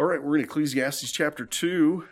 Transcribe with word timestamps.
All 0.00 0.06
right, 0.06 0.22
we're 0.24 0.38
in 0.38 0.44
Ecclesiastes 0.44 1.12
chapter 1.12 1.44
2. 1.44 2.06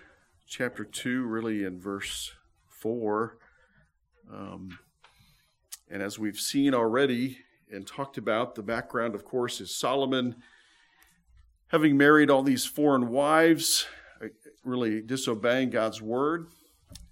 Chapter 0.47 0.85
2, 0.85 1.25
really 1.25 1.65
in 1.65 1.81
verse 1.81 2.35
4. 2.69 3.39
Um, 4.31 4.79
and 5.91 6.03
as 6.03 6.19
we've 6.19 6.39
seen 6.39 6.75
already 6.75 7.39
and 7.73 7.87
talked 7.87 8.19
about, 8.19 8.57
the 8.57 8.63
background, 8.63 9.15
of 9.15 9.25
course, 9.25 9.59
is 9.63 9.75
Solomon 9.75 10.37
having 11.69 11.97
married 11.97 12.29
all 12.29 12.43
these 12.43 12.67
foreign 12.67 13.09
wives, 13.09 13.87
uh, 14.23 14.27
really 14.63 15.01
disobeying 15.01 15.71
God's 15.71 16.03
word. 16.03 16.49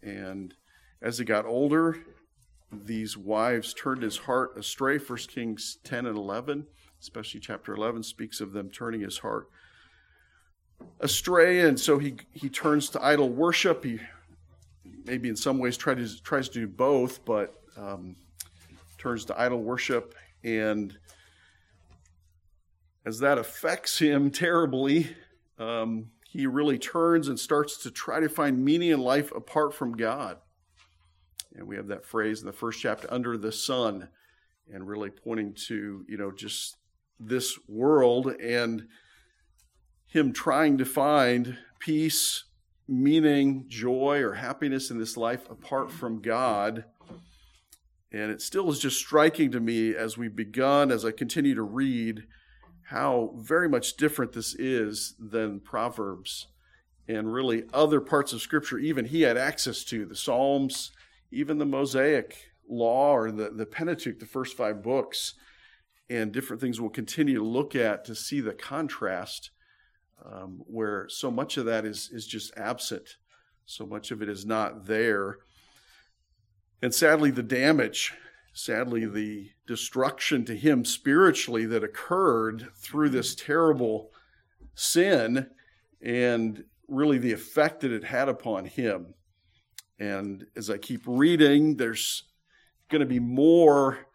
And 0.03 0.53
as 1.01 1.17
he 1.17 1.25
got 1.25 1.47
older, 1.47 2.01
these 2.71 3.17
wives 3.17 3.73
turned 3.73 4.03
his 4.03 4.19
heart 4.19 4.59
astray. 4.59 4.99
1 4.99 5.19
Kings 5.21 5.79
10 5.85 6.05
and 6.05 6.19
11, 6.19 6.67
especially 7.01 7.41
chapter 7.41 7.73
11, 7.73 8.03
speaks 8.03 8.43
of 8.43 8.53
them 8.53 8.69
turning 8.69 9.01
his 9.01 9.17
heart 9.21 9.47
astray, 9.47 9.66
and 11.01 11.79
so 11.79 11.99
he 11.99 12.17
he 12.33 12.49
turns 12.49 12.89
to 12.91 13.05
idol 13.05 13.29
worship. 13.29 13.85
He 13.85 14.01
maybe 15.05 15.29
in 15.29 15.37
some 15.37 15.59
ways 15.59 15.77
tries 15.77 16.17
to 16.17 16.23
tries 16.23 16.49
to 16.51 16.61
do 16.61 16.67
both, 16.67 17.25
but 17.25 17.63
um, 17.77 18.17
turns 18.99 19.25
to 19.27 19.41
idol 19.41 19.63
worship, 19.63 20.15
and 20.45 20.97
as 23.05 23.21
that 23.21 23.39
affects 23.39 23.99
him 23.99 24.31
terribly, 24.31 25.15
um, 25.59 26.11
he 26.29 26.47
really 26.47 26.79
turns 26.79 27.29
and 27.29 27.39
starts 27.39 27.79
to 27.85 27.91
try 27.91 28.21
to 28.21 28.29
find 28.29 28.65
meaning 28.65 28.91
in 28.91 29.01
life 29.01 29.33
apart 29.33 29.75
from 29.75 29.97
God. 29.97 30.39
And 31.55 31.67
we 31.67 31.77
have 31.77 31.87
that 31.89 32.05
phrase 32.05 32.41
in 32.41 32.47
the 32.47 32.53
first 32.53 32.81
chapter, 32.81 33.07
"under 33.13 33.37
the 33.37 33.53
sun," 33.53 34.09
and 34.73 34.89
really 34.89 35.11
pointing 35.11 35.55
to 35.69 36.05
you 36.09 36.17
know 36.17 36.31
just 36.31 36.77
this 37.19 37.59
world 37.69 38.27
and 38.41 38.89
him 40.07 40.33
trying 40.33 40.79
to 40.79 40.85
find 40.85 41.59
peace, 41.79 42.45
meaning, 42.89 43.65
joy, 43.69 44.23
or 44.23 44.35
happiness 44.35 44.91
in 44.91 44.99
this 44.99 45.17
life 45.17 45.49
apart 45.51 45.91
from 45.91 46.23
God. 46.23 46.85
And 48.13 48.31
it 48.31 48.41
still 48.41 48.71
is 48.71 48.79
just 48.79 48.99
striking 48.99 49.51
to 49.51 49.61
me 49.61 49.95
as 49.95 50.17
we've 50.17 50.35
begun, 50.35 50.91
as 50.91 51.05
I 51.05 51.11
continue 51.11 51.55
to 51.55 51.63
read, 51.63 52.27
how 52.85 53.35
very 53.37 53.69
much 53.69 53.97
different 53.97 54.33
this 54.33 54.55
is 54.55 55.15
than 55.19 55.61
Proverbs 55.61 56.47
and 57.09 57.33
really 57.33 57.65
other 57.73 58.01
parts 58.01 58.33
of 58.33 58.41
Scripture, 58.41 58.79
even 58.79 59.05
he 59.07 59.23
had 59.23 59.37
access 59.37 59.85
to 59.85 60.05
the 60.05 60.17
Psalms, 60.17 60.93
even 61.31 61.59
the 61.59 61.67
Mosaic 61.67 62.51
Law 62.69 63.13
or 63.13 63.31
the, 63.31 63.51
the 63.51 63.67
Pentateuch, 63.67 64.19
the 64.19 64.27
first 64.27 64.57
five 64.57 64.83
books, 64.83 65.35
and 66.09 66.33
different 66.33 66.61
things 66.61 66.81
we'll 66.81 66.91
continue 66.91 67.37
to 67.37 67.45
look 67.45 67.75
at 67.75 68.05
to 68.05 68.15
see 68.15 68.41
the 68.41 68.55
contrast 68.55 69.51
um, 70.25 70.63
where 70.67 71.09
so 71.09 71.31
much 71.31 71.57
of 71.57 71.67
that 71.67 71.85
is, 71.85 72.11
is 72.13 72.27
just 72.27 72.57
absent. 72.57 73.17
So 73.67 73.85
much 73.85 74.11
of 74.11 74.23
it 74.23 74.29
is 74.29 74.47
not 74.47 74.87
there. 74.87 75.39
And 76.83 76.95
sadly, 76.95 77.31
the 77.31 77.43
damage, 77.43 78.15
sadly, 78.53 79.07
the 79.07 79.51
destruction 79.67 80.45
to 80.45 80.57
him 80.57 80.85
spiritually 80.85 81.67
that 81.67 81.85
occurred 81.85 82.69
through 82.77 83.11
this 83.11 83.35
terrible 83.35 84.13
sin 84.75 85.49
and 86.03 86.65
really 86.89 87.19
the 87.19 87.33
effect 87.33 87.81
that 87.81 87.93
it 87.93 88.05
had 88.05 88.29
upon 88.29 88.67
him. 88.67 89.15
And 89.99 90.47
as 90.57 90.71
I 90.71 90.79
keep 90.79 91.03
reading, 91.07 91.77
there's 91.77 92.25
going 92.91 93.01
to 93.01 93.07
be 93.07 93.19
more 93.19 94.07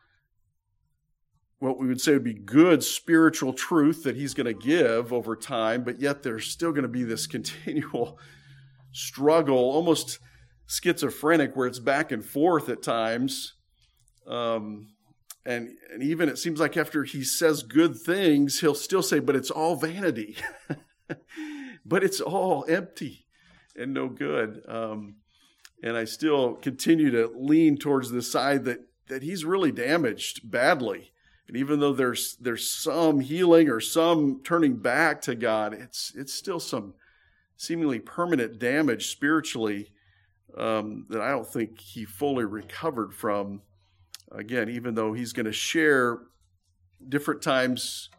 what 1.61 1.77
we 1.77 1.85
would 1.85 2.01
say 2.01 2.13
would 2.13 2.23
be 2.23 2.33
good 2.33 2.83
spiritual 2.83 3.53
truth 3.53 4.01
that 4.03 4.15
he's 4.15 4.33
going 4.33 4.47
to 4.47 4.53
give 4.53 5.13
over 5.13 5.35
time, 5.35 5.83
but 5.83 6.01
yet 6.01 6.23
there's 6.23 6.47
still 6.47 6.71
going 6.71 6.81
to 6.81 6.89
be 6.89 7.03
this 7.03 7.27
continual 7.27 8.17
struggle, 8.91 9.57
almost 9.57 10.17
schizophrenic, 10.65 11.55
where 11.55 11.67
it's 11.67 11.77
back 11.77 12.11
and 12.11 12.25
forth 12.25 12.67
at 12.67 12.81
times. 12.81 13.53
Um, 14.25 14.87
and, 15.45 15.69
and 15.93 16.01
even 16.01 16.29
it 16.29 16.39
seems 16.39 16.59
like 16.59 16.77
after 16.77 17.03
he 17.03 17.23
says 17.23 17.61
good 17.61 17.95
things, 17.95 18.61
he'll 18.61 18.73
still 18.73 19.03
say, 19.03 19.19
but 19.19 19.35
it's 19.35 19.51
all 19.51 19.75
vanity. 19.75 20.37
but 21.85 22.03
it's 22.03 22.19
all 22.19 22.65
empty 22.67 23.27
and 23.75 23.93
no 23.93 24.09
good. 24.09 24.63
Um, 24.67 25.17
and 25.83 25.95
I 25.95 26.05
still 26.05 26.55
continue 26.55 27.11
to 27.11 27.31
lean 27.35 27.77
towards 27.77 28.09
the 28.09 28.23
side 28.23 28.65
that, 28.65 28.79
that 29.09 29.21
he's 29.21 29.45
really 29.45 29.71
damaged 29.71 30.49
badly. 30.49 31.11
And 31.51 31.59
even 31.59 31.81
though 31.81 31.91
there's 31.91 32.37
there's 32.39 32.71
some 32.71 33.19
healing 33.19 33.67
or 33.67 33.81
some 33.81 34.39
turning 34.41 34.77
back 34.77 35.19
to 35.23 35.35
God, 35.35 35.73
it's 35.73 36.13
it's 36.15 36.33
still 36.33 36.61
some 36.61 36.93
seemingly 37.57 37.99
permanent 37.99 38.57
damage 38.57 39.07
spiritually 39.07 39.91
um, 40.57 41.05
that 41.09 41.19
I 41.19 41.31
don't 41.31 41.45
think 41.45 41.77
he 41.77 42.05
fully 42.05 42.45
recovered 42.45 43.13
from. 43.13 43.63
Again, 44.31 44.69
even 44.69 44.95
though 44.95 45.11
he's 45.11 45.33
going 45.33 45.45
to 45.45 45.51
share 45.51 46.19
different 47.09 47.41
times 47.41 48.09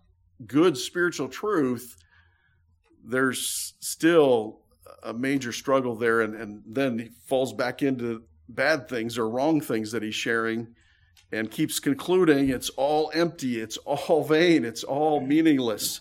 good 0.47 0.77
spiritual 0.77 1.29
truth, 1.29 1.97
there's 3.03 3.73
still 3.81 4.61
a 5.05 5.15
major 5.15 5.53
struggle 5.53 5.97
there, 5.97 6.21
and, 6.21 6.35
and 6.35 6.63
then 6.67 6.99
he 6.99 7.09
falls 7.25 7.55
back 7.55 7.81
into 7.81 8.25
bad 8.51 8.91
things 8.91 9.17
or 9.17 9.31
wrong 9.31 9.63
things 9.63 9.91
that 9.93 10.03
he's 10.03 10.15
sharing 10.15 10.75
and 11.31 11.51
keeps 11.51 11.81
concluding 11.81 12.51
it's 12.51 12.69
all 12.71 13.11
empty, 13.15 13.61
it's 13.61 13.77
all 13.79 14.25
vain, 14.29 14.65
it's 14.65 14.85
all 14.85 15.21
meaningless. 15.21 16.01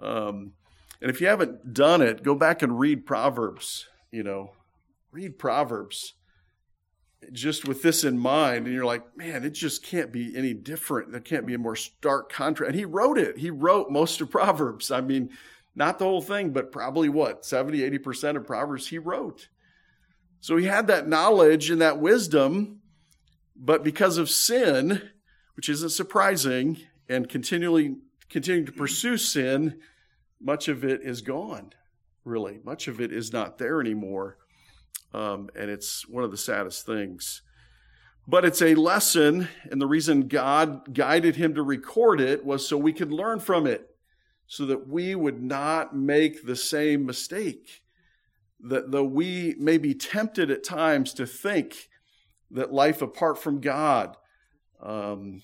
Um, 0.00 0.52
and 1.00 1.10
if 1.10 1.20
you 1.20 1.26
haven't 1.26 1.74
done 1.74 2.00
it, 2.02 2.22
go 2.22 2.34
back 2.34 2.62
and 2.62 2.78
read 2.78 3.06
Proverbs. 3.06 3.86
You 4.10 4.22
know, 4.22 4.52
read 5.10 5.38
Proverbs 5.38 6.14
just 7.32 7.66
with 7.66 7.82
this 7.82 8.04
in 8.04 8.18
mind. 8.18 8.66
And 8.66 8.74
you're 8.74 8.84
like, 8.84 9.16
man, 9.16 9.44
it 9.44 9.50
just 9.50 9.84
can't 9.84 10.12
be 10.12 10.36
any 10.36 10.54
different. 10.54 11.12
There 11.12 11.20
can't 11.20 11.46
be 11.46 11.54
a 11.54 11.58
more 11.58 11.76
stark 11.76 12.30
contrast. 12.30 12.70
And 12.70 12.78
he 12.78 12.84
wrote 12.84 13.18
it. 13.18 13.38
He 13.38 13.50
wrote 13.50 13.90
most 13.90 14.20
of 14.20 14.30
Proverbs. 14.30 14.90
I 14.90 15.00
mean, 15.00 15.30
not 15.74 15.98
the 15.98 16.04
whole 16.04 16.22
thing, 16.22 16.50
but 16.50 16.72
probably 16.72 17.08
what, 17.08 17.44
70, 17.44 17.78
80% 17.98 18.36
of 18.36 18.46
Proverbs 18.46 18.88
he 18.88 18.98
wrote. 18.98 19.48
So 20.40 20.56
he 20.56 20.66
had 20.66 20.86
that 20.88 21.08
knowledge 21.08 21.70
and 21.70 21.80
that 21.80 21.98
wisdom 21.98 22.80
but 23.56 23.84
because 23.84 24.18
of 24.18 24.30
sin, 24.30 25.10
which 25.56 25.68
isn't 25.68 25.90
surprising, 25.90 26.78
and 27.08 27.28
continually 27.28 27.96
continuing 28.28 28.66
to 28.66 28.72
pursue 28.72 29.16
sin, 29.16 29.78
much 30.40 30.68
of 30.68 30.84
it 30.84 31.02
is 31.02 31.20
gone, 31.20 31.72
really. 32.24 32.58
Much 32.64 32.88
of 32.88 33.00
it 33.00 33.12
is 33.12 33.32
not 33.32 33.58
there 33.58 33.80
anymore. 33.80 34.38
Um, 35.12 35.48
and 35.54 35.70
it's 35.70 36.08
one 36.08 36.24
of 36.24 36.30
the 36.30 36.36
saddest 36.36 36.84
things. 36.84 37.42
But 38.26 38.44
it's 38.44 38.62
a 38.62 38.74
lesson, 38.74 39.48
and 39.70 39.80
the 39.80 39.86
reason 39.86 40.28
God 40.28 40.94
guided 40.94 41.36
him 41.36 41.54
to 41.54 41.62
record 41.62 42.20
it 42.20 42.44
was 42.44 42.66
so 42.66 42.76
we 42.76 42.92
could 42.92 43.12
learn 43.12 43.38
from 43.38 43.66
it, 43.66 43.90
so 44.46 44.66
that 44.66 44.88
we 44.88 45.14
would 45.14 45.42
not 45.42 45.94
make 45.94 46.44
the 46.44 46.56
same 46.56 47.04
mistake. 47.04 47.82
That 48.60 48.90
though 48.90 49.04
we 49.04 49.54
may 49.58 49.76
be 49.76 49.94
tempted 49.94 50.50
at 50.50 50.64
times 50.64 51.12
to 51.14 51.26
think 51.26 51.90
that 52.54 52.72
life 52.72 53.02
apart 53.02 53.38
from 53.38 53.60
God, 53.60 54.16
um, 54.80 55.42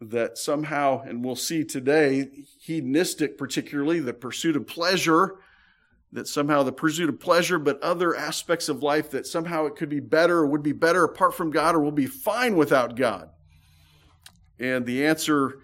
that 0.00 0.36
somehow, 0.36 1.02
and 1.02 1.24
we'll 1.24 1.36
see 1.36 1.64
today, 1.64 2.28
hedonistic, 2.60 3.38
particularly 3.38 4.00
the 4.00 4.12
pursuit 4.12 4.56
of 4.56 4.66
pleasure, 4.66 5.36
that 6.12 6.26
somehow 6.26 6.62
the 6.62 6.72
pursuit 6.72 7.08
of 7.08 7.20
pleasure, 7.20 7.58
but 7.58 7.80
other 7.82 8.16
aspects 8.16 8.68
of 8.68 8.82
life 8.82 9.10
that 9.10 9.26
somehow 9.26 9.66
it 9.66 9.76
could 9.76 9.88
be 9.88 10.00
better 10.00 10.38
or 10.38 10.46
would 10.46 10.62
be 10.62 10.72
better 10.72 11.04
apart 11.04 11.34
from 11.34 11.50
God 11.50 11.74
or 11.74 11.80
will 11.80 11.92
be 11.92 12.06
fine 12.06 12.56
without 12.56 12.96
God. 12.96 13.30
And 14.58 14.84
the 14.84 15.06
answer 15.06 15.60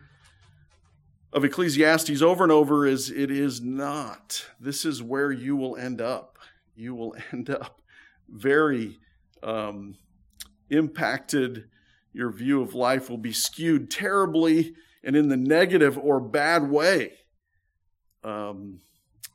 of 1.32 1.44
Ecclesiastes 1.44 2.22
over 2.22 2.44
and 2.44 2.52
over 2.52 2.86
is 2.86 3.10
it 3.10 3.30
is 3.30 3.60
not. 3.60 4.46
This 4.60 4.84
is 4.84 5.02
where 5.02 5.32
you 5.32 5.56
will 5.56 5.76
end 5.76 6.00
up. 6.00 6.38
You 6.76 6.94
will 6.94 7.16
end 7.32 7.50
up 7.50 7.80
very 8.28 8.98
um, 9.42 9.96
impacted, 10.70 11.68
your 12.12 12.30
view 12.30 12.62
of 12.62 12.74
life 12.74 13.10
will 13.10 13.18
be 13.18 13.32
skewed 13.32 13.90
terribly 13.90 14.74
and 15.04 15.14
in 15.14 15.28
the 15.28 15.36
negative 15.36 15.96
or 15.98 16.20
bad 16.20 16.68
way. 16.68 17.12
Um, 18.24 18.80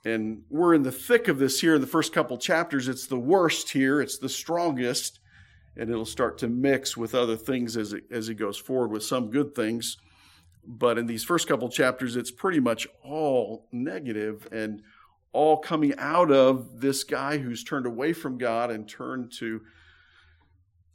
and 0.04 0.44
we're 0.50 0.74
in 0.74 0.83
the 0.83 0.92
thick 0.92 1.28
of 1.28 1.38
this 1.38 1.62
here 1.62 1.75
in 1.75 1.81
the 1.81 1.88
first 1.88 2.12
couple 2.12 2.38
chapters. 2.38 2.88
It's 2.88 3.07
the 3.07 3.19
worst 3.19 3.72
here, 3.72 4.01
it's 4.01 4.18
the 4.18 4.30
strongest, 4.30 5.19
and 5.78 5.89
it'll 5.89 6.06
start 6.06 6.38
to 6.39 6.48
mix 6.48 6.98
with 6.98 7.16
other 7.16 7.38
things 7.38 7.78
as 7.78 7.94
it, 7.94 8.04
as 8.12 8.28
it 8.28 8.36
goes 8.36 8.57
forward 8.57 8.92
with 8.92 9.04
some 9.04 9.30
good 9.30 9.56
things. 9.56 9.98
But 10.66 10.98
in 10.98 11.06
these 11.06 11.24
first 11.24 11.48
couple 11.48 11.69
chapters, 11.69 12.16
it's 12.16 12.31
pretty 12.31 12.60
much 12.60 12.88
all 13.04 13.68
negative 13.72 14.48
and 14.51 14.81
all 15.33 15.57
coming 15.57 15.94
out 15.98 16.31
of 16.31 16.81
this 16.81 17.04
guy 17.04 17.38
who's 17.38 17.63
turned 17.63 17.86
away 17.86 18.13
from 18.13 18.38
God 18.38 18.69
and 18.69 18.88
turned 18.88 19.31
to 19.33 19.62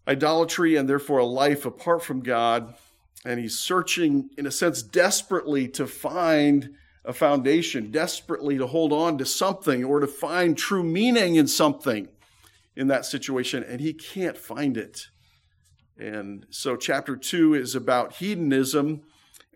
idolatry 0.08 0.76
and 0.76 0.88
therefore 0.88 1.18
a 1.18 1.26
life 1.26 1.66
apart 1.66 2.02
from 2.02 2.20
God. 2.20 2.74
And 3.24 3.40
he's 3.40 3.58
searching, 3.58 4.30
in 4.36 4.46
a 4.46 4.50
sense, 4.50 4.82
desperately 4.82 5.66
to 5.68 5.86
find 5.86 6.74
a 7.04 7.12
foundation, 7.12 7.90
desperately 7.90 8.58
to 8.58 8.66
hold 8.66 8.92
on 8.92 9.18
to 9.18 9.24
something 9.24 9.84
or 9.84 10.00
to 10.00 10.06
find 10.06 10.56
true 10.56 10.82
meaning 10.82 11.36
in 11.36 11.46
something 11.46 12.08
in 12.74 12.88
that 12.88 13.06
situation, 13.06 13.64
and 13.64 13.80
he 13.80 13.94
can't 13.94 14.36
find 14.36 14.76
it. 14.76 15.08
And 15.98 16.44
so, 16.50 16.76
chapter 16.76 17.16
two 17.16 17.54
is 17.54 17.74
about 17.74 18.14
hedonism, 18.14 19.02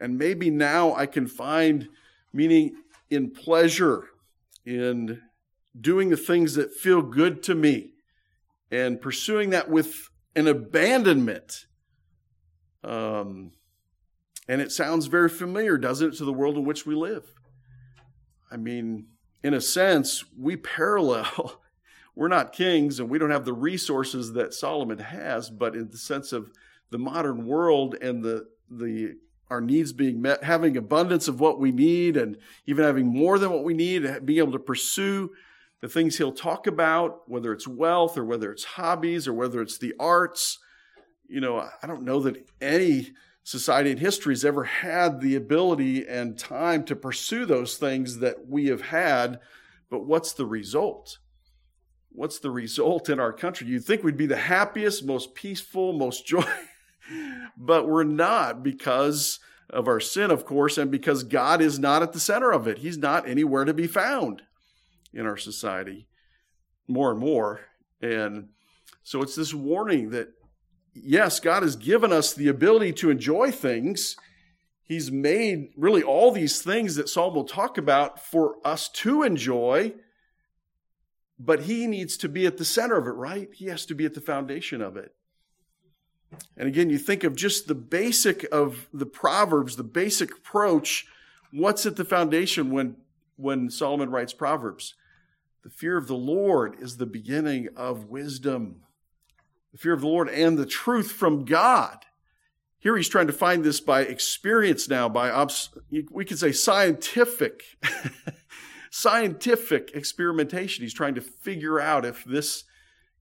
and 0.00 0.16
maybe 0.16 0.48
now 0.48 0.94
I 0.94 1.04
can 1.06 1.26
find 1.26 1.88
meaning 2.32 2.76
in 3.10 3.30
pleasure, 3.30 4.08
in 4.64 5.20
doing 5.78 6.08
the 6.08 6.16
things 6.16 6.54
that 6.54 6.74
feel 6.74 7.02
good 7.02 7.42
to 7.42 7.54
me, 7.54 7.90
and 8.70 9.00
pursuing 9.00 9.50
that 9.50 9.68
with 9.68 10.08
an 10.34 10.46
abandonment. 10.48 11.66
Um, 12.82 13.52
and 14.48 14.60
it 14.60 14.72
sounds 14.72 15.06
very 15.06 15.28
familiar, 15.28 15.78
doesn't 15.78 16.14
it, 16.14 16.16
to 16.18 16.24
the 16.24 16.32
world 16.32 16.56
in 16.56 16.64
which 16.64 16.86
we 16.86 16.94
live? 16.94 17.32
I 18.50 18.56
mean, 18.56 19.06
in 19.42 19.54
a 19.54 19.60
sense, 19.60 20.24
we 20.38 20.56
parallel. 20.56 21.60
We're 22.16 22.28
not 22.28 22.52
kings 22.52 22.98
and 22.98 23.08
we 23.08 23.18
don't 23.18 23.30
have 23.30 23.44
the 23.44 23.52
resources 23.52 24.32
that 24.32 24.52
Solomon 24.52 24.98
has, 24.98 25.48
but 25.48 25.74
in 25.74 25.88
the 25.90 25.96
sense 25.96 26.32
of 26.32 26.50
the 26.90 26.98
modern 26.98 27.46
world 27.46 27.94
and 28.02 28.22
the, 28.22 28.48
the 28.68 29.16
our 29.48 29.60
needs 29.60 29.92
being 29.92 30.22
met, 30.22 30.44
having 30.44 30.76
abundance 30.76 31.26
of 31.28 31.40
what 31.40 31.58
we 31.58 31.72
need, 31.72 32.16
and 32.16 32.36
even 32.66 32.84
having 32.84 33.06
more 33.06 33.38
than 33.38 33.50
what 33.50 33.64
we 33.64 33.74
need, 33.74 34.24
being 34.24 34.38
able 34.38 34.52
to 34.52 34.60
pursue 34.60 35.30
the 35.80 35.88
things 35.88 36.18
he'll 36.18 36.32
talk 36.32 36.66
about, 36.66 37.28
whether 37.28 37.52
it's 37.52 37.66
wealth 37.66 38.18
or 38.18 38.24
whether 38.24 38.52
it's 38.52 38.64
hobbies 38.64 39.26
or 39.26 39.32
whether 39.32 39.62
it's 39.62 39.78
the 39.78 39.94
arts. 39.98 40.58
You 41.26 41.40
know, 41.40 41.68
I 41.82 41.86
don't 41.86 42.02
know 42.02 42.20
that 42.20 42.48
any 42.60 43.12
society 43.42 43.90
in 43.90 43.98
history 43.98 44.34
has 44.34 44.44
ever 44.44 44.64
had 44.64 45.20
the 45.20 45.34
ability 45.36 46.06
and 46.06 46.38
time 46.38 46.84
to 46.84 46.96
pursue 46.96 47.46
those 47.46 47.76
things 47.76 48.18
that 48.18 48.46
we 48.46 48.66
have 48.66 48.82
had. 48.82 49.40
But 49.90 50.04
what's 50.04 50.32
the 50.34 50.46
result? 50.46 51.18
What's 52.12 52.40
the 52.40 52.50
result 52.50 53.08
in 53.08 53.18
our 53.18 53.32
country? 53.32 53.68
You'd 53.68 53.84
think 53.84 54.02
we'd 54.02 54.16
be 54.16 54.26
the 54.26 54.36
happiest, 54.36 55.04
most 55.04 55.34
peaceful, 55.34 55.92
most 55.92 56.26
joy, 56.26 56.44
but 57.56 57.88
we're 57.88 58.04
not 58.04 58.62
because 58.62 59.38
of 59.70 59.88
our 59.88 60.00
sin, 60.00 60.30
of 60.30 60.44
course, 60.44 60.76
and 60.76 60.90
because 60.90 61.22
God 61.22 61.62
is 61.62 61.78
not 61.78 62.02
at 62.02 62.12
the 62.12 62.20
center 62.20 62.50
of 62.50 62.66
it. 62.66 62.78
He's 62.78 62.98
not 62.98 63.26
anywhere 63.26 63.64
to 63.64 63.72
be 63.72 63.86
found 63.86 64.42
in 65.12 65.26
our 65.26 65.36
society 65.36 66.06
more 66.90 67.10
and 67.10 67.20
more. 67.20 67.60
And 68.02 68.48
so 69.02 69.22
it's 69.22 69.36
this 69.36 69.54
warning 69.54 70.10
that 70.10 70.28
yes, 70.92 71.40
God 71.40 71.62
has 71.62 71.76
given 71.76 72.12
us 72.12 72.34
the 72.34 72.48
ability 72.48 72.92
to 72.94 73.10
enjoy 73.10 73.50
things. 73.50 74.16
He's 74.82 75.10
made 75.10 75.68
really 75.76 76.02
all 76.02 76.32
these 76.32 76.62
things 76.62 76.96
that 76.96 77.08
Psalm 77.08 77.34
will 77.34 77.44
talk 77.44 77.78
about 77.78 78.24
for 78.24 78.56
us 78.64 78.88
to 78.88 79.22
enjoy, 79.22 79.94
but 81.38 81.62
He 81.62 81.86
needs 81.86 82.16
to 82.18 82.28
be 82.28 82.44
at 82.44 82.58
the 82.58 82.64
center 82.64 82.96
of 82.96 83.06
it, 83.06 83.10
right? 83.10 83.48
He 83.54 83.66
has 83.66 83.86
to 83.86 83.94
be 83.94 84.04
at 84.04 84.14
the 84.14 84.20
foundation 84.20 84.82
of 84.82 84.96
it. 84.96 85.14
And 86.56 86.68
again, 86.68 86.90
you 86.90 86.98
think 86.98 87.24
of 87.24 87.34
just 87.34 87.66
the 87.66 87.74
basic 87.74 88.46
of 88.52 88.88
the 88.92 89.06
Proverbs, 89.06 89.76
the 89.76 89.84
basic 89.84 90.32
approach. 90.32 91.06
What's 91.52 91.86
at 91.86 91.96
the 91.96 92.04
foundation 92.04 92.70
when, 92.70 92.96
when 93.36 93.70
Solomon 93.70 94.10
writes 94.10 94.32
Proverbs? 94.32 94.94
The 95.62 95.70
fear 95.70 95.96
of 95.96 96.06
the 96.06 96.14
Lord 96.14 96.76
is 96.80 96.96
the 96.96 97.06
beginning 97.06 97.68
of 97.76 98.06
wisdom 98.06 98.82
the 99.72 99.78
fear 99.78 99.92
of 99.92 100.00
the 100.00 100.08
Lord 100.08 100.28
and 100.28 100.58
the 100.58 100.66
truth 100.66 101.12
from 101.12 101.44
God. 101.44 102.04
Here 102.78 102.96
he's 102.96 103.08
trying 103.08 103.26
to 103.26 103.32
find 103.32 103.62
this 103.62 103.80
by 103.80 104.00
experience 104.00 104.88
now, 104.88 105.08
by, 105.08 105.46
we 106.10 106.24
could 106.24 106.38
say 106.38 106.50
scientific, 106.50 107.62
scientific 108.90 109.90
experimentation. 109.94 110.82
He's 110.82 110.94
trying 110.94 111.14
to 111.16 111.20
figure 111.20 111.78
out 111.78 112.04
if 112.04 112.24
this 112.24 112.64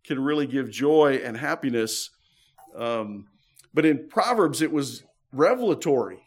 can 0.06 0.24
really 0.24 0.48
give 0.48 0.72
joy 0.72 1.22
and 1.24 1.36
happiness. 1.36 2.10
Um, 2.76 3.28
but 3.74 3.86
in 3.86 4.08
Proverbs, 4.08 4.62
it 4.62 4.72
was 4.72 5.04
revelatory. 5.34 6.24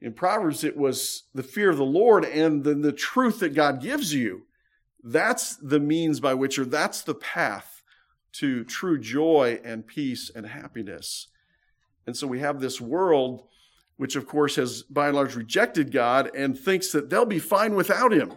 In 0.00 0.12
Proverbs, 0.12 0.62
it 0.62 0.76
was 0.76 1.24
the 1.34 1.42
fear 1.42 1.70
of 1.70 1.76
the 1.76 1.84
Lord 1.84 2.24
and 2.24 2.62
then 2.62 2.82
the 2.82 2.92
truth 2.92 3.40
that 3.40 3.54
God 3.54 3.82
gives 3.82 4.14
you. 4.14 4.42
That's 5.06 5.56
the 5.56 5.80
means 5.80 6.18
by 6.18 6.32
which, 6.32 6.58
or 6.58 6.64
that's 6.64 7.02
the 7.02 7.14
path 7.14 7.82
to 8.32 8.64
true 8.64 8.98
joy 8.98 9.60
and 9.62 9.86
peace 9.86 10.30
and 10.34 10.46
happiness. 10.46 11.28
And 12.06 12.16
so 12.16 12.26
we 12.26 12.40
have 12.40 12.58
this 12.58 12.80
world, 12.80 13.44
which 13.98 14.16
of 14.16 14.26
course 14.26 14.56
has 14.56 14.82
by 14.82 15.08
and 15.08 15.16
large 15.16 15.36
rejected 15.36 15.92
God 15.92 16.34
and 16.34 16.58
thinks 16.58 16.90
that 16.92 17.10
they'll 17.10 17.26
be 17.26 17.38
fine 17.38 17.74
without 17.74 18.12
Him. 18.12 18.32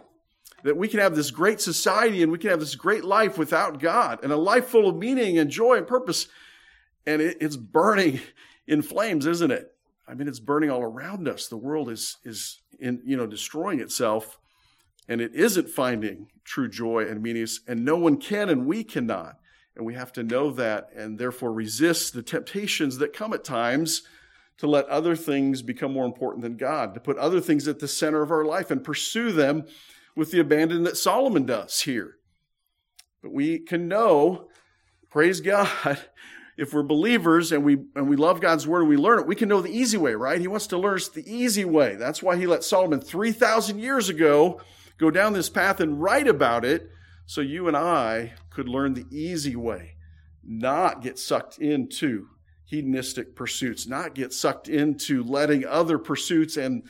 That 0.62 0.76
we 0.76 0.88
can 0.88 1.00
have 1.00 1.16
this 1.16 1.30
great 1.30 1.60
society 1.60 2.22
and 2.22 2.30
we 2.30 2.38
can 2.38 2.50
have 2.50 2.60
this 2.60 2.74
great 2.74 3.04
life 3.04 3.38
without 3.38 3.80
God 3.80 4.20
and 4.22 4.30
a 4.30 4.36
life 4.36 4.66
full 4.66 4.88
of 4.88 4.96
meaning 4.96 5.38
and 5.38 5.50
joy 5.50 5.78
and 5.78 5.86
purpose. 5.86 6.28
And 7.06 7.22
it, 7.22 7.38
it's 7.40 7.56
burning 7.56 8.20
in 8.66 8.82
flames, 8.82 9.24
isn't 9.24 9.50
it? 9.50 9.72
I 10.06 10.14
mean, 10.14 10.28
it's 10.28 10.40
burning 10.40 10.70
all 10.70 10.82
around 10.82 11.28
us. 11.28 11.48
The 11.48 11.56
world 11.56 11.88
is, 11.88 12.18
is 12.24 12.60
in, 12.78 13.00
you 13.04 13.16
know, 13.16 13.26
destroying 13.26 13.80
itself 13.80 14.38
and 15.08 15.20
it 15.20 15.34
isn't 15.34 15.70
finding 15.70 16.28
true 16.44 16.68
joy 16.68 17.06
and 17.06 17.22
meaning, 17.22 17.46
and 17.66 17.84
no 17.84 17.96
one 17.96 18.18
can 18.18 18.48
and 18.48 18.66
we 18.66 18.84
cannot. 18.84 19.38
And 19.74 19.86
we 19.86 19.94
have 19.94 20.12
to 20.14 20.22
know 20.22 20.50
that 20.52 20.90
and 20.94 21.18
therefore 21.18 21.52
resist 21.52 22.12
the 22.12 22.22
temptations 22.22 22.98
that 22.98 23.12
come 23.12 23.32
at 23.32 23.44
times 23.44 24.02
to 24.58 24.66
let 24.66 24.86
other 24.86 25.14
things 25.14 25.62
become 25.62 25.92
more 25.92 26.04
important 26.04 26.42
than 26.42 26.56
God, 26.56 26.94
to 26.94 27.00
put 27.00 27.16
other 27.16 27.40
things 27.40 27.68
at 27.68 27.78
the 27.78 27.88
center 27.88 28.22
of 28.22 28.32
our 28.32 28.44
life 28.44 28.70
and 28.70 28.82
pursue 28.82 29.30
them 29.30 29.64
with 30.16 30.32
the 30.32 30.40
abandon 30.40 30.82
that 30.82 30.96
Solomon 30.96 31.46
does 31.46 31.82
here. 31.82 32.16
But 33.22 33.32
we 33.32 33.60
can 33.60 33.86
know, 33.86 34.48
praise 35.10 35.40
God, 35.40 35.68
if 36.56 36.74
we're 36.74 36.82
believers 36.82 37.52
and 37.52 37.64
we 37.64 37.78
and 37.94 38.08
we 38.08 38.16
love 38.16 38.40
God's 38.40 38.66
word 38.66 38.80
and 38.80 38.88
we 38.88 38.96
learn 38.96 39.20
it, 39.20 39.28
we 39.28 39.36
can 39.36 39.48
know 39.48 39.62
the 39.62 39.70
easy 39.70 39.96
way, 39.96 40.14
right? 40.14 40.40
He 40.40 40.48
wants 40.48 40.66
to 40.68 40.78
learn 40.78 40.96
us 40.96 41.08
the 41.08 41.32
easy 41.32 41.64
way. 41.64 41.94
That's 41.94 42.20
why 42.20 42.36
he 42.36 42.48
let 42.48 42.64
Solomon 42.64 43.00
3,000 43.00 43.78
years 43.78 44.08
ago 44.08 44.60
go 44.98 45.10
down 45.10 45.32
this 45.32 45.48
path 45.48 45.80
and 45.80 46.00
write 46.02 46.28
about 46.28 46.64
it 46.64 46.90
so 47.26 47.40
you 47.40 47.68
and 47.68 47.76
I 47.76 48.34
could 48.50 48.68
learn 48.68 48.94
the 48.94 49.06
easy 49.10 49.56
way, 49.56 49.96
not 50.42 51.02
get 51.02 51.18
sucked 51.18 51.58
into 51.58 52.28
hedonistic 52.64 53.34
pursuits, 53.34 53.86
not 53.86 54.14
get 54.14 54.32
sucked 54.32 54.68
into 54.68 55.22
letting 55.22 55.64
other 55.64 55.98
pursuits 55.98 56.56
and 56.56 56.82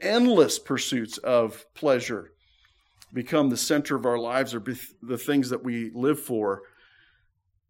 endless 0.00 0.58
pursuits 0.58 1.18
of 1.18 1.64
pleasure 1.74 2.32
become 3.12 3.48
the 3.48 3.56
center 3.56 3.96
of 3.96 4.06
our 4.06 4.18
lives 4.18 4.54
or 4.54 4.62
the 5.02 5.18
things 5.18 5.50
that 5.50 5.64
we 5.64 5.90
live 5.94 6.20
for. 6.20 6.62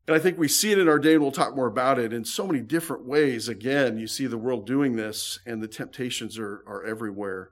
And 0.07 0.17
I 0.17 0.19
think 0.19 0.39
we 0.39 0.49
see 0.49 0.73
it 0.73 0.79
in 0.79 0.89
our 0.89 0.99
day, 0.99 1.15
and 1.15 1.23
we'll 1.23 1.31
talk 1.31 1.55
more 1.55 1.67
about 1.67 1.99
it 1.99 2.13
in 2.13 2.25
so 2.25 2.47
many 2.47 2.61
different 2.61 3.05
ways. 3.05 3.47
Again, 3.47 3.99
you 3.99 4.07
see 4.07 4.27
the 4.27 4.39
world 4.39 4.67
doing 4.67 4.97
this, 4.97 5.39
and 5.47 5.63
the 5.63 5.69
temptations 5.69 6.39
are, 6.39 6.65
are 6.67 6.83
everywhere. 6.85 7.51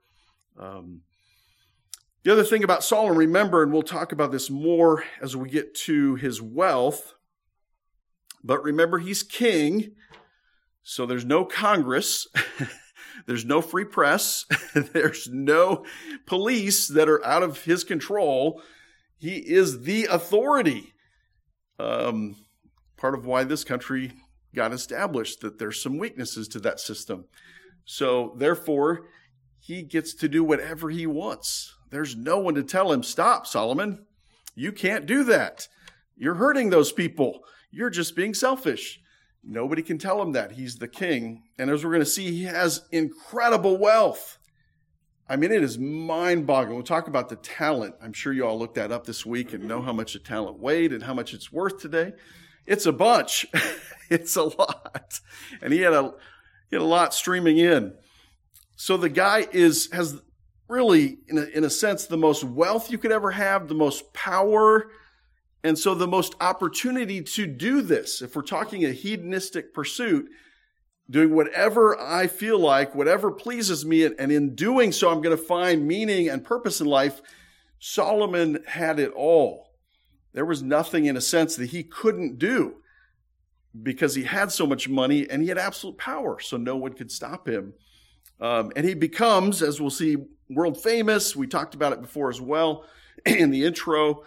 Um, 0.59 1.03
the 2.27 2.33
other 2.33 2.43
thing 2.43 2.65
about 2.65 2.83
Solomon, 2.83 3.17
remember, 3.17 3.63
and 3.63 3.73
we'll 3.73 3.83
talk 3.83 4.11
about 4.11 4.33
this 4.33 4.51
more 4.51 5.05
as 5.23 5.37
we 5.37 5.49
get 5.49 5.77
to 5.77 6.17
his 6.17 6.43
wealth, 6.43 7.15
but 8.43 8.65
remember, 8.65 8.99
he's 8.99 9.23
king, 9.23 9.93
so 10.83 11.07
there's 11.07 11.25
no 11.25 11.45
Congress, 11.45 12.27
there's 13.27 13.45
no 13.45 13.63
free 13.63 13.85
press, 13.85 14.45
there's 14.75 15.29
no 15.29 15.85
police 16.27 16.89
that 16.89 17.09
are 17.09 17.25
out 17.25 17.45
of 17.45 17.63
his 17.63 17.85
control. 17.85 18.61
He 19.17 19.37
is 19.37 19.83
the 19.83 20.07
authority. 20.07 20.95
Um, 21.79 22.35
part 22.97 23.15
of 23.15 23.25
why 23.25 23.45
this 23.45 23.63
country 23.63 24.15
got 24.53 24.73
established, 24.73 25.43
that 25.43 25.61
there's 25.61 25.81
some 25.81 25.97
weaknesses 25.97 26.49
to 26.49 26.59
that 26.59 26.81
system. 26.81 27.27
So, 27.85 28.35
therefore, 28.37 29.07
he 29.61 29.83
gets 29.83 30.13
to 30.15 30.29
do 30.29 30.43
whatever 30.43 30.91
he 30.91 31.07
wants. 31.07 31.76
There's 31.91 32.17
no 32.17 32.39
one 32.39 32.55
to 32.55 32.63
tell 32.63 32.93
him, 32.93 33.03
stop, 33.03 33.47
Solomon. 33.47 34.07
You 34.55 34.73
can't 34.73 35.07
do 35.07 35.25
that. 35.25 35.69
You're 36.17 36.35
hurting 36.35 36.71
those 36.71 36.93
people. 36.93 37.41
You're 37.71 37.91
just 37.91 38.17
being 38.17 38.35
selfish. 38.35 39.01
Nobody 39.45 39.83
can 39.83 39.99
tell 39.99 40.21
him 40.21 40.33
that. 40.33 40.53
He's 40.53 40.77
the 40.77 40.89
king. 40.89 41.45
And 41.59 41.71
as 41.71 41.85
we're 41.85 41.93
going 41.93 42.01
to 42.01 42.07
see, 42.07 42.33
he 42.33 42.45
has 42.45 42.83
incredible 42.91 43.77
wealth. 43.77 44.39
I 45.29 45.37
mean, 45.37 45.53
it 45.53 45.63
is 45.63 45.79
mind 45.79 46.47
boggling. 46.47 46.77
We'll 46.77 46.85
talk 46.85 47.07
about 47.07 47.29
the 47.29 47.37
talent. 47.37 47.95
I'm 48.03 48.13
sure 48.13 48.33
you 48.33 48.47
all 48.47 48.59
looked 48.59 48.77
that 48.77 48.93
up 48.93 49.07
this 49.07 49.27
week 49.27 49.53
and 49.53 49.65
know 49.65 49.83
how 49.83 49.93
much 49.93 50.15
a 50.15 50.19
talent 50.19 50.59
weighed 50.59 50.93
and 50.93 51.03
how 51.03 51.15
much 51.15 51.35
it's 51.35 51.53
worth 51.53 51.81
today. 51.81 52.13
It's 52.67 52.87
a 52.87 52.93
bunch. 52.93 53.47
it's 54.11 54.37
a 54.37 54.45
lot. 54.45 55.21
And 55.61 55.73
he 55.73 55.81
had 55.81 55.93
a, 55.93 56.13
he 56.71 56.77
had 56.77 56.83
a 56.83 56.85
lot 56.85 57.13
streaming 57.13 57.59
in. 57.59 57.95
So 58.77 58.97
the 58.97 59.09
guy 59.09 59.47
is, 59.53 59.91
has 59.93 60.21
really, 60.69 61.19
in 61.29 61.39
a, 61.39 61.45
in 61.45 61.65
a 61.65 61.71
sense, 61.71 62.07
the 62.07 62.17
most 62.17 62.45
wealth 62.45 62.91
you 62.91 62.99
could 62.99 63.13
ever 63.13 63.31
have, 63.31 63.69
the 63.69 63.75
most 63.75 64.13
power, 64.13 64.91
and 65.63 65.79
so 65.79 65.95
the 65.95 66.07
most 66.07 66.35
opportunity 66.41 67.23
to 67.23 67.47
do 67.47 67.83
this. 67.83 68.23
If 68.23 68.37
we're 68.37 68.43
talking 68.43 68.85
a 68.85 68.93
hedonistic 68.93 69.75
pursuit, 69.75 70.29
doing 71.09 71.35
whatever 71.35 72.01
I 72.01 72.27
feel 72.27 72.59
like, 72.59 72.95
whatever 72.95 73.31
pleases 73.31 73.85
me, 73.85 74.05
and 74.05 74.33
in 74.33 74.55
doing 74.55 74.93
so, 74.93 75.11
I'm 75.11 75.21
going 75.21 75.37
to 75.37 75.43
find 75.43 75.87
meaning 75.87 76.29
and 76.29 76.45
purpose 76.45 76.81
in 76.81 76.87
life. 76.87 77.21
Solomon 77.79 78.59
had 78.67 78.99
it 78.99 79.13
all. 79.13 79.71
There 80.33 80.45
was 80.45 80.63
nothing, 80.63 81.07
in 81.07 81.17
a 81.17 81.21
sense, 81.21 81.57
that 81.57 81.71
he 81.71 81.83
couldn't 81.83 82.39
do 82.39 82.77
because 83.83 84.15
he 84.15 84.25
had 84.25 84.51
so 84.51 84.67
much 84.67 84.89
money 84.89 85.29
and 85.29 85.43
he 85.43 85.49
had 85.49 85.59
absolute 85.59 85.99
power, 85.99 86.41
so 86.41 86.57
no 86.57 86.77
one 86.77 86.93
could 86.93 87.11
stop 87.11 87.49
him. 87.49 87.75
Um, 88.41 88.73
and 88.77 88.87
he 88.87 88.95
becomes, 88.95 89.63
as 89.63 89.81
we'll 89.81 89.91
see, 89.91 90.17
world 90.51 90.81
famous. 90.81 91.35
We 91.35 91.47
talked 91.47 91.75
about 91.75 91.93
it 91.93 92.01
before 92.01 92.31
as 92.31 92.41
well 92.41 92.85
in 93.27 93.51
the 93.51 93.65
intro. 93.65 94.23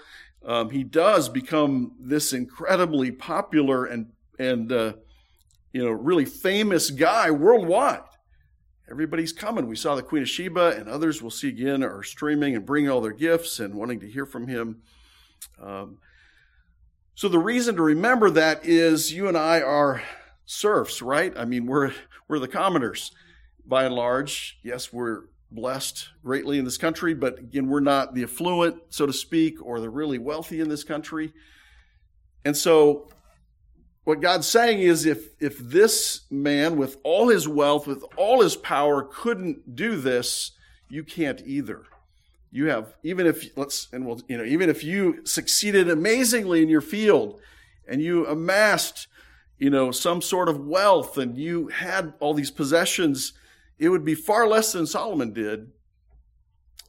Um, 0.46 0.70
he 0.70 0.84
does 0.84 1.30
become 1.30 1.94
this 2.00 2.34
incredibly 2.34 3.12
popular 3.12 3.86
and 3.86 4.12
and 4.38 4.72
uh, 4.72 4.94
you 5.74 5.84
know 5.84 5.92
really 5.92 6.26
famous 6.26 6.90
guy 6.90 7.30
worldwide. 7.30 8.02
Everybody's 8.90 9.34
coming. 9.34 9.68
We 9.68 9.76
saw 9.76 9.96
the 9.96 10.02
Queen 10.02 10.24
of 10.24 10.30
Sheba 10.30 10.78
and 10.78 10.90
others 10.90 11.22
we'll 11.22 11.30
see 11.30 11.50
again 11.50 11.84
are 11.84 12.02
streaming 12.02 12.56
and 12.56 12.66
bringing 12.66 12.90
all 12.90 13.02
their 13.02 13.12
gifts 13.12 13.60
and 13.60 13.76
wanting 13.76 14.00
to 14.00 14.10
hear 14.10 14.26
from 14.26 14.48
him. 14.48 14.82
Um, 15.62 16.00
so 17.14 17.30
the 17.30 17.38
reason 17.38 17.76
to 17.76 17.84
remember 17.84 18.32
that 18.32 18.66
is 18.66 19.14
you 19.14 19.28
and 19.28 19.38
I 19.38 19.62
are 19.62 20.02
serfs, 20.46 21.02
right? 21.02 21.34
I 21.38 21.46
mean, 21.46 21.66
we're 21.66 21.92
we're 22.28 22.40
the 22.40 22.48
commoners 22.48 23.12
by 23.70 23.86
and 23.86 23.96
large. 23.96 24.60
Yes, 24.64 24.92
we're 24.92 25.24
blessed 25.52 26.10
greatly 26.24 26.60
in 26.60 26.66
this 26.66 26.78
country, 26.78 27.14
but 27.14 27.40
again, 27.40 27.68
we're 27.68 27.80
not 27.80 28.14
the 28.14 28.24
affluent, 28.24 28.78
so 28.90 29.06
to 29.06 29.14
speak, 29.14 29.64
or 29.66 29.80
the 29.80 29.90
really 29.90 30.18
wealthy 30.18 30.60
in 30.60 30.70
this 30.70 30.84
country. 30.84 31.32
And 32.44 32.56
so 32.56 33.10
what 34.04 34.22
God's 34.22 34.48
saying 34.48 34.80
is 34.80 35.06
if 35.06 35.30
if 35.40 35.58
this 35.60 36.22
man 36.30 36.78
with 36.78 36.98
all 37.04 37.30
his 37.30 37.48
wealth, 37.48 37.88
with 37.88 38.04
all 38.18 38.42
his 38.42 38.56
power 38.56 39.04
couldn't 39.04 39.76
do 39.76 39.96
this, 39.96 40.52
you 40.90 41.04
can't 41.04 41.42
either 41.46 41.84
you 42.52 42.68
have 42.68 42.96
even 43.04 43.28
if 43.28 43.46
let's 43.58 43.88
and 43.92 44.06
we'll 44.06 44.22
you 44.28 44.38
know 44.38 44.44
even 44.44 44.70
if 44.70 44.84
you 44.84 45.24
succeeded 45.26 45.90
amazingly 45.90 46.64
in 46.64 46.70
your 46.70 46.82
field 46.82 47.40
and 47.88 48.02
you 48.02 48.26
amassed 48.26 49.08
you 49.58 49.70
know 49.70 49.92
some 49.92 50.22
sort 50.22 50.50
of 50.50 50.66
wealth 50.66 51.18
and 51.18 51.38
you 51.38 51.68
had 51.68 52.14
all 52.20 52.34
these 52.34 52.52
possessions 52.52 53.34
it 53.80 53.90
would 53.90 54.06
be 54.06 54.16
far 54.16 54.48
less 54.48 54.72
than 54.74 54.86
solomon 54.86 55.34
did 55.34 55.72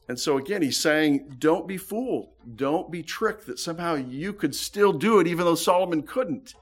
and 0.07 0.19
so 0.19 0.37
again 0.37 0.61
he's 0.61 0.79
saying 0.79 1.35
don't 1.39 1.67
be 1.67 1.77
fooled 1.77 2.29
don't 2.55 2.91
be 2.91 3.01
tricked 3.01 3.47
that 3.47 3.59
somehow 3.59 3.95
you 3.95 4.33
could 4.33 4.53
still 4.53 4.93
do 4.93 5.19
it 5.19 5.27
even 5.27 5.45
though 5.45 5.55
solomon 5.55 6.03
couldn't 6.03 6.53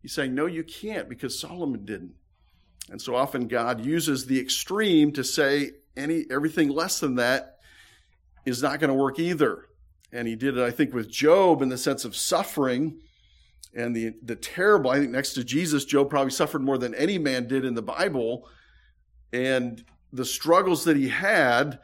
he's 0.00 0.12
saying 0.12 0.34
no 0.34 0.46
you 0.46 0.62
can't 0.62 1.08
because 1.08 1.38
solomon 1.38 1.84
didn't 1.84 2.14
and 2.90 3.00
so 3.00 3.14
often 3.14 3.48
god 3.48 3.84
uses 3.84 4.26
the 4.26 4.40
extreme 4.40 5.12
to 5.12 5.24
say 5.24 5.70
any 5.96 6.24
everything 6.30 6.68
less 6.68 7.00
than 7.00 7.16
that 7.16 7.58
is 8.44 8.62
not 8.62 8.80
going 8.80 8.88
to 8.88 8.94
work 8.94 9.18
either. 9.18 9.66
And 10.12 10.28
he 10.28 10.36
did 10.36 10.58
it, 10.58 10.62
I 10.62 10.70
think, 10.70 10.92
with 10.92 11.10
Job 11.10 11.62
in 11.62 11.68
the 11.68 11.78
sense 11.78 12.04
of 12.04 12.14
suffering 12.14 13.00
and 13.74 13.96
the, 13.96 14.14
the 14.22 14.36
terrible. 14.36 14.90
I 14.90 14.98
think 14.98 15.10
next 15.10 15.32
to 15.34 15.44
Jesus, 15.44 15.84
Job 15.84 16.10
probably 16.10 16.32
suffered 16.32 16.62
more 16.62 16.76
than 16.76 16.94
any 16.94 17.18
man 17.18 17.48
did 17.48 17.64
in 17.64 17.74
the 17.74 17.82
Bible. 17.82 18.46
And 19.32 19.84
the 20.12 20.24
struggles 20.24 20.84
that 20.84 20.96
he 20.96 21.08
had, 21.08 21.78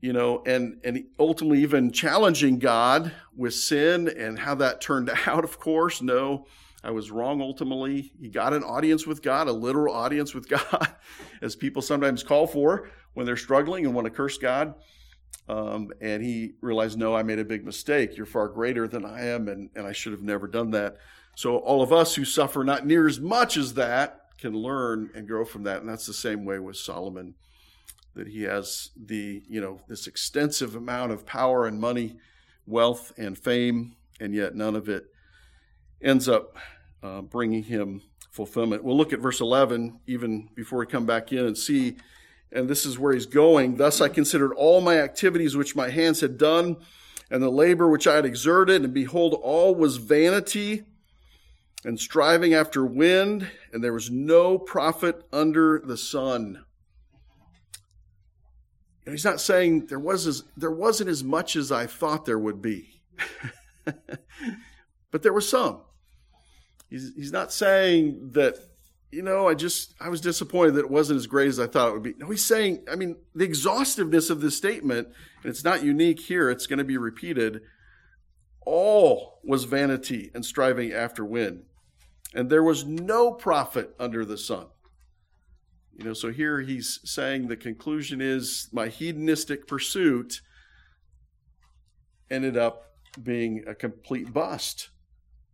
you 0.00 0.12
know, 0.12 0.42
and, 0.46 0.80
and 0.84 1.04
ultimately 1.18 1.62
even 1.62 1.90
challenging 1.90 2.58
God 2.58 3.12
with 3.34 3.54
sin 3.54 4.08
and 4.08 4.38
how 4.38 4.54
that 4.56 4.80
turned 4.80 5.10
out, 5.26 5.44
of 5.44 5.58
course. 5.58 6.02
No, 6.02 6.46
I 6.82 6.90
was 6.90 7.10
wrong 7.10 7.40
ultimately. 7.40 8.12
He 8.20 8.28
got 8.28 8.52
an 8.52 8.62
audience 8.62 9.06
with 9.06 9.22
God, 9.22 9.48
a 9.48 9.52
literal 9.52 9.94
audience 9.94 10.34
with 10.34 10.48
God, 10.48 10.94
as 11.40 11.56
people 11.56 11.80
sometimes 11.80 12.22
call 12.22 12.46
for 12.46 12.90
when 13.14 13.24
they're 13.24 13.36
struggling 13.36 13.86
and 13.86 13.94
want 13.94 14.04
to 14.04 14.10
curse 14.10 14.36
God. 14.36 14.74
Um, 15.48 15.90
and 16.00 16.22
he 16.22 16.54
realized, 16.60 16.98
no, 16.98 17.14
I 17.14 17.22
made 17.22 17.38
a 17.38 17.44
big 17.44 17.64
mistake. 17.64 18.16
You're 18.16 18.26
far 18.26 18.48
greater 18.48 18.88
than 18.88 19.04
I 19.04 19.26
am, 19.26 19.48
and, 19.48 19.68
and 19.74 19.86
I 19.86 19.92
should 19.92 20.12
have 20.12 20.22
never 20.22 20.46
done 20.46 20.70
that. 20.70 20.96
So, 21.36 21.56
all 21.58 21.82
of 21.82 21.92
us 21.92 22.14
who 22.14 22.24
suffer 22.24 22.64
not 22.64 22.86
near 22.86 23.06
as 23.06 23.20
much 23.20 23.56
as 23.56 23.74
that 23.74 24.23
can 24.38 24.54
learn 24.54 25.10
and 25.14 25.28
grow 25.28 25.44
from 25.44 25.62
that. 25.64 25.80
And 25.80 25.88
that's 25.88 26.06
the 26.06 26.12
same 26.12 26.44
way 26.44 26.58
with 26.58 26.76
Solomon, 26.76 27.34
that 28.14 28.28
he 28.28 28.42
has 28.42 28.90
the, 28.96 29.42
you 29.48 29.60
know, 29.60 29.80
this 29.88 30.06
extensive 30.06 30.74
amount 30.74 31.12
of 31.12 31.26
power 31.26 31.66
and 31.66 31.80
money, 31.80 32.16
wealth 32.66 33.12
and 33.16 33.38
fame, 33.38 33.96
and 34.20 34.34
yet 34.34 34.54
none 34.54 34.76
of 34.76 34.88
it 34.88 35.06
ends 36.02 36.28
up 36.28 36.56
uh, 37.02 37.20
bringing 37.22 37.64
him 37.64 38.02
fulfillment. 38.30 38.84
We'll 38.84 38.96
look 38.96 39.12
at 39.12 39.20
verse 39.20 39.40
11 39.40 40.00
even 40.06 40.48
before 40.54 40.80
we 40.80 40.86
come 40.86 41.06
back 41.06 41.32
in 41.32 41.46
and 41.46 41.56
see 41.56 41.96
and 42.54 42.68
this 42.68 42.86
is 42.86 42.98
where 42.98 43.12
he's 43.12 43.26
going. 43.26 43.76
Thus 43.76 44.00
I 44.00 44.08
considered 44.08 44.52
all 44.54 44.80
my 44.80 44.98
activities 44.98 45.56
which 45.56 45.76
my 45.76 45.90
hands 45.90 46.20
had 46.20 46.38
done, 46.38 46.76
and 47.30 47.42
the 47.42 47.50
labor 47.50 47.88
which 47.88 48.06
I 48.06 48.14
had 48.14 48.24
exerted, 48.24 48.84
and 48.84 48.94
behold, 48.94 49.34
all 49.42 49.74
was 49.74 49.96
vanity 49.96 50.84
and 51.84 51.98
striving 52.00 52.54
after 52.54 52.84
wind, 52.84 53.50
and 53.72 53.82
there 53.82 53.92
was 53.92 54.10
no 54.10 54.58
profit 54.58 55.22
under 55.32 55.80
the 55.84 55.96
sun. 55.96 56.64
And 59.04 59.12
he's 59.12 59.24
not 59.24 59.40
saying 59.40 59.86
there 59.86 59.98
was 59.98 60.26
as, 60.26 60.44
there 60.56 60.70
wasn't 60.70 61.10
as 61.10 61.22
much 61.22 61.56
as 61.56 61.70
I 61.70 61.86
thought 61.86 62.24
there 62.24 62.38
would 62.38 62.62
be, 62.62 63.02
but 65.10 65.22
there 65.22 65.32
was 65.32 65.48
some. 65.48 65.82
He's, 66.88 67.12
he's 67.14 67.32
not 67.32 67.52
saying 67.52 68.30
that 68.32 68.56
you 69.14 69.22
know, 69.22 69.48
I 69.48 69.54
just, 69.54 69.94
I 70.00 70.08
was 70.08 70.20
disappointed 70.20 70.74
that 70.74 70.86
it 70.86 70.90
wasn't 70.90 71.18
as 71.18 71.28
great 71.28 71.46
as 71.46 71.60
I 71.60 71.68
thought 71.68 71.90
it 71.90 71.92
would 71.92 72.02
be. 72.02 72.14
No, 72.18 72.28
he's 72.30 72.44
saying, 72.44 72.84
I 72.90 72.96
mean, 72.96 73.16
the 73.32 73.44
exhaustiveness 73.44 74.28
of 74.28 74.40
this 74.40 74.56
statement, 74.56 75.06
and 75.42 75.50
it's 75.50 75.62
not 75.62 75.84
unique 75.84 76.18
here, 76.18 76.50
it's 76.50 76.66
going 76.66 76.80
to 76.80 76.84
be 76.84 76.96
repeated. 76.96 77.60
All 78.66 79.38
was 79.44 79.64
vanity 79.64 80.32
and 80.34 80.44
striving 80.44 80.92
after 80.92 81.24
wind, 81.24 81.62
and 82.34 82.50
there 82.50 82.62
was 82.62 82.84
no 82.84 83.32
profit 83.32 83.94
under 83.98 84.24
the 84.24 84.36
sun. 84.36 84.66
You 85.96 86.04
know, 86.04 86.12
so 86.12 86.32
here 86.32 86.60
he's 86.60 86.98
saying 87.04 87.46
the 87.46 87.56
conclusion 87.56 88.20
is 88.20 88.68
my 88.72 88.88
hedonistic 88.88 89.68
pursuit 89.68 90.40
ended 92.30 92.56
up 92.56 92.94
being 93.22 93.62
a 93.66 93.74
complete 93.74 94.32
bust. 94.32 94.90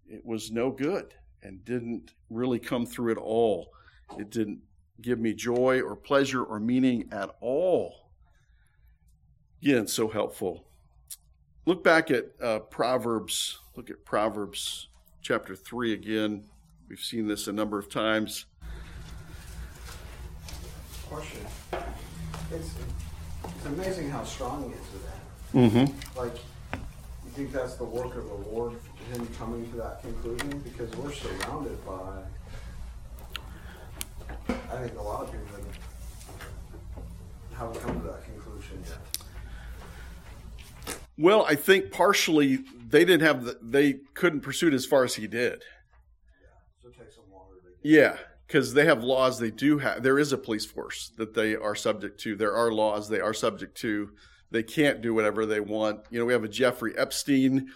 It 0.08 0.25
was 0.25 0.50
no 0.50 0.70
good 0.70 1.14
and 1.42 1.64
didn't 1.64 2.14
really 2.30 2.58
come 2.58 2.87
through 2.87 3.12
at 3.12 3.18
all. 3.18 3.70
It 4.18 4.30
didn't 4.30 4.60
give 5.02 5.18
me 5.18 5.34
joy 5.34 5.82
or 5.82 5.94
pleasure 5.94 6.42
or 6.42 6.58
meaning 6.58 7.08
at 7.12 7.30
all. 7.40 8.10
Again, 9.62 9.87
so 9.87 10.08
helpful. 10.08 10.64
Look 11.66 11.84
back 11.84 12.10
at 12.10 12.30
uh, 12.42 12.60
Proverbs. 12.60 13.58
Look 13.76 13.90
at 13.90 14.04
Proverbs 14.06 14.88
chapter 15.20 15.54
3 15.54 15.92
again. 15.92 16.44
We've 16.90 17.00
seen 17.00 17.26
this 17.28 17.47
a 17.47 17.52
number 17.52 17.78
of 17.78 17.88
times. 17.88 18.44
Question. 21.09 21.47
It's, 22.52 22.75
it's 23.44 23.66
amazing 23.66 24.11
how 24.11 24.25
strong 24.25 24.68
he 24.68 24.75
is 24.75 24.92
with 24.92 25.04
that. 25.06 25.20
Mm-hmm. 25.87 26.18
Like, 26.18 26.35
you 26.75 27.30
think 27.32 27.52
that's 27.52 27.76
the 27.76 27.85
work 27.85 28.16
of 28.16 28.25
the 28.25 28.35
Lord 28.50 28.75
him 29.12 29.26
coming 29.38 29.68
to 29.73 29.76
that 29.78 30.02
conclusion 30.02 30.61
because 30.61 30.90
we're 30.97 31.12
surrounded 31.12 31.85
by, 31.85 32.23
I 34.49 34.76
think 34.82 34.99
a 34.99 35.02
lot 35.02 35.25
of 35.25 35.32
people 35.32 35.47
haven't 37.54 37.80
come 37.80 38.00
to 38.00 38.06
that 38.09 38.25
conclusion 38.25 38.82
yet. 38.87 38.99
Well, 41.18 41.44
I 41.44 41.54
think 41.54 41.90
partially 41.90 42.61
they 42.88 43.04
didn't 43.04 43.23
have 43.23 43.44
the, 43.44 43.59
they 43.61 43.94
couldn't 44.14 44.40
pursue 44.40 44.68
it 44.68 44.75
as 44.75 44.87
far 44.87 45.04
as 45.04 45.16
he 45.16 45.26
did. 45.26 45.62
Yeah, 46.40 46.49
so 46.82 46.88
it 46.88 46.97
takes 46.97 47.16
them 47.16 47.25
longer. 47.32 47.56
To 47.56 47.69
yeah, 47.82 48.16
because 48.46 48.75
they 48.75 48.84
have 48.87 49.02
laws. 49.02 49.38
They 49.38 49.50
do 49.50 49.78
have. 49.78 50.02
There 50.02 50.18
is 50.18 50.32
a 50.32 50.38
police 50.38 50.66
force 50.66 51.12
that 51.16 51.34
they 51.34 51.54
are 51.56 51.75
subject 51.75 52.20
to. 52.20 52.37
There 52.37 52.54
are 52.54 52.72
laws 52.72 53.08
they 53.08 53.20
are 53.20 53.34
subject 53.34 53.76
to. 53.78 54.10
They 54.50 54.62
can't 54.62 55.00
do 55.00 55.14
whatever 55.14 55.46
they 55.46 55.60
want. 55.60 56.00
You 56.10 56.18
know, 56.18 56.25
we 56.25 56.32
have 56.32 56.44
a 56.44 56.49
Jeffrey 56.49 56.92
Epstein 56.96 57.70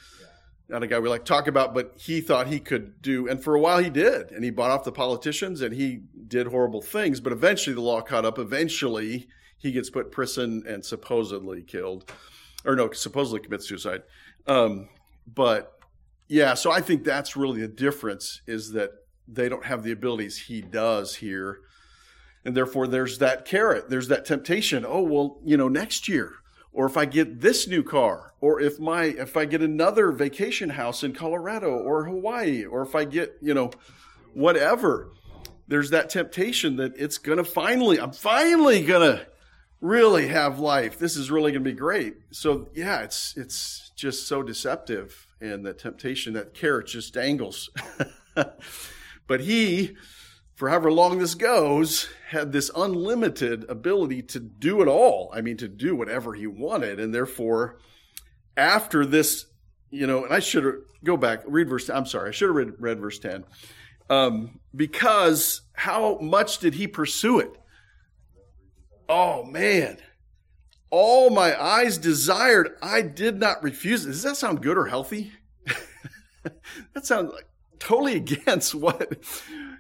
not 0.69 0.83
a 0.83 0.87
guy 0.87 0.99
we 0.99 1.09
like 1.09 1.25
to 1.25 1.33
talk 1.33 1.47
about, 1.47 1.75
but 1.75 1.95
he 1.99 2.21
thought 2.21 2.47
he 2.47 2.59
could 2.59 3.03
do, 3.03 3.29
and 3.29 3.43
for 3.43 3.55
a 3.55 3.61
while 3.61 3.79
he 3.79 3.91
did, 3.91 4.31
and 4.31 4.43
he 4.43 4.51
bought 4.51 4.71
off 4.71 4.85
the 4.85 4.93
politicians 4.93 5.61
and 5.61 5.75
he 5.75 6.01
did 6.27 6.47
horrible 6.47 6.81
things. 6.81 7.21
But 7.21 7.33
eventually 7.33 7.75
the 7.75 7.83
law 7.83 8.01
caught 8.01 8.25
up. 8.25 8.39
Eventually 8.39 9.29
he 9.59 9.73
gets 9.73 9.91
put 9.91 10.07
in 10.07 10.11
prison 10.11 10.65
and 10.67 10.85
supposedly 10.85 11.63
killed, 11.63 12.11
or 12.65 12.77
no, 12.77 12.91
supposedly 12.93 13.41
commits 13.41 13.69
suicide. 13.69 14.03
Um, 14.47 14.89
but 15.27 15.79
yeah, 16.29 16.55
so 16.55 16.73
I 16.73 16.81
think 16.81 17.05
that's 17.05 17.37
really 17.37 17.61
the 17.61 17.69
difference 17.69 18.41
is 18.47 18.73
that 18.73 18.91
they 19.27 19.49
don't 19.49 19.65
have 19.65 19.83
the 19.83 19.93
abilities 19.93 20.37
he 20.39 20.61
does 20.61 21.17
here. 21.17 21.61
And 22.45 22.55
therefore, 22.55 22.87
there's 22.87 23.19
that 23.19 23.45
carrot, 23.45 23.89
there's 23.89 24.09
that 24.09 24.25
temptation. 24.25 24.85
Oh, 24.87 25.03
well, 25.03 25.39
you 25.45 25.57
know, 25.57 25.69
next 25.69 26.09
year, 26.09 26.35
or 26.73 26.87
if 26.87 26.97
I 26.97 27.07
get 27.07 27.41
this 27.41 27.67
new 27.67 27.83
car, 27.83 28.35
or 28.41 28.61
if 28.61 28.79
my 28.79 29.05
if 29.05 29.37
I 29.37 29.47
get 29.47 29.63
another 29.63 30.13
vacation 30.13 30.71
house 30.71 31.03
in 31.03 31.15
Colorado 31.15 31.71
or 31.71 32.05
Hawaii, 32.05 32.65
or 32.65 32.83
if 32.83 32.95
I 32.95 33.05
get, 33.05 33.37
you 33.41 33.55
know, 33.55 33.71
whatever. 34.35 35.11
there's 35.67 35.91
that 35.91 36.11
temptation 36.11 36.77
that 36.77 36.93
it's 36.99 37.17
going 37.17 37.39
to 37.39 37.45
finally, 37.45 37.99
I'm 37.99 38.13
finally 38.13 38.83
going 38.83 39.17
to 39.17 39.27
really 39.81 40.29
have 40.29 40.59
life. 40.59 40.99
This 40.99 41.17
is 41.17 41.31
really 41.31 41.53
going 41.53 41.65
to 41.65 41.71
be 41.71 41.77
great. 41.77 42.17
So 42.31 42.69
yeah, 42.75 43.01
it's, 43.01 43.35
it's 43.37 43.91
just 43.97 44.27
so 44.27 44.43
deceptive 44.43 45.27
and 45.41 45.65
the 45.65 45.73
temptation 45.73 46.35
that 46.35 46.53
carrot 46.53 46.89
just 46.89 47.15
dangles. 47.15 47.71
but 49.27 49.41
he, 49.41 49.97
for 50.55 50.69
however 50.69 50.93
long 50.93 51.19
this 51.19 51.35
goes, 51.35 52.09
had 52.29 52.53
this 52.53 52.71
unlimited 52.77 53.65
ability 53.69 54.23
to 54.23 54.41
do 54.41 54.83
it 54.83 54.89
all. 54.89 55.31
I 55.35 55.41
mean, 55.41 55.57
to 55.59 55.69
do 55.69 55.97
whatever 55.97 56.35
he 56.35 56.47
wanted. 56.47 57.01
And 57.01 57.15
therefore, 57.15 57.79
after 58.57 59.05
this, 59.05 59.47
you 59.91 60.07
know, 60.07 60.25
and 60.25 60.33
I 60.33 60.41
should 60.41 60.83
go 61.03 61.17
back, 61.17 61.43
read 61.47 61.69
verse, 61.69 61.89
I'm 61.89 62.07
sorry, 62.07 62.29
I 62.29 62.33
should 62.33 62.49
have 62.49 62.57
read, 62.57 62.75
read 62.79 63.01
verse 63.01 63.19
10. 63.19 63.45
Um, 64.11 64.61
because 64.75 65.63
how 65.73 66.19
much 66.19 66.59
did 66.59 66.75
he 66.75 66.87
pursue 66.87 67.39
it? 67.39 67.57
Oh 69.09 69.45
man, 69.45 69.99
all 70.91 71.31
my 71.31 71.61
eyes 71.61 71.99
desired, 71.99 72.77
I 72.83 73.03
did 73.03 73.39
not 73.39 73.63
refuse. 73.63 74.05
Does 74.05 74.23
that 74.23 74.37
sound 74.37 74.63
good 74.63 74.79
or 74.79 74.87
healthy? 74.87 75.33
that 76.93 77.05
sounds 77.05 77.33
like 77.33 77.49
totally 77.79 78.17
against 78.17 78.75
what 78.75 79.17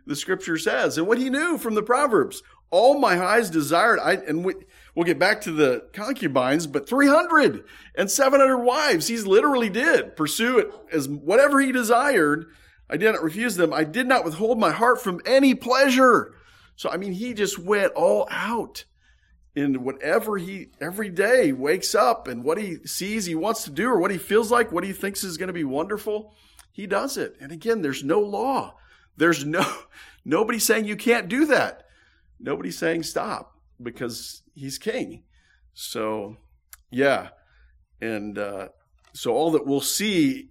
the 0.06 0.16
scripture 0.16 0.58
says 0.58 0.98
and 0.98 1.06
what 1.06 1.18
he 1.18 1.30
knew 1.30 1.58
from 1.58 1.74
the 1.74 1.82
Proverbs. 1.82 2.42
All 2.70 2.98
my 2.98 3.22
eyes 3.24 3.50
desired, 3.50 4.00
I, 4.00 4.14
and 4.14 4.44
we, 4.44 4.54
we'll 4.94 5.04
get 5.04 5.18
back 5.18 5.42
to 5.42 5.52
the 5.52 5.86
concubines, 5.92 6.66
but 6.66 6.88
300 6.88 7.64
and 7.94 8.10
700 8.10 8.58
wives, 8.58 9.06
he's 9.06 9.26
literally 9.26 9.70
did 9.70 10.16
pursue 10.16 10.58
it 10.58 10.72
as 10.92 11.08
whatever 11.08 11.60
he 11.60 11.70
desired. 11.70 12.46
I 12.90 12.96
did 12.96 13.12
not 13.12 13.22
refuse 13.22 13.56
them. 13.56 13.72
I 13.72 13.84
did 13.84 14.06
not 14.06 14.24
withhold 14.24 14.58
my 14.58 14.72
heart 14.72 15.00
from 15.00 15.20
any 15.24 15.54
pleasure. 15.54 16.34
So, 16.76 16.90
I 16.90 16.96
mean, 16.96 17.12
he 17.12 17.32
just 17.32 17.58
went 17.58 17.92
all 17.92 18.26
out 18.30 18.84
in 19.54 19.84
whatever 19.84 20.36
he 20.36 20.68
every 20.80 21.10
day 21.10 21.52
wakes 21.52 21.94
up 21.94 22.26
and 22.26 22.42
what 22.42 22.58
he 22.58 22.78
sees 22.84 23.24
he 23.24 23.34
wants 23.34 23.64
to 23.64 23.70
do 23.70 23.88
or 23.88 24.00
what 24.00 24.10
he 24.10 24.18
feels 24.18 24.50
like, 24.50 24.72
what 24.72 24.84
he 24.84 24.92
thinks 24.92 25.22
is 25.22 25.36
going 25.36 25.46
to 25.46 25.52
be 25.52 25.64
wonderful, 25.64 26.34
he 26.74 26.88
does 26.88 27.16
it. 27.16 27.36
And 27.40 27.52
again, 27.52 27.82
there's 27.82 28.02
no 28.02 28.18
law. 28.18 28.74
There's 29.16 29.44
no 29.44 29.64
nobody 30.24 30.58
saying 30.58 30.86
you 30.86 30.96
can't 30.96 31.28
do 31.28 31.46
that. 31.46 31.84
Nobody's 32.40 32.76
saying 32.76 33.04
stop 33.04 33.56
because 33.80 34.42
he's 34.56 34.76
king. 34.76 35.22
So, 35.72 36.36
yeah. 36.90 37.28
And 38.00 38.36
uh, 38.36 38.68
so 39.12 39.32
all 39.34 39.52
that 39.52 39.68
we'll 39.68 39.80
see, 39.80 40.50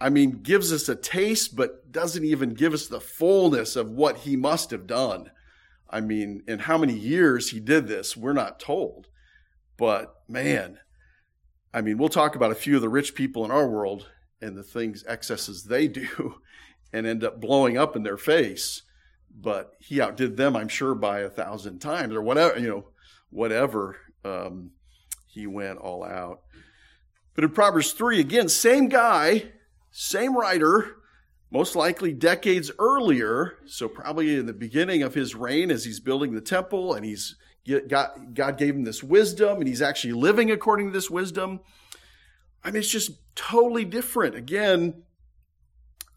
I 0.00 0.10
mean, 0.10 0.42
gives 0.42 0.72
us 0.72 0.88
a 0.88 0.94
taste, 0.94 1.56
but 1.56 1.90
doesn't 1.90 2.24
even 2.24 2.54
give 2.54 2.72
us 2.72 2.86
the 2.86 3.00
fullness 3.00 3.74
of 3.74 3.90
what 3.90 4.18
he 4.18 4.36
must 4.36 4.70
have 4.70 4.86
done. 4.86 5.32
I 5.90 6.00
mean, 6.00 6.44
in 6.46 6.60
how 6.60 6.78
many 6.78 6.94
years 6.94 7.50
he 7.50 7.58
did 7.58 7.88
this, 7.88 8.16
we're 8.16 8.32
not 8.32 8.60
told. 8.60 9.08
But 9.76 10.14
man, 10.28 10.78
I 11.72 11.80
mean, 11.80 11.98
we'll 11.98 12.08
talk 12.10 12.36
about 12.36 12.52
a 12.52 12.56
few 12.56 12.76
of 12.76 12.80
the 12.80 12.88
rich 12.88 13.16
people 13.16 13.44
in 13.44 13.50
our 13.50 13.68
world 13.68 14.06
and 14.44 14.56
the 14.56 14.62
things, 14.62 15.04
excesses 15.08 15.64
they 15.64 15.88
do 15.88 16.36
and 16.92 17.06
end 17.06 17.24
up 17.24 17.40
blowing 17.40 17.76
up 17.76 17.96
in 17.96 18.02
their 18.02 18.18
face. 18.18 18.82
But 19.36 19.72
he 19.80 20.00
outdid 20.00 20.36
them, 20.36 20.54
I'm 20.54 20.68
sure, 20.68 20.94
by 20.94 21.20
a 21.20 21.30
thousand 21.30 21.80
times 21.80 22.14
or 22.14 22.22
whatever, 22.22 22.58
you 22.58 22.68
know, 22.68 22.84
whatever. 23.30 23.96
Um, 24.24 24.70
he 25.26 25.46
went 25.46 25.78
all 25.78 26.04
out. 26.04 26.42
But 27.34 27.42
in 27.42 27.50
Proverbs 27.50 27.92
3, 27.92 28.20
again, 28.20 28.48
same 28.48 28.88
guy, 28.88 29.46
same 29.90 30.36
writer, 30.36 30.98
most 31.50 31.74
likely 31.74 32.12
decades 32.12 32.70
earlier, 32.78 33.58
so 33.66 33.88
probably 33.88 34.36
in 34.36 34.46
the 34.46 34.52
beginning 34.52 35.02
of 35.02 35.14
his 35.14 35.34
reign 35.34 35.70
as 35.70 35.84
he's 35.84 36.00
building 36.00 36.32
the 36.32 36.40
temple 36.40 36.94
and 36.94 37.04
he's 37.04 37.36
got, 37.88 38.34
God 38.34 38.56
gave 38.56 38.74
him 38.74 38.84
this 38.84 39.02
wisdom 39.02 39.58
and 39.58 39.66
he's 39.66 39.82
actually 39.82 40.12
living 40.12 40.50
according 40.50 40.86
to 40.86 40.92
this 40.92 41.10
wisdom. 41.10 41.60
I 42.62 42.70
mean, 42.70 42.80
it's 42.80 42.90
just 42.90 43.10
totally 43.34 43.84
different. 43.84 44.34
Again, 44.34 45.02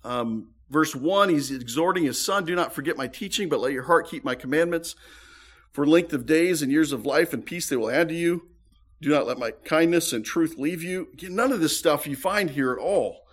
um, 0.04 0.50
verse 0.70 0.96
1, 0.96 1.30
he's 1.30 1.52
exhorting 1.52 2.06
his 2.06 2.24
son, 2.24 2.46
Do 2.46 2.56
not 2.56 2.74
forget 2.74 2.98
my 2.98 3.08
teaching, 3.08 3.50
but 3.50 3.60
let 3.60 3.74
your 3.74 3.84
heart 3.84 4.10
keep 4.10 4.24
my 4.24 4.36
commandments. 4.36 4.96
For 5.72 5.86
length 5.86 6.13
of 6.13 6.26
days 6.26 6.62
and 6.62 6.72
years 6.72 6.91
of 6.91 7.06
life 7.06 7.34
and 7.34 7.46
peace 7.46 7.70
they 7.70 7.76
will 7.76 7.91
add 7.91 8.10
to 8.10 8.15
you. 8.15 8.48
Do 9.00 9.10
not 9.10 9.28
let 9.28 9.38
my 9.38 9.52
kindness 9.52 10.12
and 10.12 10.26
truth 10.26 10.58
leave 10.58 10.82
you. 10.82 11.10
Again, 11.13 11.36
none 11.36 11.52
of 11.52 11.60
this 11.60 11.78
stuff 11.78 12.08
you 12.08 12.15
find 12.15 12.50
here 12.50 12.72
at 12.72 12.80
all. 12.80 13.28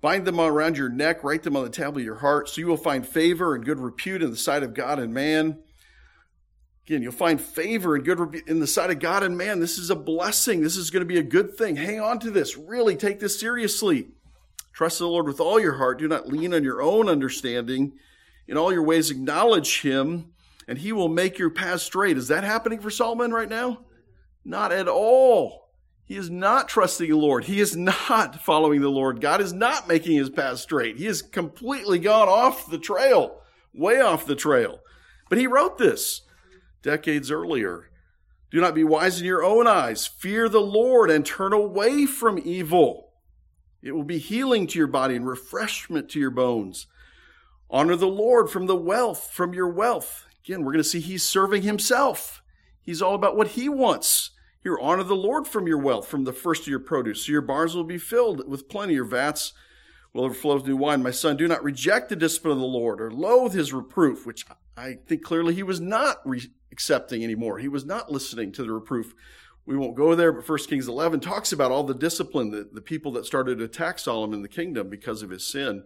Bind 0.00 0.26
them 0.26 0.40
around 0.40 0.78
your 0.78 0.88
neck, 0.88 1.22
write 1.22 1.42
them 1.42 1.56
on 1.56 1.64
the 1.64 1.70
tablet 1.70 2.00
of 2.00 2.06
your 2.06 2.16
heart, 2.16 2.48
so 2.48 2.60
you 2.60 2.66
will 2.66 2.76
find 2.76 3.06
favor 3.06 3.54
and 3.54 3.64
good 3.64 3.78
repute 3.78 4.22
in 4.22 4.30
the 4.30 4.36
sight 4.36 4.62
of 4.62 4.74
God 4.74 4.98
and 4.98 5.12
man. 5.12 5.62
Again, 6.92 7.02
you'll 7.02 7.12
find 7.12 7.40
favor 7.40 7.94
and 7.94 8.04
good 8.04 8.42
in 8.46 8.60
the 8.60 8.66
sight 8.66 8.90
of 8.90 8.98
God 8.98 9.22
and 9.22 9.34
man. 9.34 9.60
This 9.60 9.78
is 9.78 9.88
a 9.88 9.96
blessing. 9.96 10.60
This 10.60 10.76
is 10.76 10.90
going 10.90 11.00
to 11.00 11.06
be 11.06 11.16
a 11.16 11.22
good 11.22 11.56
thing. 11.56 11.76
Hang 11.76 12.02
on 12.02 12.18
to 12.18 12.30
this. 12.30 12.58
Really 12.58 12.96
take 12.96 13.18
this 13.18 13.40
seriously. 13.40 14.08
Trust 14.74 14.98
the 14.98 15.08
Lord 15.08 15.26
with 15.26 15.40
all 15.40 15.58
your 15.58 15.78
heart. 15.78 16.00
Do 16.00 16.06
not 16.06 16.28
lean 16.28 16.52
on 16.52 16.62
your 16.62 16.82
own 16.82 17.08
understanding. 17.08 17.94
In 18.46 18.58
all 18.58 18.74
your 18.74 18.82
ways, 18.82 19.10
acknowledge 19.10 19.80
Him, 19.80 20.34
and 20.68 20.76
He 20.76 20.92
will 20.92 21.08
make 21.08 21.38
your 21.38 21.48
path 21.48 21.80
straight. 21.80 22.18
Is 22.18 22.28
that 22.28 22.44
happening 22.44 22.78
for 22.78 22.90
Solomon 22.90 23.32
right 23.32 23.48
now? 23.48 23.86
Not 24.44 24.70
at 24.70 24.86
all. 24.86 25.70
He 26.04 26.16
is 26.16 26.28
not 26.28 26.68
trusting 26.68 27.08
the 27.08 27.16
Lord. 27.16 27.44
He 27.44 27.58
is 27.58 27.74
not 27.74 28.38
following 28.42 28.82
the 28.82 28.90
Lord. 28.90 29.22
God 29.22 29.40
is 29.40 29.54
not 29.54 29.88
making 29.88 30.18
his 30.18 30.28
path 30.28 30.58
straight. 30.58 30.98
He 30.98 31.06
has 31.06 31.22
completely 31.22 31.98
gone 31.98 32.28
off 32.28 32.70
the 32.70 32.76
trail, 32.76 33.40
way 33.72 33.98
off 33.98 34.26
the 34.26 34.36
trail. 34.36 34.80
But 35.30 35.38
he 35.38 35.46
wrote 35.46 35.78
this 35.78 36.20
decades 36.82 37.30
earlier. 37.30 37.90
Do 38.50 38.60
not 38.60 38.74
be 38.74 38.84
wise 38.84 39.18
in 39.18 39.26
your 39.26 39.42
own 39.42 39.66
eyes. 39.66 40.06
Fear 40.06 40.48
the 40.48 40.60
Lord 40.60 41.10
and 41.10 41.24
turn 41.24 41.52
away 41.52 42.04
from 42.04 42.38
evil. 42.44 43.12
It 43.82 43.92
will 43.92 44.04
be 44.04 44.18
healing 44.18 44.66
to 44.68 44.78
your 44.78 44.86
body 44.86 45.16
and 45.16 45.26
refreshment 45.26 46.08
to 46.10 46.20
your 46.20 46.30
bones. 46.30 46.86
Honor 47.70 47.96
the 47.96 48.06
Lord 48.06 48.50
from 48.50 48.66
the 48.66 48.76
wealth, 48.76 49.30
from 49.32 49.54
your 49.54 49.68
wealth. 49.68 50.26
Again, 50.44 50.62
we're 50.64 50.72
going 50.72 50.82
to 50.82 50.88
see 50.88 51.00
he's 51.00 51.22
serving 51.22 51.62
himself. 51.62 52.42
He's 52.82 53.00
all 53.00 53.14
about 53.14 53.36
what 53.36 53.48
he 53.48 53.68
wants. 53.68 54.30
Here, 54.62 54.78
honor 54.78 55.02
the 55.02 55.14
Lord 55.16 55.46
from 55.46 55.66
your 55.66 55.78
wealth, 55.78 56.06
from 56.06 56.24
the 56.24 56.32
first 56.32 56.62
of 56.62 56.68
your 56.68 56.78
produce. 56.78 57.26
So 57.26 57.32
your 57.32 57.40
barns 57.40 57.74
will 57.74 57.84
be 57.84 57.98
filled 57.98 58.46
with 58.48 58.68
plenty. 58.68 58.94
Your 58.94 59.04
vats 59.04 59.54
will 60.12 60.24
overflow 60.24 60.56
with 60.56 60.66
new 60.66 60.76
wine. 60.76 61.02
My 61.02 61.10
son, 61.10 61.36
do 61.36 61.48
not 61.48 61.64
reject 61.64 62.10
the 62.10 62.16
discipline 62.16 62.52
of 62.52 62.58
the 62.58 62.64
Lord 62.66 63.00
or 63.00 63.10
loathe 63.10 63.54
his 63.54 63.72
reproof, 63.72 64.26
which 64.26 64.46
I 64.76 64.98
think 65.06 65.22
clearly 65.24 65.54
he 65.54 65.62
was 65.62 65.80
not 65.80 66.18
re- 66.24 66.50
accepting 66.72 67.22
anymore. 67.22 67.58
He 67.58 67.68
was 67.68 67.84
not 67.84 68.10
listening 68.10 68.50
to 68.52 68.62
the 68.62 68.72
reproof. 68.72 69.14
We 69.64 69.76
won't 69.76 69.94
go 69.94 70.16
there, 70.16 70.32
but 70.32 70.48
1 70.48 70.58
Kings 70.60 70.88
11 70.88 71.20
talks 71.20 71.52
about 71.52 71.70
all 71.70 71.84
the 71.84 71.94
discipline, 71.94 72.50
that 72.50 72.74
the 72.74 72.80
people 72.80 73.12
that 73.12 73.26
started 73.26 73.58
to 73.58 73.64
attack 73.64 74.00
Solomon 74.00 74.38
in 74.38 74.42
the 74.42 74.48
kingdom 74.48 74.88
because 74.88 75.22
of 75.22 75.30
his 75.30 75.46
sin. 75.46 75.84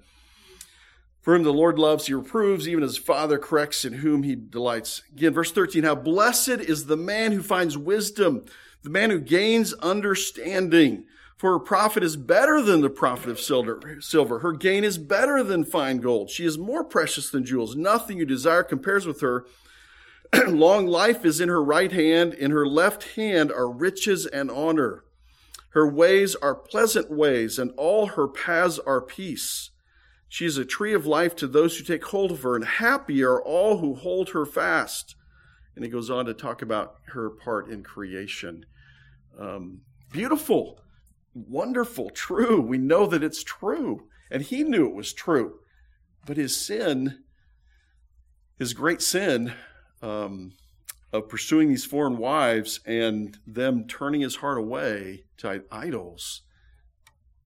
For 1.21 1.35
whom 1.35 1.43
the 1.43 1.53
Lord 1.53 1.79
loves, 1.79 2.07
he 2.07 2.15
reproves, 2.15 2.69
even 2.69 2.85
as 2.85 2.97
father 2.97 3.37
corrects 3.37 3.85
in 3.85 3.95
whom 3.95 4.23
he 4.23 4.37
delights. 4.37 5.03
Again, 5.13 5.35
verse 5.35 5.51
13, 5.51 5.83
how 5.83 5.97
blessed 5.97 6.49
is 6.49 6.87
the 6.87 6.97
man 6.97 7.33
who 7.33 7.43
finds 7.43 7.77
wisdom, 7.77 8.45
the 8.83 8.91
man 8.91 9.11
who 9.11 9.19
gains 9.19 9.75
understanding. 9.75 11.05
For 11.37 11.53
her 11.53 11.59
profit 11.59 12.03
is 12.03 12.17
better 12.17 12.63
than 12.63 12.81
the 12.81 12.89
profit 12.89 13.29
of 13.29 13.41
silver. 13.41 14.39
Her 14.39 14.53
gain 14.53 14.85
is 14.85 14.97
better 14.97 15.43
than 15.43 15.65
fine 15.65 15.99
gold. 15.99 16.31
She 16.31 16.47
is 16.47 16.57
more 16.57 16.83
precious 16.83 17.29
than 17.29 17.45
jewels. 17.45 17.77
Nothing 17.77 18.17
you 18.17 18.25
desire 18.25 18.63
compares 18.63 19.05
with 19.05 19.21
her. 19.21 19.45
Long 20.49 20.87
life 20.87 21.25
is 21.25 21.41
in 21.41 21.49
her 21.49 21.63
right 21.63 21.93
hand. 21.93 22.35
In 22.35 22.51
her 22.51 22.67
left 22.67 23.15
hand 23.15 23.53
are 23.53 23.71
riches 23.71 24.27
and 24.27 24.51
honor. 24.51 25.05
Her 25.71 25.89
ways 25.89 26.35
are 26.37 26.55
pleasant 26.55 27.11
ways, 27.11 27.59
and 27.59 27.71
all 27.77 28.07
her 28.07 28.27
paths 28.27 28.79
are 28.79 29.01
peace. 29.01 29.71
She 30.29 30.47
is 30.47 30.57
a 30.57 30.65
tree 30.65 30.95
of 30.95 31.07
life 31.07 31.37
to 31.37 31.47
those 31.47 31.77
who 31.77 31.85
take 31.85 32.05
hold 32.07 32.33
of 32.33 32.43
her, 32.43 32.57
and 32.57 32.65
happy 32.65 33.23
are 33.23 33.43
all 33.43 33.79
who 33.79 33.95
hold 33.95 34.31
her 34.31 34.47
fast. 34.47 35.15
And 35.75 35.85
he 35.85 35.91
goes 35.91 36.09
on 36.09 36.25
to 36.25 36.35
talk 36.35 36.63
about 36.63 36.97
her 37.09 37.29
part 37.29 37.69
in 37.69 37.83
creation. 37.83 38.65
Um, 39.39 39.83
beautiful, 40.11 40.81
wonderful, 41.35 42.09
true. 42.11 42.61
We 42.61 42.79
know 42.79 43.07
that 43.07 43.23
it's 43.23 43.45
true. 43.45 44.09
And 44.31 44.43
he 44.43 44.65
knew 44.65 44.89
it 44.89 44.95
was 44.95 45.13
true. 45.13 45.61
But 46.25 46.39
his 46.39 46.57
sin, 46.57 47.23
his 48.59 48.73
great 48.73 49.03
sin 49.03 49.53
um, 50.07 50.53
of 51.13 51.29
pursuing 51.29 51.69
these 51.69 51.85
foreign 51.85 52.17
wives 52.17 52.81
and 52.87 53.39
them 53.47 53.87
turning 53.89 54.21
his 54.21 54.37
heart 54.37 54.59
away 54.59 55.25
to 55.39 55.63
idols, 55.71 56.43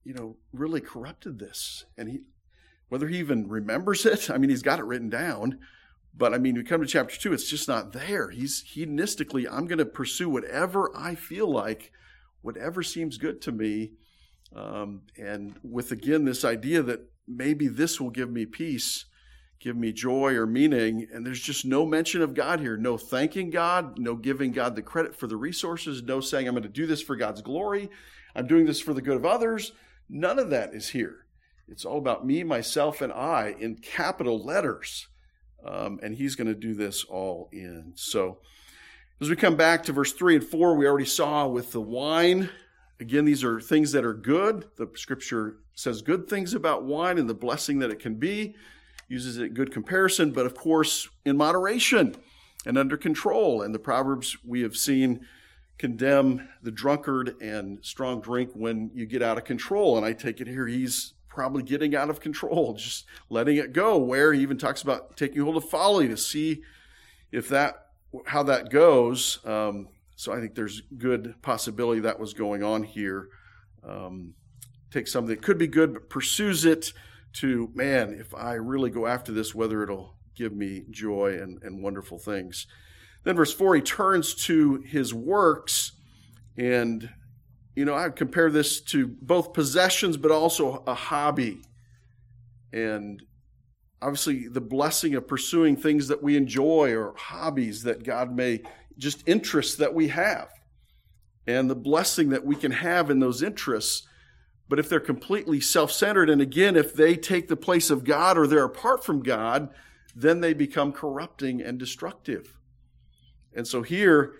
you 0.04 0.12
know, 0.12 0.36
really 0.52 0.80
corrupted 0.80 1.38
this. 1.38 1.84
And 1.96 2.08
he, 2.08 2.20
whether 2.88 3.08
he 3.08 3.18
even 3.18 3.48
remembers 3.48 4.04
it, 4.04 4.30
I 4.30 4.38
mean, 4.38 4.50
he's 4.50 4.62
got 4.62 4.78
it 4.78 4.84
written 4.84 5.08
down. 5.08 5.58
But 6.14 6.34
I 6.34 6.38
mean, 6.38 6.56
we 6.56 6.64
come 6.64 6.80
to 6.80 6.86
chapter 6.86 7.16
two, 7.16 7.32
it's 7.32 7.48
just 7.48 7.68
not 7.68 7.92
there. 7.92 8.30
He's 8.30 8.64
hedonistically, 8.74 9.46
I'm 9.50 9.66
going 9.66 9.78
to 9.78 9.86
pursue 9.86 10.28
whatever 10.28 10.90
I 10.96 11.14
feel 11.14 11.50
like, 11.50 11.92
whatever 12.42 12.82
seems 12.82 13.16
good 13.16 13.40
to 13.42 13.52
me. 13.52 13.92
Um, 14.54 15.02
and 15.16 15.54
with 15.62 15.92
again 15.92 16.24
this 16.24 16.44
idea 16.44 16.82
that 16.82 17.08
maybe 17.28 17.68
this 17.68 18.00
will 18.00 18.10
give 18.10 18.30
me 18.30 18.44
peace. 18.44 19.04
Give 19.60 19.76
me 19.76 19.92
joy 19.92 20.34
or 20.34 20.46
meaning. 20.46 21.06
And 21.12 21.24
there's 21.24 21.40
just 21.40 21.64
no 21.64 21.86
mention 21.86 22.22
of 22.22 22.34
God 22.34 22.60
here. 22.60 22.76
No 22.76 22.96
thanking 22.96 23.50
God, 23.50 23.98
no 23.98 24.16
giving 24.16 24.52
God 24.52 24.74
the 24.74 24.82
credit 24.82 25.14
for 25.14 25.26
the 25.26 25.36
resources, 25.36 26.02
no 26.02 26.20
saying, 26.20 26.48
I'm 26.48 26.54
going 26.54 26.62
to 26.62 26.68
do 26.68 26.86
this 26.86 27.02
for 27.02 27.14
God's 27.14 27.42
glory, 27.42 27.90
I'm 28.34 28.46
doing 28.46 28.66
this 28.66 28.80
for 28.80 28.94
the 28.94 29.02
good 29.02 29.16
of 29.16 29.24
others. 29.24 29.72
None 30.08 30.38
of 30.38 30.50
that 30.50 30.74
is 30.74 30.88
here. 30.88 31.26
It's 31.68 31.84
all 31.84 31.98
about 31.98 32.26
me, 32.26 32.42
myself, 32.42 33.00
and 33.00 33.12
I 33.12 33.54
in 33.58 33.76
capital 33.76 34.44
letters. 34.44 35.06
Um, 35.64 36.00
and 36.02 36.14
he's 36.14 36.34
going 36.34 36.48
to 36.48 36.54
do 36.54 36.74
this 36.74 37.04
all 37.04 37.48
in. 37.52 37.92
So, 37.94 38.38
as 39.20 39.28
we 39.28 39.36
come 39.36 39.56
back 39.56 39.82
to 39.84 39.92
verse 39.92 40.14
3 40.14 40.36
and 40.36 40.44
4, 40.44 40.74
we 40.74 40.86
already 40.86 41.04
saw 41.04 41.46
with 41.46 41.72
the 41.72 41.80
wine. 41.80 42.48
Again, 42.98 43.26
these 43.26 43.44
are 43.44 43.60
things 43.60 43.92
that 43.92 44.04
are 44.04 44.14
good. 44.14 44.64
The 44.76 44.90
scripture 44.94 45.58
says 45.74 46.00
good 46.00 46.28
things 46.28 46.54
about 46.54 46.84
wine 46.84 47.18
and 47.18 47.28
the 47.28 47.34
blessing 47.34 47.80
that 47.80 47.90
it 47.90 48.00
can 48.00 48.14
be, 48.14 48.56
uses 49.10 49.38
it 49.38 49.54
good 49.54 49.72
comparison, 49.72 50.30
but 50.30 50.46
of 50.46 50.54
course, 50.54 51.08
in 51.24 51.36
moderation 51.36 52.14
and 52.64 52.78
under 52.78 52.96
control. 52.96 53.60
And 53.60 53.74
the 53.74 53.78
Proverbs 53.78 54.38
we 54.44 54.62
have 54.62 54.76
seen 54.76 55.26
condemn 55.78 56.48
the 56.62 56.70
drunkard 56.70 57.34
and 57.42 57.78
strong 57.82 58.20
drink 58.20 58.50
when 58.54 58.90
you 58.94 59.06
get 59.06 59.22
out 59.22 59.36
of 59.36 59.44
control. 59.44 59.96
And 59.96 60.06
I 60.06 60.12
take 60.12 60.40
it 60.40 60.46
here 60.46 60.66
he's 60.66 61.14
probably 61.28 61.62
getting 61.62 61.94
out 61.96 62.08
of 62.08 62.20
control, 62.20 62.74
just 62.78 63.04
letting 63.28 63.56
it 63.56 63.72
go. 63.72 63.98
Where 63.98 64.32
he 64.32 64.40
even 64.42 64.58
talks 64.58 64.82
about 64.82 65.16
taking 65.16 65.42
hold 65.42 65.56
of 65.56 65.68
folly 65.68 66.06
to 66.06 66.16
see 66.16 66.62
if 67.32 67.48
that 67.48 67.86
how 68.26 68.44
that 68.44 68.70
goes. 68.70 69.44
Um, 69.44 69.88
so 70.14 70.32
I 70.32 70.38
think 70.38 70.54
there's 70.54 70.82
good 70.98 71.34
possibility 71.42 72.00
that 72.02 72.20
was 72.20 72.32
going 72.32 72.62
on 72.62 72.84
here. 72.84 73.28
Um, 73.82 74.34
take 74.92 75.08
something 75.08 75.34
that 75.34 75.42
could 75.42 75.58
be 75.58 75.66
good, 75.66 75.94
but 75.94 76.10
pursues 76.10 76.64
it 76.64 76.92
to 77.34 77.70
man. 77.74 78.16
If 78.18 78.34
I 78.34 78.54
really 78.54 78.90
go 78.90 79.06
after 79.06 79.32
this, 79.32 79.54
whether 79.54 79.82
it'll 79.82 80.16
give 80.34 80.52
me 80.52 80.84
joy 80.90 81.38
and, 81.40 81.62
and 81.62 81.82
wonderful 81.82 82.18
things. 82.18 82.66
Then 83.24 83.36
verse 83.36 83.52
four, 83.52 83.74
he 83.74 83.82
turns 83.82 84.34
to 84.46 84.82
his 84.86 85.12
works 85.12 85.92
and 86.56 87.10
you 87.74 87.84
know, 87.84 87.94
I 87.94 88.08
compare 88.10 88.50
this 88.50 88.80
to 88.82 89.06
both 89.06 89.52
possessions, 89.52 90.16
but 90.16 90.30
also 90.30 90.82
a 90.86 90.94
hobby. 90.94 91.62
And 92.72 93.22
obviously, 94.02 94.48
the 94.48 94.60
blessing 94.60 95.14
of 95.14 95.28
pursuing 95.28 95.76
things 95.76 96.08
that 96.08 96.22
we 96.22 96.36
enjoy 96.36 96.94
or 96.94 97.14
hobbies 97.16 97.84
that 97.84 98.02
God 98.02 98.34
may 98.34 98.60
just 98.98 99.26
interests 99.26 99.76
that 99.76 99.94
we 99.94 100.08
have, 100.08 100.50
and 101.46 101.70
the 101.70 101.76
blessing 101.76 102.28
that 102.30 102.44
we 102.44 102.54
can 102.54 102.72
have 102.72 103.08
in 103.08 103.18
those 103.20 103.42
interests. 103.42 104.06
But 104.70 104.78
if 104.78 104.88
they're 104.88 105.00
completely 105.00 105.60
self 105.60 105.90
centered, 105.90 106.30
and 106.30 106.40
again, 106.40 106.76
if 106.76 106.94
they 106.94 107.16
take 107.16 107.48
the 107.48 107.56
place 107.56 107.90
of 107.90 108.04
God 108.04 108.38
or 108.38 108.46
they're 108.46 108.64
apart 108.64 109.04
from 109.04 109.20
God, 109.20 109.68
then 110.14 110.40
they 110.40 110.54
become 110.54 110.92
corrupting 110.92 111.60
and 111.60 111.76
destructive. 111.76 112.56
And 113.52 113.66
so 113.66 113.82
here, 113.82 114.34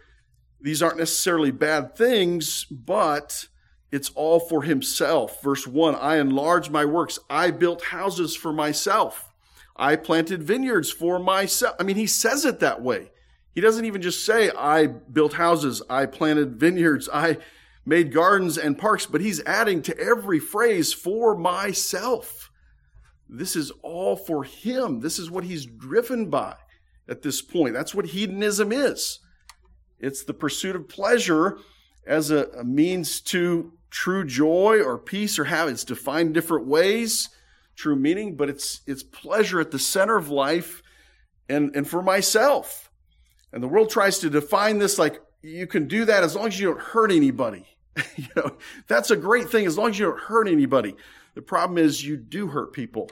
these 0.60 0.82
aren't 0.82 0.98
necessarily 0.98 1.50
bad 1.50 1.96
things, 1.96 2.64
but 2.64 3.48
it's 3.90 4.10
all 4.10 4.38
for 4.38 4.62
himself. 4.62 5.42
Verse 5.42 5.66
1 5.66 5.96
I 5.96 6.18
enlarged 6.18 6.70
my 6.70 6.84
works. 6.84 7.18
I 7.28 7.50
built 7.50 7.86
houses 7.86 8.36
for 8.36 8.52
myself. 8.52 9.34
I 9.74 9.96
planted 9.96 10.44
vineyards 10.44 10.92
for 10.92 11.18
myself. 11.18 11.74
I 11.80 11.82
mean, 11.82 11.96
he 11.96 12.06
says 12.06 12.44
it 12.44 12.60
that 12.60 12.82
way. 12.82 13.10
He 13.52 13.60
doesn't 13.60 13.84
even 13.84 14.00
just 14.00 14.24
say, 14.24 14.52
I 14.56 14.86
built 14.86 15.32
houses, 15.32 15.82
I 15.90 16.06
planted 16.06 16.60
vineyards, 16.60 17.08
I 17.12 17.38
made 17.84 18.12
gardens 18.12 18.58
and 18.58 18.78
parks, 18.78 19.06
but 19.06 19.20
he's 19.20 19.42
adding 19.44 19.82
to 19.82 19.98
every 19.98 20.38
phrase 20.38 20.92
for 20.92 21.36
myself. 21.36 22.50
This 23.28 23.56
is 23.56 23.70
all 23.82 24.16
for 24.16 24.44
him. 24.44 25.00
This 25.00 25.18
is 25.18 25.30
what 25.30 25.44
he's 25.44 25.66
driven 25.66 26.28
by 26.30 26.56
at 27.08 27.22
this 27.22 27.40
point. 27.42 27.74
That's 27.74 27.94
what 27.94 28.06
hedonism 28.06 28.72
is. 28.72 29.20
It's 29.98 30.24
the 30.24 30.34
pursuit 30.34 30.76
of 30.76 30.88
pleasure 30.88 31.58
as 32.06 32.30
a, 32.30 32.46
a 32.58 32.64
means 32.64 33.20
to 33.20 33.72
true 33.90 34.24
joy 34.24 34.80
or 34.80 34.98
peace 34.98 35.38
or 35.38 35.44
it's 35.44 35.84
defined 35.84 36.34
different 36.34 36.66
ways, 36.66 37.28
true 37.76 37.96
meaning, 37.96 38.36
but 38.36 38.48
it's 38.48 38.80
it's 38.86 39.02
pleasure 39.02 39.60
at 39.60 39.70
the 39.70 39.78
center 39.78 40.16
of 40.16 40.30
life 40.30 40.82
and, 41.48 41.74
and 41.74 41.88
for 41.88 42.02
myself. 42.02 42.90
And 43.52 43.62
the 43.62 43.68
world 43.68 43.90
tries 43.90 44.18
to 44.20 44.30
define 44.30 44.78
this 44.78 44.98
like 44.98 45.20
you 45.42 45.66
can 45.66 45.88
do 45.88 46.04
that 46.04 46.22
as 46.22 46.36
long 46.36 46.46
as 46.46 46.58
you 46.58 46.68
don't 46.68 46.80
hurt 46.80 47.12
anybody. 47.12 47.66
you 48.16 48.28
know, 48.36 48.56
that's 48.86 49.10
a 49.10 49.16
great 49.16 49.50
thing 49.50 49.66
as 49.66 49.76
long 49.76 49.90
as 49.90 49.98
you 49.98 50.06
don't 50.06 50.20
hurt 50.20 50.48
anybody. 50.48 50.94
The 51.34 51.42
problem 51.42 51.78
is 51.78 52.04
you 52.04 52.16
do 52.16 52.48
hurt 52.48 52.72
people. 52.72 53.10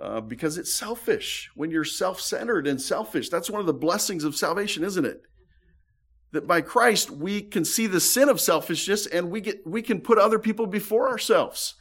Uh, 0.00 0.20
because 0.20 0.58
it's 0.58 0.72
selfish 0.72 1.50
when 1.56 1.72
you're 1.72 1.82
self-centered 1.82 2.68
and 2.68 2.80
selfish 2.80 3.28
that's 3.30 3.50
one 3.50 3.58
of 3.58 3.66
the 3.66 3.74
blessings 3.74 4.22
of 4.22 4.36
salvation 4.36 4.84
isn't 4.84 5.04
it 5.04 5.24
that 6.32 6.46
by 6.46 6.60
Christ 6.60 7.10
we 7.10 7.40
can 7.42 7.64
see 7.64 7.86
the 7.86 8.00
sin 8.00 8.28
of 8.28 8.40
selfishness 8.40 9.06
and 9.06 9.30
we 9.30 9.40
get 9.40 9.66
we 9.66 9.82
can 9.82 10.00
put 10.00 10.18
other 10.18 10.38
people 10.38 10.66
before 10.66 11.08
ourselves. 11.08 11.74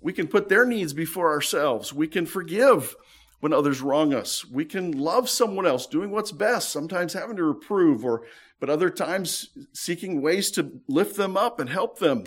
We 0.00 0.12
can 0.12 0.28
put 0.28 0.48
their 0.48 0.66
needs 0.66 0.92
before 0.92 1.32
ourselves. 1.32 1.92
We 1.92 2.06
can 2.06 2.26
forgive 2.26 2.94
when 3.40 3.52
others 3.52 3.80
wrong 3.80 4.14
us. 4.14 4.44
We 4.44 4.64
can 4.64 4.92
love 4.92 5.28
someone 5.28 5.66
else, 5.66 5.86
doing 5.86 6.10
what's 6.10 6.32
best, 6.32 6.70
sometimes 6.70 7.12
having 7.12 7.36
to 7.36 7.44
reprove 7.44 8.04
or 8.04 8.26
but 8.58 8.70
other 8.70 8.88
times 8.88 9.50
seeking 9.72 10.22
ways 10.22 10.50
to 10.52 10.80
lift 10.88 11.16
them 11.16 11.36
up 11.36 11.60
and 11.60 11.68
help 11.68 11.98
them. 11.98 12.24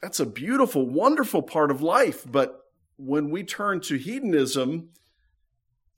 That's 0.00 0.20
a 0.20 0.26
beautiful, 0.26 0.86
wonderful 0.86 1.42
part 1.42 1.72
of 1.72 1.82
life, 1.82 2.24
but 2.30 2.66
when 2.96 3.30
we 3.30 3.42
turn 3.42 3.80
to 3.82 3.96
hedonism, 3.96 4.90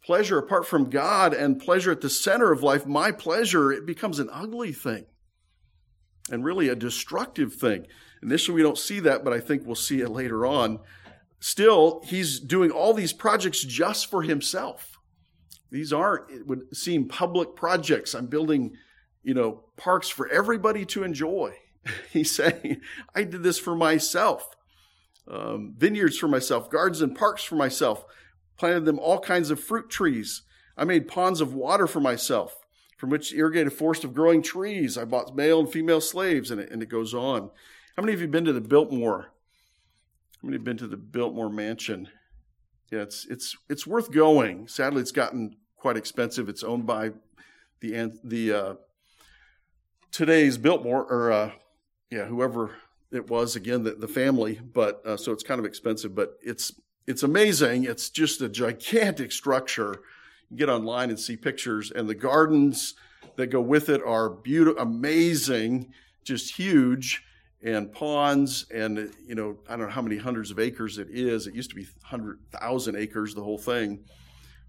pleasure 0.03 0.39
apart 0.39 0.67
from 0.67 0.89
God 0.89 1.35
and 1.35 1.61
pleasure 1.61 1.93
at 1.93 2.01
the 2.01 2.09
center 2.09 2.51
of 2.51 2.63
life, 2.63 2.87
my 2.87 3.13
pleasure, 3.13 3.71
it 3.71 3.87
becomes 3.87 4.19
an 4.19 4.31
ugly 4.33 4.73
thing 4.73 5.05
and 6.31 6.45
really 6.45 6.69
a 6.69 6.75
destructive 6.75 7.55
thing. 7.55 7.87
Initially, 8.23 8.57
we 8.57 8.63
don't 8.63 8.79
see 8.79 9.01
that, 9.01 9.25
but 9.25 9.33
I 9.33 9.41
think 9.41 9.67
we'll 9.67 9.75
see 9.75 10.01
it 10.01 10.09
later 10.09 10.47
on. 10.47 10.79
Still, 11.41 12.03
he's 12.05 12.39
doing 12.39 12.71
all 12.71 12.93
these 12.93 13.15
projects 13.15 13.65
just 13.65 14.11
for 14.11 14.23
himself. 14.23 14.99
These 15.71 15.93
aren't, 15.93 16.31
it 16.31 16.47
would 16.47 16.77
seem, 16.77 17.09
public 17.09 17.57
projects. 17.57 18.15
I'm 18.15 18.27
building, 18.27 18.77
you 19.23 19.33
know, 19.33 19.65
parks 19.77 20.09
for 20.09 20.29
everybody 20.29 20.85
to 20.87 21.03
enjoy. 21.03 21.55
He's 22.13 22.31
saying, 22.31 22.83
I 23.15 23.25
did 23.25 23.43
this 23.43 23.59
for 23.59 23.75
myself. 23.75 24.51
Um, 25.31 25.75
vineyards 25.79 26.19
for 26.19 26.29
myself, 26.29 26.71
gardens 26.71 27.01
and 27.01 27.17
parks 27.17 27.45
for 27.45 27.55
myself 27.55 28.05
planted 28.59 28.85
them 28.85 28.99
all 28.99 29.21
kinds 29.21 29.51
of 29.51 29.61
fruit 29.61 29.89
trees. 29.89 30.43
I 30.77 30.85
made 30.85 31.09
ponds 31.09 31.41
of 31.41 31.55
water 31.55 31.87
for 31.87 32.01
myself, 32.01 32.57
from 32.99 33.11
which 33.11 33.33
irrigated 33.33 33.69
a 33.69 33.71
forest 33.71 34.03
of 34.03 34.13
growing 34.13 34.43
trees. 34.43 34.99
I 34.99 35.05
bought 35.05 35.37
male 35.37 35.61
and 35.61 35.71
female 35.71 36.01
slaves, 36.01 36.51
and 36.51 36.61
it, 36.61 36.71
and 36.71 36.83
it 36.83 36.89
goes 36.89 37.15
on. 37.15 37.51
How 37.97 38.03
many 38.03 38.13
of 38.13 38.21
you 38.21 38.29
been 38.29 38.45
to 38.45 38.53
the 38.53 38.61
Biltmore? 38.61 39.33
How 40.41 40.47
many 40.47 40.57
have 40.57 40.65
been 40.65 40.79
to 40.79 40.87
the 40.87 40.97
Biltmore 40.97 41.51
Mansion? 41.51 42.09
Yeah, 42.91 43.01
it's 43.01 43.27
it's 43.27 43.59
it's 43.69 43.87
worth 43.87 44.11
going. 44.11 44.69
Sadly, 44.69 45.03
it's 45.03 45.13
gotten 45.13 45.57
quite 45.77 45.99
expensive. 45.99 46.49
It's 46.49 46.63
owned 46.63 46.87
by 46.87 47.11
the 47.81 48.11
the 48.25 48.53
uh, 48.53 48.75
today's 50.11 50.57
Biltmore 50.57 51.05
or 51.05 51.31
uh, 51.31 51.51
yeah, 52.11 52.25
whoever 52.25 52.71
it 53.13 53.29
was 53.29 53.55
again, 53.55 53.83
the, 53.85 53.91
the 53.91 54.09
family. 54.09 54.59
But 54.73 55.05
uh, 55.05 55.19
so 55.19 55.33
it's 55.33 55.43
kind 55.43 55.59
of 55.59 55.67
expensive, 55.67 56.15
but 56.15 56.39
it's 56.41 56.73
it's 57.07 57.23
amazing. 57.23 57.85
It's 57.85 58.09
just 58.09 58.41
a 58.41 58.49
gigantic 58.49 59.33
structure. 59.33 60.01
You 60.49 60.57
get 60.57 60.71
online 60.71 61.11
and 61.11 61.21
see 61.21 61.37
pictures, 61.37 61.91
and 61.91 62.09
the 62.09 62.15
gardens 62.15 62.95
that 63.37 63.49
go 63.49 63.61
with 63.61 63.91
it 63.91 64.01
are 64.07 64.31
beautiful, 64.31 64.81
amazing, 64.81 65.93
just 66.25 66.57
huge, 66.57 67.23
and 67.63 67.93
ponds, 67.93 68.67
and 68.73 69.13
you 69.27 69.35
know 69.35 69.59
I 69.69 69.77
don't 69.77 69.87
know 69.87 69.93
how 69.93 70.03
many 70.03 70.17
hundreds 70.17 70.51
of 70.51 70.59
acres 70.59 70.99
it 70.99 71.09
is. 71.11 71.47
It 71.47 71.55
used 71.55 71.71
to 71.71 71.77
be 71.77 71.87
hundred 72.03 72.39
thousand 72.51 72.97
acres, 72.97 73.35
the 73.35 73.43
whole 73.43 73.59
thing, 73.59 74.05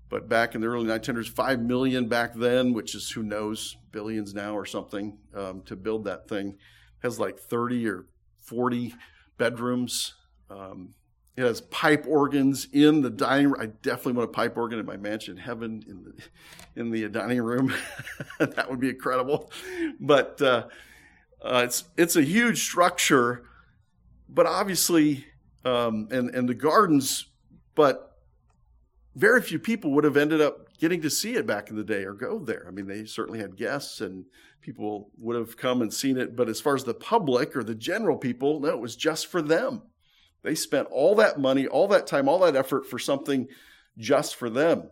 but 0.10 0.28
back 0.28 0.56
in 0.56 0.62
the 0.62 0.68
early 0.68 0.86
1900s, 0.86 1.30
five 1.30 1.62
million 1.62 2.08
back 2.10 2.34
then, 2.36 2.74
which 2.74 2.96
is 2.96 3.10
who 3.10 3.24
knows 3.24 3.78
billions 3.92 4.34
now 4.34 4.56
or 4.56 4.66
something, 4.66 5.18
um, 5.34 5.62
to 5.64 5.76
build 5.76 6.04
that 6.04 6.28
thing. 6.28 6.50
It 6.50 6.58
has 7.04 7.18
like 7.18 7.40
30 7.40 7.88
or 7.88 8.06
40 8.42 8.94
bedrooms. 9.38 10.16
Um, 10.50 10.94
it 11.38 11.44
has 11.44 11.62
pipe 11.62 12.06
organs 12.10 12.68
in 12.74 13.02
the 13.02 13.10
dining 13.10 13.48
room. 13.48 13.62
I 13.62 13.68
definitely 13.68 14.14
want 14.14 14.30
a 14.30 14.34
pipe 14.34 14.58
organ 14.58 14.80
in 14.80 14.86
my 14.86 14.98
mansion 14.98 15.38
heaven 15.38 15.82
in 15.88 16.04
the 16.04 16.14
in 16.76 16.92
the 16.92 17.08
dining 17.08 17.42
room. 17.42 17.74
that 18.40 18.70
would 18.70 18.82
be 18.82 18.90
incredible. 18.90 19.50
But 20.00 20.42
uh, 20.42 20.68
uh, 21.42 21.62
it's 21.66 21.86
it's 21.98 22.16
a 22.16 22.24
huge 22.24 22.64
structure, 22.64 23.44
but 24.30 24.46
obviously, 24.46 25.26
um, 25.66 26.08
and 26.12 26.30
and 26.36 26.48
the 26.48 26.54
gardens, 26.54 27.28
but 27.76 28.18
very 29.16 29.42
few 29.42 29.60
people 29.60 29.92
would 29.92 30.04
have 30.04 30.18
ended 30.18 30.42
up 30.42 30.78
getting 30.78 31.02
to 31.02 31.10
see 31.10 31.36
it 31.36 31.46
back 31.46 31.70
in 31.70 31.76
the 31.76 31.84
day 31.84 32.04
or 32.04 32.14
go 32.14 32.40
there. 32.40 32.66
I 32.68 32.72
mean, 32.72 32.88
they 32.88 33.06
certainly 33.06 33.40
had 33.40 33.56
guests 33.56 34.02
and 34.02 34.26
people 34.62 35.12
would 35.18 35.36
have 35.36 35.58
come 35.58 35.82
and 35.82 35.94
seen 35.94 36.18
it, 36.18 36.36
but 36.36 36.50
as 36.50 36.62
far 36.62 36.76
as 36.76 36.84
the 36.84 36.94
public 36.94 37.56
or 37.56 37.64
the 37.64 37.76
general 37.76 38.18
people, 38.18 38.60
no, 38.60 38.70
it 38.70 38.80
was 38.80 38.96
just 38.96 39.28
for 39.28 39.42
them. 39.42 39.82
They 40.44 40.56
spent 40.56 40.88
all 40.90 41.16
that 41.16 41.40
money, 41.40 41.68
all 41.68 41.88
that 41.90 42.08
time, 42.08 42.28
all 42.28 42.40
that 42.40 42.56
effort 42.56 42.88
for 42.88 42.98
something 42.98 43.48
just 43.98 44.36
for 44.36 44.50
them. 44.50 44.90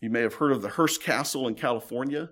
You 0.00 0.10
may 0.10 0.20
have 0.20 0.34
heard 0.34 0.52
of 0.52 0.60
the 0.60 0.68
Hearst 0.70 1.02
Castle 1.02 1.48
in 1.48 1.54
California, 1.54 2.30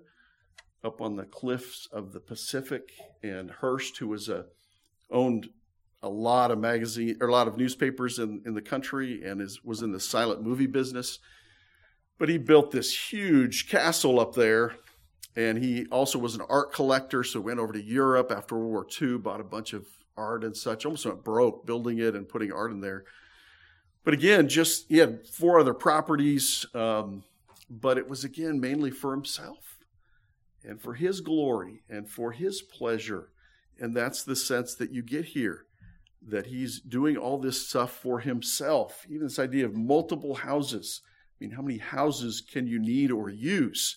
up 0.85 1.01
on 1.01 1.17
the 1.17 1.25
cliffs 1.25 1.89
of 1.93 2.13
the 2.13 2.21
Pacific. 2.21 2.93
And 3.23 3.51
Hearst, 3.51 3.99
who 3.99 4.09
was 4.09 4.29
a 4.29 4.47
owned 5.11 5.51
a 6.03 6.09
lot 6.09 6.51
of 6.51 6.59
magazine 6.59 7.17
or 7.21 7.29
a 7.29 7.33
lot 7.33 7.47
of 7.47 7.57
newspapers 7.57 8.19
in, 8.19 8.43
in 8.45 8.55
the 8.55 8.63
country 8.63 9.23
and 9.25 9.41
is, 9.41 9.63
was 9.63 9.83
in 9.83 9.93
the 9.93 10.01
silent 10.01 10.43
movie 10.43 10.67
business. 10.67 11.19
But 12.19 12.29
he 12.29 12.39
built 12.39 12.71
this 12.71 13.13
huge 13.13 13.69
castle 13.69 14.19
up 14.19 14.35
there. 14.35 14.75
And 15.35 15.63
he 15.63 15.87
also 15.87 16.19
was 16.19 16.35
an 16.35 16.43
art 16.49 16.75
collector, 16.75 17.25
so 17.25 17.41
went 17.41 17.59
over 17.59 17.73
to 17.73 17.83
Europe 17.83 18.31
after 18.31 18.55
World 18.55 18.71
War 18.71 18.87
II, 19.01 19.19
bought 19.19 19.41
a 19.41 19.45
bunch 19.45 19.73
of 19.73 19.87
art 20.15 20.45
and 20.45 20.55
such, 20.55 20.85
almost 20.85 21.07
went 21.07 21.25
broke 21.25 21.65
building 21.65 21.99
it 21.99 22.15
and 22.15 22.29
putting 22.29 22.53
art 22.53 22.71
in 22.71 22.83
there. 22.83 23.05
But 24.05 24.13
again, 24.13 24.49
just 24.49 24.87
he 24.91 24.99
had 24.99 25.27
four 25.27 25.59
other 25.59 25.73
properties, 25.73 26.67
um, 26.75 27.23
but 27.71 27.97
it 27.97 28.11
was 28.11 28.25
again 28.25 28.61
mainly 28.61 28.91
for 28.91 29.13
himself 29.13 29.72
and 30.65 30.81
for 30.81 30.95
his 30.95 31.21
glory 31.21 31.83
and 31.89 32.09
for 32.09 32.33
his 32.33 32.63
pleasure. 32.63 33.31
And 33.79 33.97
that's 33.97 34.23
the 34.23 34.37
sense 34.37 34.75
that 34.77 34.93
you 34.93 35.03
get 35.03 35.27
here 35.27 35.67
that 36.29 36.47
he's 36.47 36.81
doing 36.81 37.17
all 37.17 37.39
this 37.39 37.67
stuff 37.69 37.93
for 37.93 38.21
himself. 38.21 39.05
Even 39.09 39.27
this 39.27 39.39
idea 39.39 39.67
of 39.67 39.75
multiple 39.75 40.37
houses. 40.37 41.03
I 41.05 41.45
mean, 41.45 41.51
how 41.53 41.63
many 41.63 41.79
houses 41.79 42.41
can 42.41 42.67
you 42.67 42.79
need 42.79 43.11
or 43.11 43.29
use? 43.29 43.97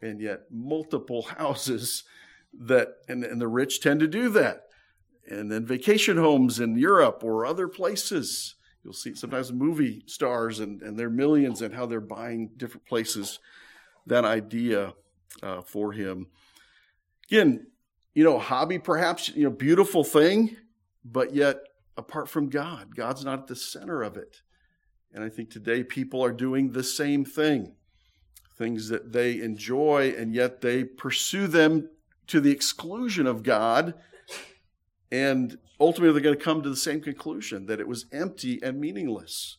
And 0.00 0.20
yet, 0.20 0.42
multiple 0.50 1.22
houses 1.38 2.04
that, 2.58 2.88
and, 3.08 3.24
and 3.24 3.40
the 3.40 3.48
rich 3.48 3.80
tend 3.80 4.00
to 4.00 4.06
do 4.06 4.28
that. 4.30 4.62
And 5.28 5.50
then 5.50 5.66
vacation 5.66 6.18
homes 6.18 6.60
in 6.60 6.78
Europe 6.78 7.22
or 7.24 7.44
other 7.44 7.66
places. 7.66 8.54
You'll 8.84 8.92
see 8.92 9.16
sometimes 9.16 9.52
movie 9.52 10.04
stars 10.06 10.60
and, 10.60 10.80
and 10.82 10.96
their 10.96 11.10
millions 11.10 11.62
and 11.62 11.74
how 11.74 11.86
they're 11.86 12.00
buying 12.00 12.50
different 12.56 12.86
places. 12.86 13.40
That 14.06 14.24
idea 14.24 14.94
uh, 15.42 15.62
for 15.62 15.92
him. 15.92 16.26
Again, 17.28 17.66
you 18.14 18.24
know, 18.24 18.38
hobby 18.38 18.78
perhaps, 18.78 19.28
you 19.28 19.44
know, 19.44 19.50
beautiful 19.50 20.04
thing 20.04 20.56
but 21.12 21.34
yet 21.34 21.60
apart 21.96 22.28
from 22.28 22.48
God, 22.48 22.94
God's 22.94 23.24
not 23.24 23.40
at 23.40 23.46
the 23.46 23.56
center 23.56 24.02
of 24.02 24.16
it. 24.16 24.42
And 25.12 25.24
I 25.24 25.28
think 25.28 25.50
today 25.50 25.82
people 25.82 26.22
are 26.24 26.32
doing 26.32 26.72
the 26.72 26.84
same 26.84 27.24
thing 27.24 27.74
things 28.58 28.88
that 28.88 29.12
they 29.12 29.38
enjoy, 29.42 30.14
and 30.16 30.34
yet 30.34 30.62
they 30.62 30.82
pursue 30.82 31.46
them 31.46 31.90
to 32.26 32.40
the 32.40 32.50
exclusion 32.50 33.26
of 33.26 33.42
God. 33.42 33.92
And 35.12 35.58
ultimately, 35.78 36.14
they're 36.14 36.22
going 36.22 36.38
to 36.38 36.42
come 36.42 36.62
to 36.62 36.70
the 36.70 36.74
same 36.74 37.02
conclusion 37.02 37.66
that 37.66 37.80
it 37.80 37.86
was 37.86 38.06
empty 38.12 38.58
and 38.62 38.80
meaningless. 38.80 39.58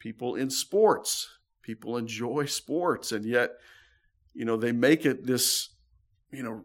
People 0.00 0.34
in 0.34 0.50
sports, 0.50 1.28
people 1.62 1.96
enjoy 1.96 2.46
sports, 2.46 3.12
and 3.12 3.24
yet, 3.24 3.52
you 4.34 4.44
know, 4.44 4.56
they 4.56 4.72
make 4.72 5.04
it 5.04 5.26
this, 5.26 5.70
you 6.30 6.42
know, 6.42 6.64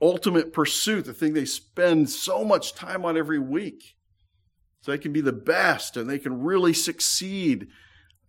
ultimate 0.00 0.52
pursuit, 0.52 1.04
the 1.04 1.14
thing 1.14 1.32
they 1.32 1.44
spend 1.44 2.10
so 2.10 2.44
much 2.44 2.74
time 2.74 3.04
on 3.04 3.16
every 3.16 3.38
week. 3.38 3.96
So 4.82 4.92
they 4.92 4.98
can 4.98 5.12
be 5.12 5.20
the 5.20 5.32
best 5.32 5.96
and 5.96 6.08
they 6.08 6.18
can 6.18 6.42
really 6.42 6.72
succeed. 6.72 7.68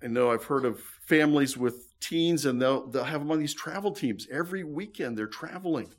I 0.02 0.08
know 0.08 0.32
I've 0.32 0.46
heard 0.46 0.66
of 0.66 0.80
families 1.06 1.56
with 1.56 2.00
teens 2.00 2.46
and 2.46 2.62
they'll, 2.62 2.88
they'll 2.88 3.04
have 3.04 3.22
them 3.22 3.32
on 3.32 3.40
these 3.40 3.54
travel 3.54 3.92
teams. 3.92 4.28
Every 4.32 4.64
weekend 4.64 5.18
they're 5.18 5.28
traveling 5.28 5.90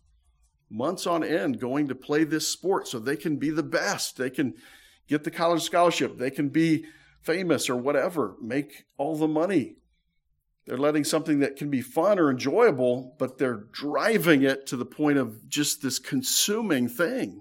months 0.71 1.07
on 1.07 1.25
end 1.25 1.61
going 1.61 1.89
to 1.89 1.95
play 1.95 2.25
this 2.25 2.49
sport 2.49 2.89
so 2.89 2.99
they 2.99 3.17
can 3.17 3.37
be 3.37 3.51
the 3.51 3.63
best. 3.63 4.17
They 4.17 4.31
can 4.31 4.55
get 5.07 5.25
the 5.25 5.31
college 5.31 5.63
scholarship. 5.63 6.19
They 6.19 6.31
can 6.31 6.49
be 6.49 6.85
famous 7.23 7.69
or 7.69 7.77
whatever, 7.77 8.37
make 8.41 8.85
all 8.97 9.17
the 9.17 9.29
money. 9.29 9.77
They're 10.69 10.77
letting 10.77 11.05
something 11.05 11.39
that 11.39 11.57
can 11.57 11.71
be 11.71 11.81
fun 11.81 12.19
or 12.19 12.31
enjoyable, 12.31 13.15
but 13.19 13.39
they're 13.39 13.65
driving 13.73 14.43
it 14.43 14.67
to 14.67 14.77
the 14.77 14.85
point 14.85 15.17
of 15.17 15.49
just 15.49 15.81
this 15.81 15.99
consuming 15.99 16.91
thing. 16.91 17.41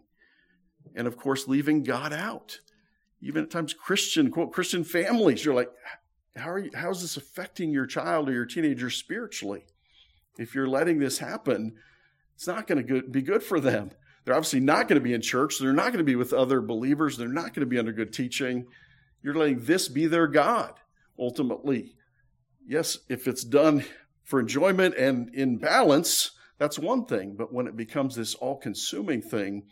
And 0.95 1.07
of 1.07 1.17
course, 1.17 1.45
leaving 1.45 1.83
God 1.83 2.13
out. 2.13 2.61
Even 3.21 3.43
at 3.43 3.51
times, 3.51 3.73
Christian, 3.73 4.31
quote, 4.31 4.53
Christian 4.53 4.85
families, 4.85 5.43
you're 5.43 5.53
like, 5.53 5.69
how 6.37 6.51
are 6.51 6.59
you, 6.59 6.71
how 6.73 6.89
is 6.89 7.01
this 7.01 7.17
affecting 7.17 7.69
your 7.69 7.85
child 7.85 8.29
or 8.29 8.31
your 8.31 8.45
teenager 8.45 8.89
spiritually? 8.89 9.65
If 10.37 10.55
you're 10.55 10.65
letting 10.65 10.99
this 10.99 11.17
happen, 11.17 11.75
it's 12.33 12.47
not 12.47 12.65
going 12.65 12.87
to 12.87 13.01
be 13.01 13.21
good 13.21 13.43
for 13.43 13.59
them. 13.59 13.91
They're 14.23 14.35
obviously 14.35 14.61
not 14.61 14.87
going 14.87 15.01
to 15.01 15.03
be 15.03 15.13
in 15.13 15.21
church. 15.21 15.59
They're 15.59 15.73
not 15.73 15.87
going 15.87 15.97
to 15.97 16.05
be 16.05 16.15
with 16.15 16.31
other 16.31 16.61
believers. 16.61 17.17
They're 17.17 17.27
not 17.27 17.53
going 17.53 17.59
to 17.59 17.65
be 17.65 17.77
under 17.77 17.91
good 17.91 18.13
teaching. 18.13 18.67
You're 19.21 19.35
letting 19.35 19.65
this 19.65 19.89
be 19.89 20.07
their 20.07 20.27
God, 20.27 20.75
ultimately 21.19 21.96
yes, 22.67 22.99
if 23.09 23.27
it's 23.27 23.43
done 23.43 23.85
for 24.23 24.39
enjoyment 24.39 24.95
and 24.95 25.33
in 25.33 25.57
balance, 25.57 26.31
that's 26.57 26.77
one 26.77 27.05
thing. 27.05 27.35
But 27.37 27.53
when 27.53 27.67
it 27.67 27.77
becomes 27.77 28.15
this 28.15 28.35
all 28.35 28.57
consuming 28.57 29.21
thing, 29.21 29.63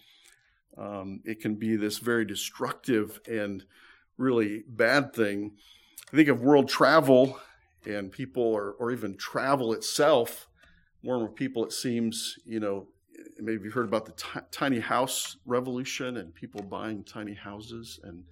um, 0.78 1.22
it 1.26 1.42
can 1.42 1.56
be 1.56 1.76
this 1.76 1.98
very 2.00 2.26
destructive 2.26 3.20
and 3.28 3.64
really 4.18 4.64
bad 4.68 5.14
thing. 5.14 5.52
I 6.12 6.16
think 6.16 6.30
of 6.30 6.42
world 6.42 6.70
travel 6.70 7.40
and 7.86 8.12
people, 8.12 8.44
or, 8.44 8.76
or 8.80 8.92
even 8.92 9.18
travel 9.18 9.74
itself. 9.74 10.48
More 11.04 11.16
and 11.16 11.26
more 11.26 11.34
people, 11.34 11.66
it 11.66 11.72
seems, 11.72 12.36
you 12.46 12.60
know, 12.60 12.88
maybe 13.40 13.64
you've 13.66 13.74
heard 13.74 13.88
about 13.88 14.06
the 14.06 14.14
t- 14.14 14.46
tiny 14.52 14.80
house 14.80 15.38
revolution 15.46 16.18
and 16.18 16.34
people 16.34 16.62
buying 16.62 17.04
tiny 17.04 17.34
houses. 17.34 18.00
And 18.04 18.24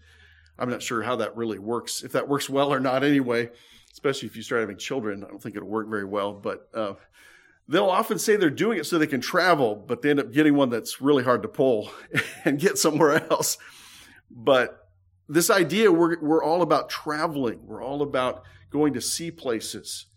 I'm 0.58 0.70
not 0.70 0.84
sure 0.84 1.02
how 1.02 1.16
that 1.18 1.36
really 1.36 1.60
works, 1.60 2.04
if 2.04 2.12
that 2.12 2.28
works 2.28 2.50
well 2.50 2.74
or 2.74 2.80
not 2.80 3.04
anyway 3.04 3.50
especially 3.94 4.28
if 4.28 4.36
you 4.36 4.42
start 4.42 4.62
having 4.62 4.78
children. 4.78 5.24
I 5.24 5.28
don't 5.28 5.42
think 5.42 5.56
it'll 5.56 5.70
work 5.70 5.88
very 5.88 6.04
well, 6.04 6.34
but 6.34 6.68
uh, 6.74 6.96
they'll 7.70 7.86
often 7.86 8.20
say 8.20 8.36
they're 8.36 8.50
doing 8.50 8.80
it 8.80 8.86
so 8.86 8.98
they 8.98 9.08
can 9.08 9.22
travel, 9.22 9.76
but 9.76 10.02
they 10.02 10.10
end 10.10 10.20
up 10.20 10.34
getting 10.34 10.56
one 10.56 10.70
that's 10.70 11.00
really 11.00 11.24
hard 11.24 11.44
to 11.44 11.48
pull 11.48 11.92
and 12.46 12.60
get 12.60 12.78
somewhere 12.78 13.24
else. 13.32 13.58
But 14.32 14.90
this 15.30 15.50
idea, 15.50 15.92
we're, 15.92 16.20
we're 16.20 16.44
all 16.44 16.64
about 16.64 16.90
traveling, 16.90 17.66
we're 17.66 17.84
all 17.84 18.02
about 18.02 18.44
going 18.72 18.94
to 18.94 19.02
see 19.02 19.30
places. 19.30 20.08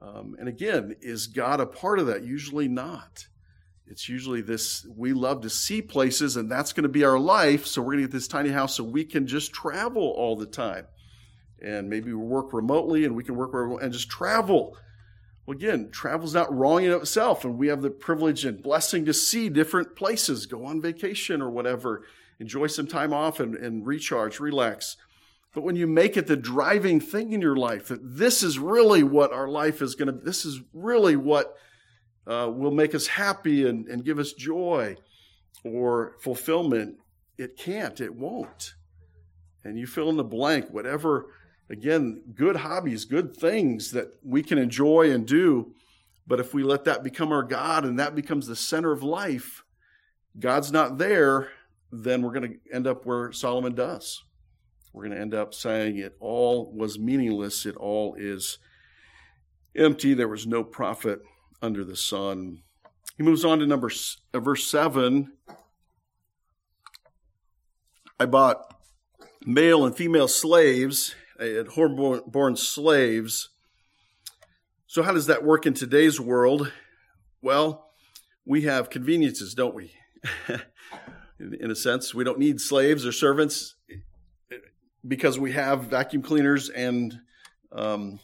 Um, 0.00 0.36
and 0.38 0.48
again, 0.48 0.94
is 1.00 1.26
God 1.26 1.60
a 1.60 1.66
part 1.66 1.98
of 1.98 2.06
that? 2.06 2.22
Usually 2.22 2.68
not. 2.68 3.26
It's 3.90 4.08
usually 4.08 4.40
this 4.40 4.86
we 4.96 5.12
love 5.12 5.42
to 5.42 5.50
see 5.50 5.82
places, 5.82 6.36
and 6.36 6.50
that's 6.50 6.72
going 6.72 6.84
to 6.84 6.88
be 6.88 7.04
our 7.04 7.18
life. 7.18 7.66
So 7.66 7.82
we're 7.82 7.92
going 7.92 8.04
to 8.04 8.08
get 8.08 8.12
this 8.12 8.28
tiny 8.28 8.50
house 8.50 8.76
so 8.76 8.84
we 8.84 9.04
can 9.04 9.26
just 9.26 9.52
travel 9.52 10.02
all 10.16 10.36
the 10.36 10.46
time 10.46 10.86
and 11.60 11.88
maybe 11.88 12.12
we 12.12 12.24
work 12.24 12.52
remotely 12.52 13.04
and 13.04 13.16
we 13.16 13.24
can 13.24 13.36
work 13.36 13.52
and 13.82 13.92
just 13.92 14.08
travel. 14.08 14.76
Well, 15.46 15.56
again, 15.56 15.90
travel's 15.90 16.34
not 16.34 16.54
wrong 16.54 16.84
in 16.84 16.92
itself, 16.92 17.44
and 17.44 17.56
we 17.56 17.68
have 17.68 17.82
the 17.82 17.90
privilege 17.90 18.44
and 18.44 18.62
blessing 18.62 19.04
to 19.06 19.14
see 19.14 19.48
different 19.48 19.96
places, 19.96 20.46
go 20.46 20.66
on 20.66 20.82
vacation 20.82 21.40
or 21.40 21.50
whatever, 21.50 22.04
enjoy 22.38 22.66
some 22.66 22.86
time 22.86 23.12
off 23.12 23.40
and, 23.40 23.54
and 23.54 23.86
recharge, 23.86 24.40
relax. 24.40 24.96
But 25.54 25.62
when 25.62 25.76
you 25.76 25.86
make 25.86 26.16
it 26.16 26.26
the 26.26 26.36
driving 26.36 27.00
thing 27.00 27.32
in 27.32 27.40
your 27.40 27.56
life, 27.56 27.88
that 27.88 28.00
this 28.02 28.42
is 28.42 28.58
really 28.58 29.02
what 29.02 29.32
our 29.32 29.48
life 29.48 29.80
is 29.80 29.94
going 29.94 30.12
to, 30.12 30.20
this 30.24 30.44
is 30.44 30.60
really 30.74 31.16
what 31.16 31.56
uh, 32.28 32.50
will 32.54 32.70
make 32.70 32.94
us 32.94 33.06
happy 33.06 33.66
and, 33.66 33.88
and 33.88 34.04
give 34.04 34.18
us 34.18 34.32
joy 34.32 34.96
or 35.64 36.16
fulfillment, 36.20 36.96
it 37.38 37.56
can't, 37.56 38.00
it 38.00 38.14
won't. 38.14 38.74
And 39.64 39.78
you 39.78 39.86
fill 39.86 40.10
in 40.10 40.16
the 40.16 40.24
blank, 40.24 40.66
whatever 40.70 41.26
again, 41.70 42.22
good 42.34 42.56
hobbies, 42.56 43.04
good 43.04 43.36
things 43.36 43.92
that 43.92 44.08
we 44.22 44.42
can 44.42 44.58
enjoy 44.58 45.10
and 45.10 45.26
do. 45.26 45.74
But 46.26 46.40
if 46.40 46.52
we 46.54 46.62
let 46.62 46.84
that 46.84 47.02
become 47.02 47.32
our 47.32 47.42
God 47.42 47.84
and 47.84 47.98
that 47.98 48.14
becomes 48.14 48.46
the 48.46 48.56
center 48.56 48.92
of 48.92 49.02
life, 49.02 49.64
God's 50.38 50.72
not 50.72 50.98
there, 50.98 51.50
then 51.90 52.22
we're 52.22 52.32
going 52.32 52.52
to 52.52 52.74
end 52.74 52.86
up 52.86 53.06
where 53.06 53.32
Solomon 53.32 53.74
does. 53.74 54.22
We're 54.92 55.04
going 55.04 55.16
to 55.16 55.20
end 55.20 55.34
up 55.34 55.54
saying 55.54 55.96
it 55.98 56.16
all 56.20 56.72
was 56.74 56.98
meaningless, 56.98 57.66
it 57.66 57.76
all 57.76 58.14
is 58.18 58.58
empty, 59.76 60.14
there 60.14 60.28
was 60.28 60.46
no 60.46 60.64
profit 60.64 61.20
under 61.60 61.84
the 61.84 61.96
sun. 61.96 62.62
He 63.16 63.22
moves 63.22 63.44
on 63.44 63.58
to 63.58 63.66
number 63.66 63.90
uh, 64.32 64.40
verse 64.40 64.66
7. 64.70 65.32
I 68.20 68.26
bought 68.26 68.74
male 69.44 69.84
and 69.84 69.96
female 69.96 70.28
slaves 70.28 71.14
and 71.38 71.68
home-born 71.68 72.56
slaves. 72.56 73.50
So 74.86 75.02
how 75.02 75.12
does 75.12 75.26
that 75.26 75.44
work 75.44 75.66
in 75.66 75.74
today's 75.74 76.20
world? 76.20 76.72
Well, 77.42 77.90
we 78.44 78.62
have 78.62 78.90
conveniences, 78.90 79.54
don't 79.54 79.74
we? 79.74 79.92
in 81.38 81.70
a 81.70 81.76
sense, 81.76 82.14
we 82.14 82.24
don't 82.24 82.38
need 82.38 82.60
slaves 82.60 83.06
or 83.06 83.12
servants 83.12 83.76
because 85.06 85.38
we 85.38 85.52
have 85.52 85.84
vacuum 85.84 86.22
cleaners 86.22 86.68
and 86.70 87.20
um, 87.72 88.18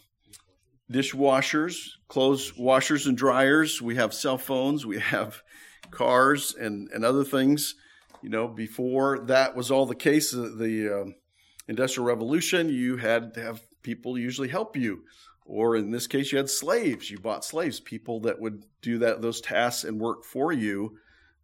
dishwashers, 0.90 1.90
clothes 2.14 2.56
washers 2.56 3.08
and 3.08 3.18
dryers. 3.18 3.82
We 3.82 3.96
have 3.96 4.14
cell 4.14 4.38
phones. 4.38 4.86
We 4.86 5.00
have 5.00 5.42
cars 5.90 6.54
and, 6.54 6.88
and 6.94 7.04
other 7.04 7.24
things. 7.24 7.74
You 8.22 8.28
know, 8.30 8.46
before 8.46 9.24
that 9.26 9.56
was 9.56 9.72
all 9.72 9.84
the 9.84 9.96
case, 9.96 10.30
the, 10.30 11.02
um, 11.02 11.16
Industrial 11.66 12.06
Revolution, 12.06 12.68
you 12.68 12.98
had 12.98 13.34
to 13.34 13.42
have 13.42 13.62
people 13.82 14.16
usually 14.16 14.46
help 14.46 14.76
you. 14.76 15.02
Or 15.44 15.74
in 15.74 15.90
this 15.90 16.06
case, 16.06 16.30
you 16.30 16.38
had 16.38 16.48
slaves. 16.48 17.10
You 17.10 17.18
bought 17.18 17.44
slaves, 17.44 17.80
people 17.80 18.20
that 18.20 18.40
would 18.40 18.62
do 18.80 18.98
that 18.98 19.20
those 19.20 19.40
tasks 19.40 19.82
and 19.82 20.00
work 20.00 20.24
for 20.24 20.52
you. 20.52 20.96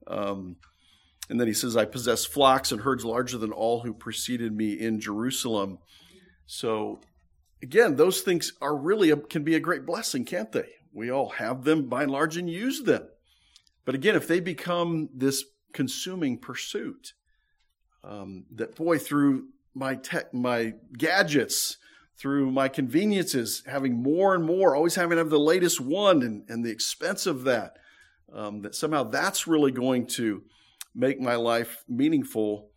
Um, 0.07 0.55
and 1.29 1.41
then 1.41 1.49
he 1.49 1.53
says, 1.53 1.77
I 1.77 1.85
possess 1.85 2.25
flocks 2.25 2.71
and 2.71 2.83
herds 2.83 3.05
larger 3.05 3.39
than 3.39 3.51
all 3.51 3.81
who 3.81 3.93
preceded 3.93 4.53
me 4.53 4.75
in 4.75 5.01
Jerusalem. 5.01 5.79
So 6.47 7.01
again, 7.63 7.97
those 7.97 8.21
things 8.21 8.53
are 8.61 8.77
really 8.77 9.11
a, 9.11 9.17
can 9.17 9.45
be 9.45 9.55
a 9.55 9.61
great 9.61 9.87
blessing, 9.87 10.25
can't 10.25 10.53
they? 10.53 10.69
We 10.93 11.11
all 11.11 11.31
have 11.31 11.65
them 11.65 11.89
by 11.89 12.03
and 12.03 12.13
large 12.13 12.37
and 12.37 12.49
use 12.51 12.83
them. 12.83 13.09
But 13.85 13.95
again, 13.95 14.17
if 14.17 14.27
they 14.27 14.41
become 14.41 15.09
this 15.15 15.45
consuming 15.73 16.39
pursuit, 16.39 17.15
um, 18.03 18.45
that 18.53 18.77
boy, 18.77 18.99
through 18.99 19.49
my 19.75 19.95
tech, 19.95 20.33
my 20.35 20.75
gadgets, 20.97 21.77
through 22.17 22.51
my 22.51 22.69
conveniences, 22.69 23.63
having 23.67 23.95
more 23.95 24.35
and 24.35 24.45
more, 24.45 24.75
always 24.75 24.95
having 24.95 25.13
to 25.13 25.19
have 25.19 25.31
the 25.31 25.39
latest 25.39 25.81
one 25.81 26.23
and, 26.23 26.45
and 26.49 26.65
the 26.65 26.71
expense 26.71 27.27
of 27.27 27.45
that, 27.45 27.77
um, 28.33 28.63
that 28.63 28.75
somehow 28.75 29.05
that's 29.05 29.47
really 29.47 29.73
going 29.73 30.07
to 30.07 30.43
make 30.95 31.21
my 31.21 31.37
life 31.37 31.85
meaningful, 31.89 32.70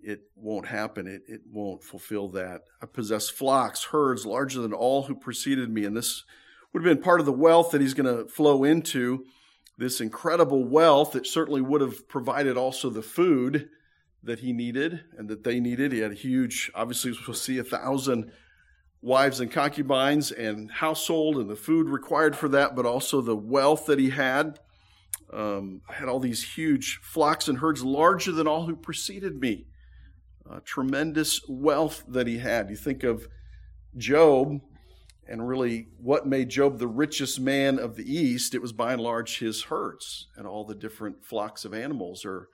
it 0.00 0.20
won't 0.36 0.66
happen. 0.66 1.06
It, 1.06 1.22
it 1.26 1.40
won't 1.50 1.82
fulfill 1.82 2.28
that. 2.30 2.62
I 2.82 2.86
possess 2.86 3.28
flocks, 3.28 3.84
herds 3.84 4.24
larger 4.24 4.60
than 4.60 4.72
all 4.72 5.04
who 5.04 5.14
preceded 5.14 5.70
me. 5.70 5.84
And 5.84 5.96
this 5.96 6.24
would 6.72 6.84
have 6.84 6.94
been 6.94 7.02
part 7.02 7.20
of 7.20 7.26
the 7.26 7.32
wealth 7.32 7.70
that 7.72 7.80
he's 7.80 7.94
going 7.94 8.16
to 8.16 8.30
flow 8.30 8.64
into. 8.64 9.24
This 9.76 10.00
incredible 10.00 10.64
wealth 10.64 11.12
that 11.12 11.26
certainly 11.26 11.60
would 11.60 11.80
have 11.80 12.08
provided 12.08 12.56
also 12.56 12.90
the 12.90 13.02
food 13.02 13.68
that 14.22 14.40
he 14.40 14.52
needed 14.52 15.04
and 15.16 15.28
that 15.28 15.44
they 15.44 15.60
needed. 15.60 15.92
He 15.92 16.00
had 16.00 16.10
a 16.10 16.16
huge, 16.16 16.70
obviously, 16.74 17.12
we'll 17.26 17.34
see 17.34 17.58
a 17.58 17.64
thousand 17.64 18.32
wives 19.00 19.38
and 19.38 19.50
concubines 19.50 20.32
and 20.32 20.70
household 20.70 21.36
and 21.36 21.48
the 21.48 21.56
food 21.56 21.88
required 21.88 22.34
for 22.34 22.48
that, 22.48 22.74
but 22.74 22.86
also 22.86 23.20
the 23.20 23.36
wealth 23.36 23.86
that 23.86 23.98
he 23.98 24.10
had. 24.10 24.58
Um, 25.30 25.82
had 25.90 26.08
all 26.08 26.20
these 26.20 26.54
huge 26.54 27.00
flocks 27.02 27.48
and 27.48 27.58
herds 27.58 27.84
larger 27.84 28.32
than 28.32 28.46
all 28.46 28.64
who 28.64 28.74
preceded 28.74 29.38
me. 29.38 29.66
Uh, 30.50 30.60
tremendous 30.64 31.40
wealth 31.48 32.04
that 32.08 32.26
he 32.26 32.38
had. 32.38 32.70
You 32.70 32.76
think 32.76 33.04
of 33.04 33.28
Job 33.96 34.60
and 35.28 35.46
really 35.46 35.88
what 36.00 36.26
made 36.26 36.48
Job 36.48 36.78
the 36.78 36.88
richest 36.88 37.38
man 37.38 37.78
of 37.78 37.96
the 37.96 38.10
East, 38.10 38.54
it 38.54 38.62
was 38.62 38.72
by 38.72 38.94
and 38.94 39.02
large 39.02 39.40
his 39.40 39.64
herds 39.64 40.28
and 40.36 40.46
all 40.46 40.64
the 40.64 40.74
different 40.74 41.22
flocks 41.22 41.66
of 41.66 41.74
animals 41.74 42.24
or 42.24 42.48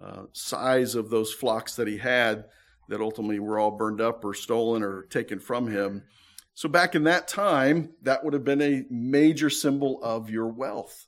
uh, 0.00 0.24
size 0.32 0.94
of 0.94 1.10
those 1.10 1.32
flocks 1.32 1.74
that 1.74 1.88
he 1.88 1.98
had 1.98 2.44
that 2.88 3.00
ultimately 3.00 3.40
were 3.40 3.58
all 3.58 3.72
burned 3.72 4.00
up 4.00 4.24
or 4.24 4.34
stolen 4.34 4.82
or 4.82 5.02
taken 5.04 5.40
from 5.40 5.66
him. 5.66 6.04
So 6.54 6.68
back 6.68 6.94
in 6.94 7.04
that 7.04 7.28
time, 7.28 7.94
that 8.02 8.24
would 8.24 8.34
have 8.34 8.44
been 8.44 8.62
a 8.62 8.84
major 8.90 9.50
symbol 9.50 9.98
of 10.02 10.30
your 10.30 10.48
wealth, 10.48 11.06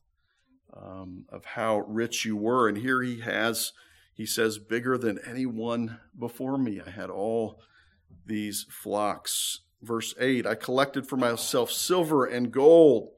um, 0.74 1.26
of 1.28 1.44
how 1.44 1.80
rich 1.80 2.24
you 2.24 2.36
were. 2.36 2.68
And 2.68 2.78
here 2.78 3.02
he 3.02 3.20
has, 3.20 3.72
he 4.14 4.24
says, 4.26 4.58
bigger 4.58 4.96
than 4.96 5.18
anyone 5.26 5.98
before 6.18 6.56
me. 6.56 6.80
I 6.80 6.90
had 6.90 7.10
all 7.10 7.60
these 8.24 8.66
flocks. 8.70 9.60
Verse 9.82 10.14
8 10.18 10.46
I 10.46 10.54
collected 10.54 11.06
for 11.06 11.16
myself 11.16 11.70
silver 11.70 12.24
and 12.24 12.50
gold, 12.50 13.10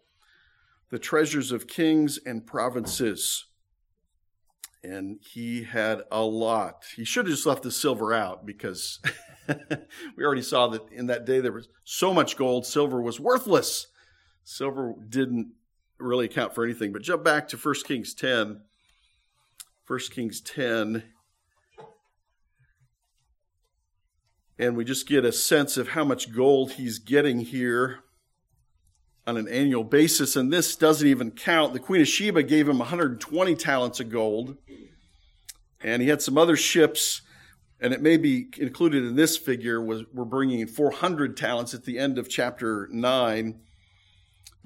the 0.91 0.99
treasures 0.99 1.53
of 1.53 1.69
kings 1.69 2.19
and 2.25 2.47
provinces 2.47 3.47
and 4.87 5.19
he 5.21 5.65
had 5.65 6.03
a 6.13 6.23
lot. 6.23 6.85
He 6.95 7.05
should 7.05 7.27
have 7.27 7.35
just 7.35 7.47
left 7.47 7.63
the 7.63 7.71
silver 7.71 8.13
out 8.13 8.47
because 8.47 9.01
we 10.17 10.25
already 10.25 10.43
saw 10.43 10.69
that 10.69 10.83
in 10.93 11.07
that 11.07 11.25
day 11.25 11.41
there 11.41 11.53
was 11.53 11.69
so 11.85 12.15
much 12.15 12.37
gold, 12.37 12.67
silver 12.67 13.01
was 13.01 13.19
worthless. 13.19 13.89
Silver 14.45 14.95
didn't 15.09 15.53
really 15.99 16.27
account 16.27 16.55
for 16.55 16.65
anything. 16.65 16.93
But 16.93 17.03
jump 17.03 17.25
back 17.25 17.49
to 17.49 17.57
1 17.57 17.75
Kings 17.85 18.15
10. 18.15 18.61
1 19.87 19.99
Kings 20.11 20.41
10. 20.41 21.05
And 24.59 24.77
we 24.77 24.85
just 24.85 25.07
get 25.07 25.25
a 25.25 25.31
sense 25.31 25.77
of 25.77 25.89
how 25.89 26.05
much 26.05 26.35
gold 26.35 26.73
he's 26.73 26.99
getting 26.99 27.41
here 27.41 28.01
on 29.27 29.37
an 29.37 29.49
annual 29.49 29.85
basis, 29.85 30.35
and 30.35 30.53
this 30.53 30.77
doesn't 30.77 31.07
even 31.07 31.31
count. 31.31 31.73
The 31.73 31.79
Queen 31.79 32.01
of 32.01 32.09
Sheba 32.09 32.43
gave 32.43 32.69
him 32.69 32.79
120 32.79 33.55
talents 33.57 34.01
of 34.01 34.09
gold, 34.09 34.57
and 35.81 36.01
he 36.01 36.09
had 36.09 36.23
some 36.23 36.39
other 36.39 36.57
ships, 36.57 37.23
and 37.81 37.93
it 37.93 38.01
may 38.01 38.17
be 38.17 38.49
included 38.59 39.05
in 39.05 39.15
this 39.15 39.37
figure. 39.37 39.81
Was 39.81 40.05
we're 40.13 40.25
bringing 40.25 40.61
in 40.61 40.69
400 40.69 41.37
talents 41.37 41.75
at 41.75 41.85
the 41.85 41.99
end 41.99 42.19
of 42.19 42.29
chapter 42.29 42.89
nine. 42.91 43.61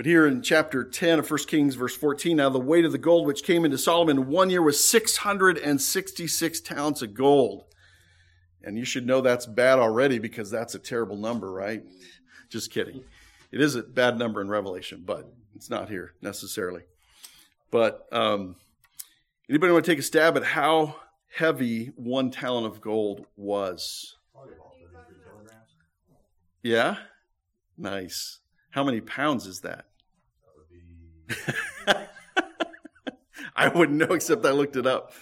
But 0.00 0.06
here 0.06 0.26
in 0.26 0.40
chapter 0.40 0.82
10 0.82 1.18
of 1.18 1.30
1 1.30 1.40
Kings, 1.40 1.74
verse 1.74 1.94
14, 1.94 2.38
now 2.38 2.48
the 2.48 2.58
weight 2.58 2.86
of 2.86 2.92
the 2.92 2.96
gold 2.96 3.26
which 3.26 3.42
came 3.42 3.66
into 3.66 3.76
Solomon 3.76 4.28
one 4.28 4.48
year 4.48 4.62
was 4.62 4.82
666 4.82 6.60
talents 6.62 7.02
of 7.02 7.12
gold. 7.12 7.64
And 8.64 8.78
you 8.78 8.86
should 8.86 9.04
know 9.04 9.20
that's 9.20 9.44
bad 9.44 9.78
already 9.78 10.18
because 10.18 10.50
that's 10.50 10.74
a 10.74 10.78
terrible 10.78 11.18
number, 11.18 11.52
right? 11.52 11.82
Just 12.48 12.70
kidding. 12.70 13.04
It 13.52 13.60
is 13.60 13.74
a 13.74 13.82
bad 13.82 14.18
number 14.18 14.40
in 14.40 14.48
Revelation, 14.48 15.02
but 15.04 15.30
it's 15.54 15.68
not 15.68 15.90
here 15.90 16.14
necessarily. 16.22 16.84
But 17.70 18.06
um, 18.10 18.56
anybody 19.50 19.70
want 19.70 19.84
to 19.84 19.90
take 19.90 19.98
a 19.98 20.02
stab 20.02 20.34
at 20.34 20.44
how 20.44 20.96
heavy 21.30 21.92
one 21.96 22.30
talent 22.30 22.64
of 22.64 22.80
gold 22.80 23.26
was? 23.36 24.16
Yeah? 26.62 26.96
Nice. 27.76 28.38
How 28.70 28.82
many 28.82 29.02
pounds 29.02 29.46
is 29.46 29.60
that? 29.60 29.84
I 33.56 33.68
wouldn't 33.68 33.98
know 33.98 34.14
except 34.14 34.44
I 34.46 34.50
looked 34.50 34.76
it 34.76 34.86
up. 34.86 35.12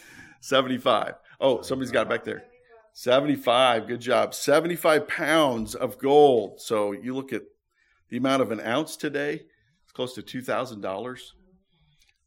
75. 0.41 1.15
Oh, 1.41 1.63
somebody's 1.63 1.91
got 1.91 2.07
it 2.07 2.11
back 2.11 2.25
there. 2.25 2.45
75. 2.93 3.87
Good 3.87 4.01
job. 4.01 4.35
75 4.35 5.09
pounds 5.09 5.75
of 5.75 5.99
gold. 5.99 6.61
So 6.61 6.93
you 6.93 7.15
look 7.15 7.33
at 7.33 7.43
the 8.09 8.17
amount 8.17 8.43
of 8.43 8.51
an 8.53 8.61
ounce 8.61 8.97
today 8.97 9.43
it's 9.89 9.93
close 9.95 10.13
to 10.13 10.23
$2,000. 10.23 11.21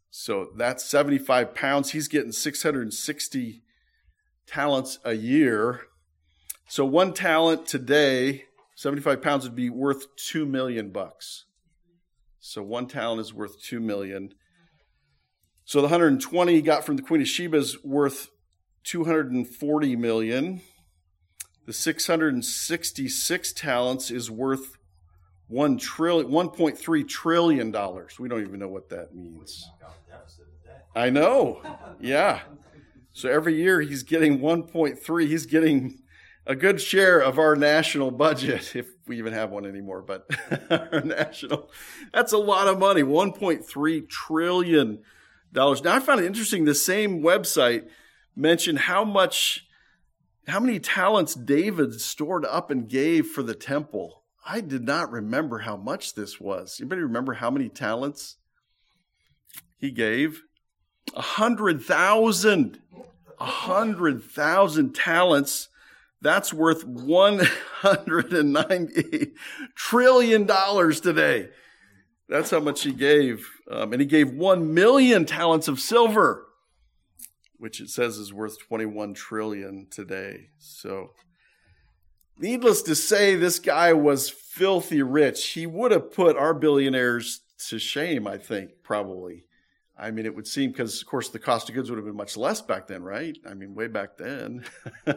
So 0.10 0.50
that's 0.58 0.84
75 0.84 1.54
pounds. 1.54 1.91
He's 1.91 2.08
getting 2.08 2.32
660 2.32 3.62
talents 4.48 4.98
a 5.06 5.13
year. 5.13 5.82
So 6.67 6.84
one 6.86 7.13
talent 7.13 7.67
today, 7.67 8.46
75 8.74 9.22
pounds 9.22 9.44
would 9.44 9.56
be 9.56 9.70
worth 9.70 10.08
2 10.15 10.48
million 10.48 10.89
bucks. 10.89 11.46
So 12.41 12.63
one 12.63 12.88
talent 12.88 13.21
is 13.21 13.34
worth 13.34 13.62
2 13.62 13.80
million. 13.80 14.34
So 15.63 15.80
the 15.80 15.84
120 15.84 16.54
he 16.54 16.62
got 16.62 16.84
from 16.84 16.97
the 16.97 17.04
Queen 17.04 17.21
of 17.21 17.27
Sheba 17.27 17.58
is 17.58 17.82
worth 17.84 18.30
240 18.84 19.95
million. 19.95 20.62
The 21.67 21.73
666 21.73 23.54
talents 23.54 24.10
is 24.10 24.32
worth 24.32 24.77
one 25.47 25.77
trillion, 25.77 26.32
1.3 26.32 27.08
trillion 27.08 27.71
dollars. 27.71 28.19
We 28.19 28.27
don't 28.27 28.41
even 28.41 28.60
know 28.60 28.67
what 28.67 28.89
that 28.89 29.13
means. 29.13 29.69
I 30.95 31.12
know. 31.12 31.62
Yeah. 31.99 32.41
So 33.13 33.30
every 33.30 33.56
year 33.56 33.82
he's 33.82 34.01
getting 34.01 34.39
1.3. 34.39 35.27
He's 35.27 35.45
getting 35.45 35.99
a 36.47 36.56
good 36.56 36.82
share 36.82 37.19
of 37.19 37.38
our 37.38 37.56
national 37.56 38.10
budget, 38.10 38.75
if 38.75 38.88
we 39.12 39.17
even 39.17 39.34
have 39.34 39.50
one 39.52 39.65
anymore. 39.65 40.02
But 40.02 40.26
our 40.71 41.02
national, 41.02 41.69
that's 42.13 42.32
a 42.32 42.38
lot 42.38 42.69
of 42.69 42.80
money. 42.80 43.04
1.3 43.04 44.10
trillion 44.10 45.00
dollars. 45.52 45.84
Now 45.84 45.95
I 45.95 46.00
found 46.00 46.21
it 46.21 46.26
interesting. 46.26 46.63
The 46.63 46.74
same 46.74 47.21
website 47.21 47.89
mentioned 48.38 48.80
how 48.80 49.04
much, 49.04 49.67
how 50.47 50.62
many 50.62 50.80
talents 50.80 51.36
David 51.36 52.00
stored 52.00 52.45
up 52.45 52.71
and 52.71 52.88
gave 52.88 53.28
for 53.28 53.43
the 53.43 53.54
temple. 53.54 54.24
I 54.47 54.62
did 54.62 54.86
not 54.86 55.12
remember 55.12 55.60
how 55.60 55.76
much 55.76 56.15
this 56.15 56.39
was. 56.39 56.78
Anybody 56.80 57.02
remember 57.02 57.34
how 57.34 57.52
many 57.52 57.67
talents 57.67 58.38
he 59.77 59.92
gave? 59.92 60.42
A 61.13 61.21
hundred 61.21 61.83
thousand. 61.83 62.79
A 63.42 63.46
hundred 63.46 64.23
thousand 64.23 64.96
talents. 64.96 65.67
That's 66.22 66.54
worth 66.54 66.86
$198 66.86 69.32
trillion 69.76 70.48
today. 70.48 71.50
That's 72.30 72.52
how 72.52 72.60
much 72.60 72.84
he 72.84 72.92
gave. 72.92 73.50
Um, 73.69 73.94
and 73.94 74.02
he 74.02 74.08
gave 74.08 74.32
1 74.32 74.74
million 74.74 75.26
talents 75.26 75.67
of 75.67 75.80
silver, 75.80 76.48
which 77.58 77.82
it 77.82 77.90
says 77.90 78.17
is 78.17 78.34
worth 78.34 78.60
21 78.60 79.15
trillion 79.15 79.88
today. 79.90 80.50
So 80.60 81.12
Needless 82.42 82.82
to 82.84 82.96
say, 82.96 83.36
this 83.36 83.60
guy 83.60 83.94
was 83.94 84.28
filthy 84.28 85.04
rich. 85.04 85.50
He 85.50 85.67
would 85.67 85.92
have 85.92 86.12
put 86.12 86.38
our 86.38 86.56
billionaires 86.56 87.42
to 87.69 87.78
shame, 87.78 88.26
I 88.26 88.40
think, 88.40 88.72
probably. 88.82 89.46
I 89.96 90.10
mean, 90.10 90.26
it 90.26 90.36
would 90.36 90.48
seem 90.48 90.72
because, 90.72 91.00
of 91.00 91.08
course, 91.08 91.30
the 91.30 91.38
cost 91.38 91.69
of 91.69 91.76
goods 91.76 91.92
would 91.92 91.98
have 91.98 92.06
been 92.06 92.15
much 92.15 92.36
less 92.36 92.60
back 92.60 92.88
then, 92.88 93.04
right? 93.04 93.38
I 93.48 93.54
mean, 93.54 93.76
way 93.76 93.88
back 93.88 94.17
then. 94.17 94.65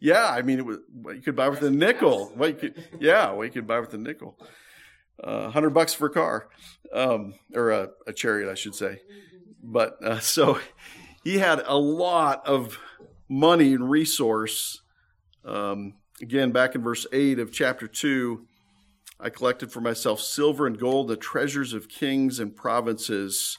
yeah, 0.00 0.28
I 0.28 0.42
mean, 0.42 0.58
it 0.58 0.66
was 0.66 0.78
what 0.92 1.16
you 1.16 1.22
could 1.22 1.36
buy 1.36 1.48
with 1.48 1.62
a 1.62 1.70
nickel. 1.70 2.32
What 2.34 2.48
you 2.48 2.54
could, 2.54 2.84
yeah, 3.00 3.30
what 3.30 3.44
you 3.44 3.50
could 3.50 3.66
buy 3.66 3.80
with 3.80 3.94
a 3.94 3.98
nickel. 3.98 4.38
Uh, 5.22 5.50
hundred 5.50 5.70
bucks 5.70 5.94
for 5.94 6.06
a 6.06 6.10
car, 6.10 6.48
um, 6.92 7.34
or 7.54 7.70
a, 7.70 7.90
a, 8.06 8.12
chariot, 8.12 8.50
I 8.50 8.54
should 8.54 8.74
say. 8.74 9.00
But 9.62 10.02
uh, 10.04 10.18
so 10.20 10.58
he 11.22 11.38
had 11.38 11.62
a 11.66 11.76
lot 11.76 12.46
of 12.46 12.78
money 13.28 13.72
and 13.74 13.88
resource. 13.88 14.82
Um, 15.44 15.94
again, 16.20 16.50
back 16.50 16.74
in 16.74 16.82
verse 16.82 17.06
eight 17.12 17.38
of 17.38 17.52
chapter 17.52 17.86
two, 17.86 18.46
I 19.20 19.30
collected 19.30 19.72
for 19.72 19.80
myself 19.80 20.20
silver 20.20 20.66
and 20.66 20.78
gold, 20.78 21.08
the 21.08 21.16
treasures 21.16 21.72
of 21.72 21.88
kings 21.88 22.40
and 22.40 22.54
provinces. 22.54 23.58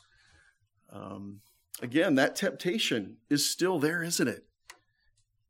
Um, 0.92 1.42
again, 1.82 2.16
that 2.16 2.36
temptation 2.36 3.18
is 3.30 3.50
still 3.50 3.80
there, 3.80 4.04
isn't 4.04 4.28
it? 4.28 4.46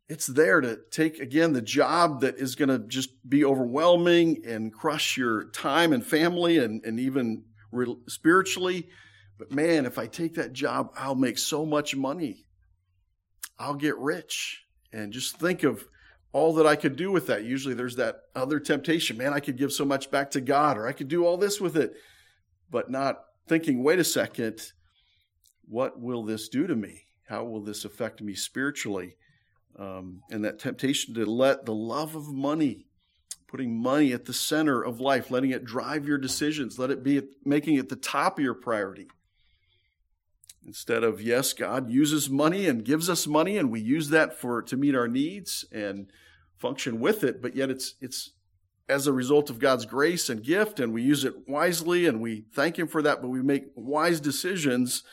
It's 0.08 0.28
there 0.28 0.62
to 0.62 0.80
take, 0.92 1.20
again, 1.20 1.54
the 1.54 1.62
job 1.62 2.22
that 2.22 2.36
is 2.38 2.56
going 2.56 2.70
to 2.70 2.80
just 2.80 3.10
be 3.28 3.44
overwhelming 3.44 4.44
and 4.46 4.72
crush 4.72 5.18
your 5.18 5.46
time 5.46 5.94
and 5.94 6.06
family 6.06 6.60
and, 6.60 6.86
and 6.86 7.00
even 7.00 7.44
re- 7.72 7.98
spiritually. 8.08 8.88
But 9.40 9.52
man, 9.52 9.86
if 9.86 9.98
I 9.98 10.08
take 10.08 10.36
that 10.36 10.54
job, 10.54 10.92
I'll 10.96 11.16
make 11.16 11.40
so 11.40 11.66
much 11.66 11.96
money. 11.96 12.46
I'll 13.58 13.76
get 13.76 13.98
rich. 13.98 14.64
And 14.94 15.12
just 15.12 15.40
think 15.40 15.64
of 15.64 15.86
all 16.32 16.54
that 16.56 16.68
I 16.68 16.76
could 16.76 16.96
do 16.96 17.12
with 17.12 17.28
that. 17.28 17.44
Usually 17.44 17.74
there's 17.74 17.96
that 17.96 18.18
other 18.36 18.60
temptation. 18.60 19.18
Man, 19.18 19.34
I 19.34 19.40
could 19.40 19.58
give 19.58 19.74
so 19.74 19.86
much 19.86 20.12
back 20.12 20.32
to 20.32 20.42
God, 20.42 20.78
or 20.78 20.88
I 20.88 20.92
could 20.92 21.08
do 21.08 21.26
all 21.26 21.38
this 21.38 21.60
with 21.60 21.76
it. 21.76 21.94
But 22.70 22.92
not 22.92 23.22
thinking, 23.48 23.84
wait 23.84 24.00
a 24.00 24.04
second, 24.04 24.60
what 25.68 26.00
will 26.00 26.24
this 26.24 26.48
do 26.48 26.68
to 26.68 26.76
me? 26.76 27.08
How 27.28 27.44
will 27.44 27.62
this 27.62 27.86
affect 27.86 28.22
me 28.22 28.36
spiritually? 28.36 29.16
Um, 29.78 30.22
and 30.30 30.46
that 30.46 30.60
temptation 30.60 31.14
to 31.16 31.26
let 31.26 31.66
the 31.66 31.74
love 31.74 32.16
of 32.16 32.30
money, 32.30 32.86
putting 33.48 33.78
money 33.78 34.14
at 34.14 34.26
the 34.26 34.34
center 34.34 34.82
of 34.82 35.02
life, 35.02 35.30
letting 35.30 35.52
it 35.52 35.66
drive 35.66 36.08
your 36.08 36.18
decisions, 36.18 36.80
let 36.80 36.92
it 36.92 37.04
be 37.04 37.22
making 37.44 37.76
it 37.76 37.90
the 37.90 37.98
top 37.98 38.38
of 38.38 38.44
your 38.44 38.54
priority. 38.54 39.08
Instead 40.66 41.04
of, 41.04 41.22
yes, 41.22 41.54
God 41.54 41.92
uses 41.92 42.30
money 42.30 42.68
and 42.68 42.86
gives 42.86 43.10
us 43.10 43.28
money, 43.28 43.58
and 43.58 43.70
we 43.70 43.82
use 43.82 44.10
that 44.10 44.40
for 44.40 44.62
to 44.64 44.78
meet 44.78 44.96
our 44.96 45.08
needs 45.08 45.66
and 45.72 46.08
function 46.58 47.00
with 47.00 47.24
it, 47.24 47.42
but 47.42 47.56
yet 47.56 47.70
it's 47.70 47.96
it's 48.02 48.32
as 48.88 49.08
a 49.08 49.14
result 49.14 49.50
of 49.50 49.60
God's 49.60 49.86
grace 49.86 50.30
and 50.30 50.44
gift, 50.44 50.80
and 50.80 50.94
we 50.94 51.02
use 51.02 51.24
it 51.24 51.48
wisely 51.48 52.06
and 52.06 52.22
we 52.22 52.46
thank 52.54 52.78
Him 52.78 52.88
for 52.88 53.02
that, 53.02 53.22
but 53.22 53.30
we 53.30 53.42
make 53.42 53.66
wise 53.76 54.20
decisions 54.20 55.04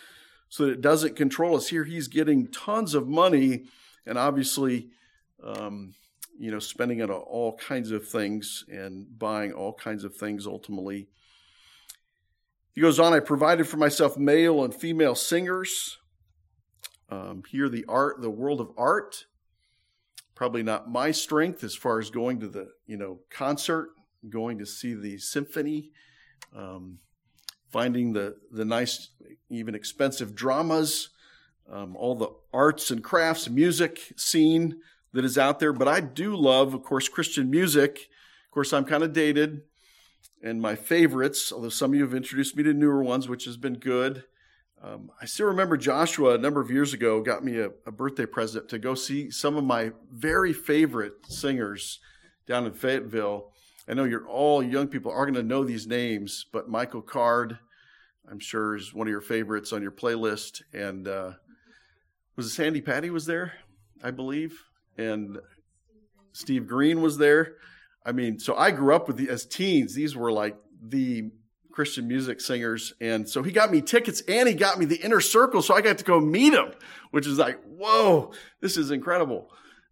so 0.49 0.67
that 0.67 0.73
it 0.73 0.81
doesn't 0.81 1.17
control 1.17 1.57
us. 1.57 1.69
Here, 1.69 1.85
he's 1.85 2.09
getting 2.09 2.49
tons 2.49 2.95
of 2.95 3.09
money 3.09 3.65
and 4.07 4.19
obviously, 4.19 4.91
um, 5.43 5.95
you 6.39 6.51
know, 6.51 6.59
spending 6.59 7.01
it 7.01 7.11
on 7.11 7.17
all 7.17 7.57
kinds 7.57 7.91
of 7.91 8.09
things 8.09 8.65
and 8.69 9.07
buying 9.19 9.53
all 9.53 9.73
kinds 9.73 10.05
of 10.05 10.17
things 10.17 10.47
ultimately. 10.47 11.09
He 12.73 12.81
goes 12.81 12.99
on, 12.99 13.13
I 13.13 13.21
provided 13.21 13.69
for 13.69 13.77
myself 13.77 14.17
male 14.17 14.65
and 14.65 14.75
female 14.75 15.15
singers. 15.15 15.99
Um, 17.11 17.43
here, 17.51 17.69
the 17.69 17.85
art, 17.87 18.23
the 18.23 18.31
world 18.31 18.61
of 18.61 18.71
art, 18.79 19.27
probably 20.35 20.63
not 20.63 20.91
my 20.91 21.11
strength 21.11 21.63
as 21.63 21.75
far 21.75 21.99
as 21.99 22.09
going 22.09 22.41
to 22.41 22.49
the, 22.49 22.69
you 22.87 22.97
know, 22.97 23.21
concert, 23.29 23.91
going 24.29 24.59
to 24.59 24.67
see 24.67 24.95
the 24.95 25.19
symphony. 25.19 25.91
Um, 26.57 26.99
finding 27.71 28.13
the, 28.13 28.37
the 28.51 28.65
nice, 28.65 29.11
even 29.49 29.75
expensive 29.75 30.35
dramas, 30.35 31.09
um, 31.71 31.97
all 31.97 32.15
the 32.15 32.29
arts 32.53 32.91
and 32.91 33.03
crafts, 33.03 33.49
music 33.49 34.13
scene 34.17 34.81
that 35.13 35.25
is 35.25 35.39
out 35.39 35.61
there. 35.61 35.73
But 35.73 35.89
I 35.89 36.01
do 36.01 36.37
love, 36.37 36.75
of 36.75 36.83
course, 36.83 37.09
Christian 37.09 37.51
music. 37.51 38.09
Of 38.47 38.51
course, 38.51 38.73
I'm 38.73 38.85
kind 38.85 39.03
of 39.03 39.13
dated. 39.13 39.63
And 40.43 40.61
my 40.61 40.75
favorites, 40.75 41.53
although 41.53 41.69
some 41.69 41.93
of 41.93 41.97
you 41.97 42.03
have 42.03 42.15
introduced 42.15 42.57
me 42.57 42.63
to 42.65 42.75
newer 42.75 43.03
ones, 43.03 43.29
which 43.29 43.45
has 43.45 43.57
been 43.57 43.79
good. 43.79 44.25
Um, 44.83 45.13
I 45.21 45.27
still 45.27 45.47
remember 45.47 45.77
Joshua 45.77 46.35
a 46.35 46.39
number 46.39 46.61
of 46.61 46.71
years 46.71 46.93
ago 46.93 47.21
got 47.23 47.45
me 47.45 47.59
a, 47.59 47.71
a, 47.87 47.93
birthday 47.93 48.27
present 48.27 48.69
to 48.71 48.81
go 48.81 48.97
see 48.97 49.31
some 49.31 49.57
of 49.57 49.63
my 49.63 49.93
very 50.11 50.53
favorite 50.53 51.25
singers 51.29 52.01
down 52.49 52.67
in 52.67 52.73
Fayetteville. 52.73 53.53
I 53.89 53.95
know 53.95 54.03
you're 54.03 54.27
all 54.27 54.61
young 54.61 54.89
people 54.89 55.13
are 55.13 55.25
going 55.25 55.35
to 55.35 55.43
know 55.45 55.63
these 55.63 55.87
names, 55.87 56.47
but 56.53 56.69
Michael 56.69 57.01
Card, 57.01 57.59
I'm 58.29 58.41
sure, 58.41 58.75
is 58.75 58.93
one 58.93 59.07
of 59.07 59.13
your 59.13 59.21
favorites 59.21 59.73
on 59.73 59.83
your 59.83 59.93
playlist. 59.93 60.63
And 60.73 61.07
uh, 61.07 61.33
was 62.37 62.47
it 62.47 62.51
Sandi 62.51 62.81
Patty 62.81 63.11
was 63.11 63.27
there, 63.27 63.53
I 64.03 64.11
believe, 64.11 64.59
and 64.97 65.39
Steve 66.33 66.67
Green 66.67 67.03
was 67.03 67.19
there. 67.19 67.55
I 68.05 68.13
mean, 68.13 68.39
so 68.39 68.57
I 68.57 68.71
grew 68.71 68.95
up 68.95 69.07
with 69.07 69.17
the 69.17 69.29
as 69.29 69.47
teens. 69.47 69.95
These 69.95 70.17
were 70.17 70.33
like 70.33 70.57
the 70.83 71.31
Christian 71.73 72.09
music 72.09 72.41
singers, 72.41 72.93
and 73.01 73.29
so 73.29 73.43
he 73.43 73.53
got 73.53 73.71
me 73.71 73.81
tickets 73.81 74.23
and 74.29 74.49
he 74.49 74.55
got 74.55 74.79
me 74.79 74.85
the 74.85 74.97
inner 74.97 75.21
circle, 75.21 75.63
so 75.63 75.75
I 75.75 75.81
got 75.81 75.99
to 75.99 76.05
go 76.05 76.21
meet 76.21 76.53
him, 76.53 76.73
which 77.11 77.27
is 77.27 77.39
like, 77.39 77.63
whoa, 77.65 78.33
this 78.61 78.77
is 78.77 78.91
incredible. 78.91 79.51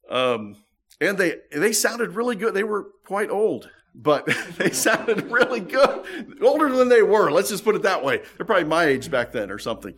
Um, 0.09 0.57
and 1.01 1.17
they 1.17 1.37
they 1.53 1.73
sounded 1.73 2.15
really 2.15 2.37
good. 2.37 2.55
They 2.55 2.65
were 2.65 2.89
quite 3.07 3.31
old, 3.31 3.71
but 3.95 4.27
they 4.57 4.71
sounded 4.71 5.31
really 5.31 5.61
good. 5.61 6.39
Older 6.43 6.71
than 6.71 6.89
they 6.89 7.03
were. 7.03 7.31
Let's 7.31 7.51
just 7.51 7.65
put 7.65 7.77
it 7.77 7.83
that 7.83 8.05
way. 8.05 8.23
They're 8.37 8.47
probably 8.47 8.65
my 8.65 8.85
age 8.85 9.11
back 9.11 9.33
then 9.33 9.51
or 9.51 9.59
something. 9.59 9.95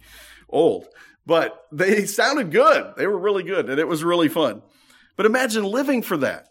Old. 0.48 0.88
But 1.24 1.66
they 1.70 2.04
sounded 2.06 2.50
good. 2.50 2.94
They 2.96 3.06
were 3.06 3.18
really 3.18 3.42
good 3.42 3.70
and 3.70 3.78
it 3.78 3.88
was 3.88 4.02
really 4.02 4.28
fun. 4.28 4.62
But 5.16 5.26
imagine 5.26 5.64
living 5.64 6.02
for 6.02 6.16
that. 6.18 6.48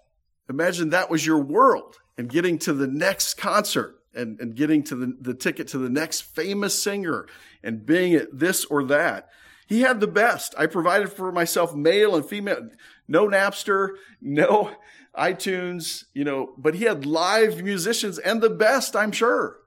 Imagine 0.50 0.90
that 0.90 1.10
was 1.10 1.26
your 1.26 1.40
world 1.40 1.98
and 2.18 2.30
getting 2.30 2.58
to 2.60 2.74
the 2.74 2.88
next 2.88 3.36
concert 3.36 3.98
and, 4.14 4.40
and 4.40 4.56
getting 4.56 4.84
to 4.84 4.96
the, 4.96 5.18
the 5.20 5.34
ticket 5.34 5.70
to 5.70 5.78
the 5.78 5.90
next 5.90 6.22
famous 6.22 6.82
singer 6.82 7.28
and 7.64 7.86
being 7.86 8.14
at 8.14 8.38
this 8.38 8.66
or 8.66 8.84
that. 8.86 9.30
He 9.68 9.82
had 9.82 10.00
the 10.02 10.08
best. 10.08 10.54
I 10.58 10.66
provided 10.66 11.12
for 11.12 11.32
myself 11.32 11.74
male 11.74 12.16
and 12.16 12.26
female, 12.26 12.70
no 13.08 13.28
Napster, 13.28 13.92
no 14.22 14.72
iTunes, 15.18 16.06
you 16.14 16.24
know, 16.24 16.54
but 16.58 16.76
he 16.76 16.86
had 16.86 17.06
live 17.06 17.64
musicians 17.64 18.20
and 18.20 18.42
the 18.42 18.50
best, 18.50 18.96
I'm 18.96 19.12
sure, 19.12 19.60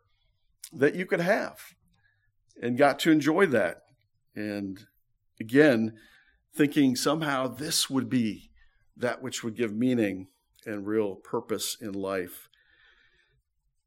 that 0.73 0.95
you 0.95 1.07
could 1.07 1.21
have 1.21 1.75
and 2.61 2.77
got 2.77 2.99
to 3.01 3.11
enjoy 3.11 3.47
that. 3.47 3.83
And 4.35 4.87
again, 5.41 5.95
thinking 6.55 6.97
somehow 6.97 7.49
this 7.49 7.91
would 7.91 8.09
be 8.09 8.51
that 8.97 9.23
which 9.23 9.43
would 9.43 9.57
give 9.57 9.75
meaning 9.75 10.29
and 10.67 10.87
real 10.87 11.17
purpose 11.17 11.77
in 11.81 11.93
life. 11.93 12.49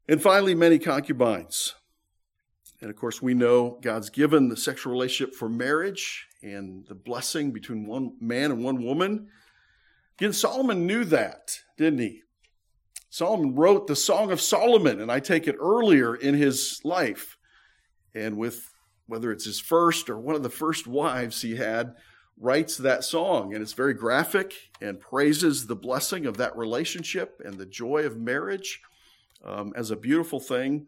And 0.06 0.22
finally, 0.22 0.54
many 0.54 0.78
concubines. 0.78 1.74
And 2.80 2.90
of 2.90 2.96
course, 2.96 3.20
we 3.20 3.34
know 3.34 3.78
God's 3.82 4.10
given 4.10 4.48
the 4.48 4.56
sexual 4.56 4.92
relationship 4.92 5.34
for 5.34 5.48
marriage 5.48 6.28
and 6.42 6.86
the 6.86 6.94
blessing 6.94 7.50
between 7.50 7.86
one 7.86 8.12
man 8.20 8.52
and 8.52 8.62
one 8.62 8.82
woman. 8.82 9.28
Again, 10.18 10.32
Solomon 10.32 10.86
knew 10.86 11.04
that, 11.04 11.58
didn't 11.76 11.98
he? 11.98 12.22
Solomon 13.10 13.54
wrote 13.54 13.86
the 13.86 13.96
Song 13.96 14.30
of 14.30 14.40
Solomon, 14.40 15.00
and 15.00 15.10
I 15.10 15.18
take 15.18 15.48
it 15.48 15.56
earlier 15.58 16.14
in 16.14 16.34
his 16.34 16.80
life. 16.84 17.36
And 18.14 18.36
with 18.36 18.70
whether 19.08 19.32
it's 19.32 19.46
his 19.46 19.58
first 19.58 20.08
or 20.08 20.18
one 20.18 20.36
of 20.36 20.42
the 20.42 20.50
first 20.50 20.86
wives 20.86 21.42
he 21.42 21.56
had, 21.56 21.94
writes 22.40 22.76
that 22.76 23.02
song. 23.02 23.52
And 23.52 23.62
it's 23.62 23.72
very 23.72 23.94
graphic 23.94 24.54
and 24.80 25.00
praises 25.00 25.66
the 25.66 25.74
blessing 25.74 26.26
of 26.26 26.36
that 26.36 26.56
relationship 26.56 27.40
and 27.44 27.54
the 27.54 27.66
joy 27.66 28.04
of 28.04 28.16
marriage 28.16 28.80
um, 29.44 29.72
as 29.74 29.90
a 29.90 29.96
beautiful 29.96 30.38
thing. 30.38 30.86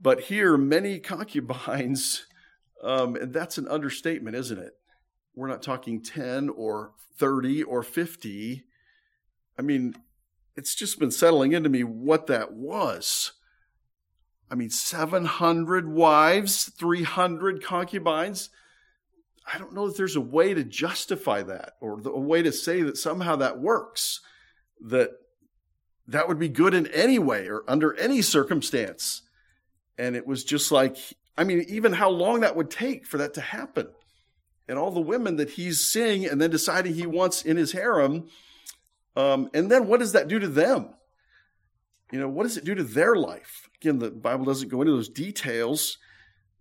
But 0.00 0.22
here, 0.22 0.56
many 0.56 0.98
concubines, 0.98 2.26
um, 2.82 3.14
and 3.16 3.32
that's 3.32 3.58
an 3.58 3.68
understatement, 3.68 4.36
isn't 4.36 4.58
it? 4.58 4.72
We're 5.34 5.48
not 5.48 5.62
talking 5.62 6.02
10 6.02 6.48
or 6.48 6.92
30 7.18 7.62
or 7.62 7.82
50. 7.82 8.64
I 9.58 9.62
mean, 9.62 9.94
it's 10.56 10.74
just 10.74 10.98
been 10.98 11.10
settling 11.10 11.52
into 11.52 11.68
me 11.68 11.84
what 11.84 12.26
that 12.26 12.52
was. 12.52 13.32
I 14.50 14.54
mean, 14.54 14.70
700 14.70 15.88
wives, 15.88 16.70
300 16.78 17.62
concubines. 17.62 18.50
I 19.52 19.58
don't 19.58 19.74
know 19.74 19.88
that 19.88 19.96
there's 19.96 20.16
a 20.16 20.20
way 20.20 20.54
to 20.54 20.64
justify 20.64 21.42
that 21.42 21.74
or 21.80 22.00
a 22.04 22.18
way 22.18 22.42
to 22.42 22.52
say 22.52 22.82
that 22.82 22.96
somehow 22.96 23.36
that 23.36 23.60
works, 23.60 24.20
that 24.80 25.10
that 26.08 26.28
would 26.28 26.38
be 26.38 26.48
good 26.48 26.74
in 26.74 26.86
any 26.88 27.18
way 27.18 27.48
or 27.48 27.64
under 27.68 27.94
any 27.94 28.22
circumstance. 28.22 29.22
And 29.98 30.14
it 30.14 30.26
was 30.26 30.44
just 30.44 30.70
like, 30.70 30.96
I 31.36 31.44
mean, 31.44 31.64
even 31.68 31.92
how 31.92 32.10
long 32.10 32.40
that 32.40 32.56
would 32.56 32.70
take 32.70 33.06
for 33.06 33.18
that 33.18 33.34
to 33.34 33.40
happen 33.40 33.88
and 34.68 34.78
all 34.78 34.90
the 34.90 35.00
women 35.00 35.36
that 35.36 35.50
he's 35.50 35.80
seeing 35.80 36.26
and 36.26 36.40
then 36.40 36.50
deciding 36.50 36.94
he 36.94 37.06
wants 37.06 37.42
in 37.42 37.56
his 37.56 37.72
harem. 37.72 38.28
Um, 39.14 39.50
and 39.54 39.70
then 39.70 39.86
what 39.86 40.00
does 40.00 40.12
that 40.12 40.28
do 40.28 40.38
to 40.38 40.48
them? 40.48 40.90
You 42.12 42.20
know, 42.20 42.28
what 42.28 42.44
does 42.44 42.56
it 42.56 42.64
do 42.64 42.74
to 42.74 42.84
their 42.84 43.16
life? 43.16 43.68
Again, 43.80 43.98
the 43.98 44.10
Bible 44.10 44.44
doesn't 44.44 44.68
go 44.68 44.80
into 44.80 44.92
those 44.92 45.08
details, 45.08 45.98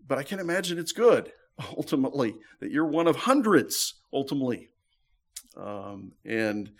but 0.07 0.17
I 0.17 0.23
can 0.23 0.39
imagine 0.39 0.79
it's 0.79 0.91
good 0.91 1.31
ultimately 1.77 2.35
that 2.59 2.71
you're 2.71 2.87
one 2.87 3.07
of 3.07 3.15
hundreds 3.15 3.95
ultimately 4.11 4.69
Um, 5.57 6.13
and, 6.25 6.71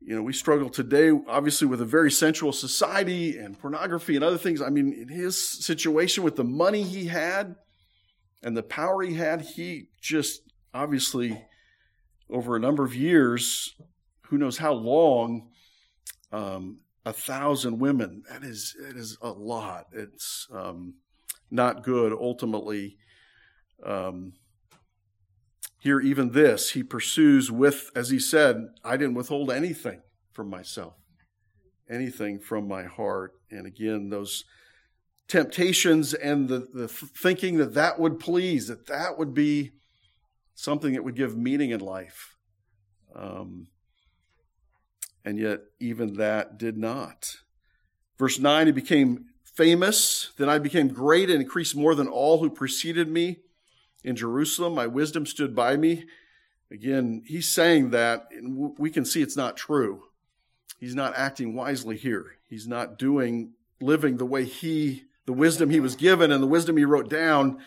you 0.00 0.14
know, 0.14 0.22
we 0.22 0.32
struggle 0.32 0.70
today, 0.70 1.10
obviously, 1.26 1.66
with 1.66 1.80
a 1.80 1.86
very 1.86 2.10
sensual 2.10 2.52
society 2.52 3.36
and 3.36 3.58
pornography 3.58 4.14
and 4.14 4.24
other 4.24 4.38
things. 4.38 4.62
I 4.62 4.70
mean, 4.70 4.92
in 4.92 5.08
his 5.08 5.36
situation 5.36 6.22
with 6.22 6.36
the 6.36 6.44
money 6.44 6.84
he 6.84 7.06
had 7.06 7.56
and 8.42 8.56
the 8.56 8.62
power 8.62 9.02
he 9.02 9.14
had, 9.14 9.40
he 9.40 9.88
just 10.00 10.42
obviously, 10.72 11.44
over 12.30 12.54
a 12.54 12.60
number 12.60 12.84
of 12.84 12.94
years, 12.94 13.74
who 14.28 14.38
knows 14.38 14.58
how 14.58 14.74
long, 14.74 15.48
um, 16.30 16.78
a 17.04 17.12
thousand 17.12 17.78
women. 17.78 18.22
That 18.30 18.42
is 18.42 18.76
that 18.80 18.96
is 18.96 19.18
a 19.22 19.30
lot. 19.30 19.86
It's 19.92 20.46
um, 20.52 20.94
not 21.50 21.82
good. 21.82 22.12
Ultimately, 22.12 22.96
um, 23.84 24.32
here 25.80 26.00
even 26.00 26.32
this 26.32 26.70
he 26.70 26.82
pursues 26.82 27.50
with, 27.50 27.90
as 27.94 28.10
he 28.10 28.18
said, 28.18 28.68
I 28.84 28.96
didn't 28.96 29.14
withhold 29.14 29.50
anything 29.50 30.02
from 30.32 30.50
myself, 30.50 30.94
anything 31.88 32.40
from 32.40 32.68
my 32.68 32.84
heart. 32.84 33.32
And 33.50 33.66
again, 33.66 34.10
those 34.10 34.44
temptations 35.28 36.14
and 36.14 36.48
the, 36.48 36.68
the 36.72 36.88
thinking 36.88 37.58
that 37.58 37.74
that 37.74 37.98
would 37.98 38.18
please, 38.18 38.66
that 38.68 38.86
that 38.86 39.18
would 39.18 39.34
be 39.34 39.72
something 40.54 40.94
that 40.94 41.04
would 41.04 41.16
give 41.16 41.36
meaning 41.36 41.70
in 41.70 41.80
life. 41.80 42.34
Um, 43.14 43.68
and 45.28 45.38
yet 45.38 45.60
even 45.78 46.14
that 46.14 46.56
did 46.56 46.78
not. 46.78 47.36
Verse 48.18 48.38
9, 48.38 48.64
he 48.64 48.72
became 48.72 49.26
famous. 49.44 50.30
Then 50.38 50.48
I 50.48 50.58
became 50.58 50.88
great 50.88 51.28
and 51.28 51.42
increased 51.42 51.76
more 51.76 51.94
than 51.94 52.08
all 52.08 52.38
who 52.38 52.48
preceded 52.48 53.08
me 53.08 53.40
in 54.02 54.16
Jerusalem. 54.16 54.74
My 54.74 54.86
wisdom 54.86 55.26
stood 55.26 55.54
by 55.54 55.76
me. 55.76 56.06
Again, 56.70 57.24
he's 57.26 57.46
saying 57.46 57.90
that, 57.90 58.28
and 58.30 58.78
we 58.78 58.88
can 58.88 59.04
see 59.04 59.20
it's 59.20 59.36
not 59.36 59.58
true. 59.58 60.04
He's 60.80 60.94
not 60.94 61.12
acting 61.14 61.54
wisely 61.54 61.98
here. 61.98 62.38
He's 62.48 62.66
not 62.66 62.98
doing, 62.98 63.52
living 63.82 64.16
the 64.16 64.24
way 64.24 64.46
he, 64.46 65.04
the 65.26 65.34
wisdom 65.34 65.68
he 65.68 65.78
was 65.78 65.94
given 65.94 66.32
and 66.32 66.42
the 66.42 66.46
wisdom 66.46 66.78
he 66.78 66.86
wrote 66.86 67.10
down. 67.10 67.58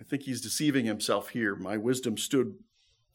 I 0.00 0.02
think 0.02 0.22
he's 0.22 0.40
deceiving 0.40 0.86
himself 0.86 1.28
here. 1.28 1.56
My 1.56 1.76
wisdom 1.76 2.16
stood 2.16 2.54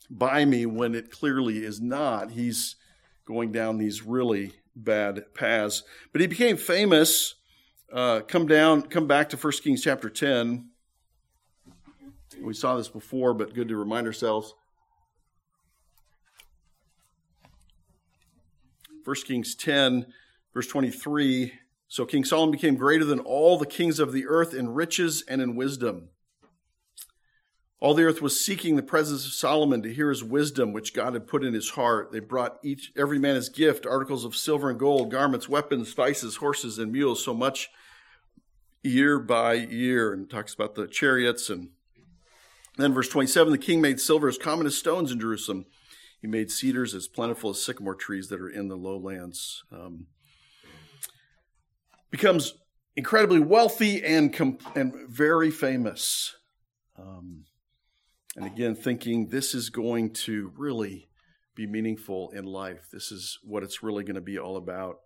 by 0.08 0.46
me 0.46 0.68
when 0.68 0.94
it 0.94 1.10
clearly 1.10 1.66
is 1.66 1.82
not. 1.82 2.32
He's 2.32 2.76
going 3.26 3.52
down 3.52 3.78
these 3.78 4.04
really 4.04 4.54
bad 4.76 5.34
paths. 5.34 5.84
But 6.12 6.22
he 6.22 6.28
became 6.28 6.58
famous. 6.58 7.36
Uh, 7.92 8.22
come 8.22 8.48
down, 8.48 8.84
come 8.84 9.08
back 9.08 9.30
to 9.30 9.38
1 9.38 9.54
Kings 9.64 9.84
chapter 9.84 10.10
10. 10.10 10.70
We 12.42 12.54
saw 12.54 12.78
this 12.78 12.88
before, 12.88 13.34
but 13.34 13.54
good 13.54 13.68
to 13.68 13.76
remind 13.76 14.08
ourselves. 14.08 14.54
1 19.04 19.16
Kings 19.26 19.56
10, 19.56 20.06
verse 20.54 20.68
23. 20.68 21.54
So 21.88 22.06
King 22.06 22.24
Solomon 22.24 22.52
became 22.52 22.76
greater 22.76 23.04
than 23.04 23.20
all 23.20 23.58
the 23.58 23.66
kings 23.66 24.00
of 24.00 24.14
the 24.14 24.26
earth 24.28 24.54
in 24.54 24.74
riches 24.74 25.24
and 25.28 25.42
in 25.42 25.56
wisdom. 25.56 26.11
All 27.82 27.96
the 27.96 28.04
earth 28.04 28.22
was 28.22 28.40
seeking 28.40 28.76
the 28.76 28.84
presence 28.84 29.26
of 29.26 29.34
Solomon 29.34 29.82
to 29.82 29.92
hear 29.92 30.10
his 30.10 30.24
wisdom, 30.24 30.72
which 30.72 30.94
God 30.94 31.14
had 31.14 31.26
put 31.28 31.44
in 31.44 31.56
his 31.56 31.72
heart. 31.72 32.12
They 32.12 32.20
brought 32.20 32.60
each, 32.62 32.92
every 32.96 33.18
man 33.18 33.34
his 33.34 33.50
gift, 33.50 33.88
articles 33.88 34.24
of 34.24 34.36
silver 34.36 34.70
and 34.70 34.78
gold, 34.78 35.10
garments, 35.10 35.50
weapons, 35.50 35.90
spices, 35.90 36.36
horses, 36.36 36.78
and 36.78 36.92
mules, 36.92 37.26
so 37.26 37.34
much 37.34 37.72
year 38.84 39.18
by 39.18 39.54
year. 39.54 40.14
And 40.14 40.30
talks 40.30 40.54
about 40.54 40.76
the 40.76 40.86
chariots. 40.86 41.50
And 41.50 41.70
then 42.78 42.94
verse 42.94 43.10
27, 43.10 43.52
the 43.52 43.58
king 43.58 43.82
made 43.82 44.00
silver 44.00 44.28
as 44.28 44.38
common 44.38 44.68
as 44.68 44.78
stones 44.78 45.12
in 45.12 45.20
Jerusalem. 45.20 45.66
He 46.22 46.28
made 46.28 46.52
cedars 46.52 46.94
as 46.94 47.08
plentiful 47.08 47.50
as 47.50 47.64
sycamore 47.64 47.96
trees 47.96 48.28
that 48.28 48.40
are 48.40 48.50
in 48.50 48.68
the 48.68 48.78
lowlands. 48.78 49.64
Um, 49.72 50.06
becomes 52.12 52.54
incredibly 52.96 53.40
wealthy 53.40 54.06
and, 54.06 54.40
and 54.76 54.94
very 55.10 55.50
famous. 55.50 56.36
Um, 56.96 57.46
and 58.36 58.46
again, 58.46 58.76
thinking 58.76 59.28
this 59.28 59.54
is 59.54 59.70
going 59.70 60.12
to 60.12 60.52
really 60.56 61.10
be 61.56 61.68
meaningful 61.68 62.32
in 62.32 62.46
life. 62.46 62.88
This 62.92 63.12
is 63.12 63.40
what 63.44 63.64
it's 63.64 63.84
really 63.84 64.04
going 64.04 64.16
to 64.16 64.22
be 64.22 64.40
all 64.40 64.56
about. 64.56 65.00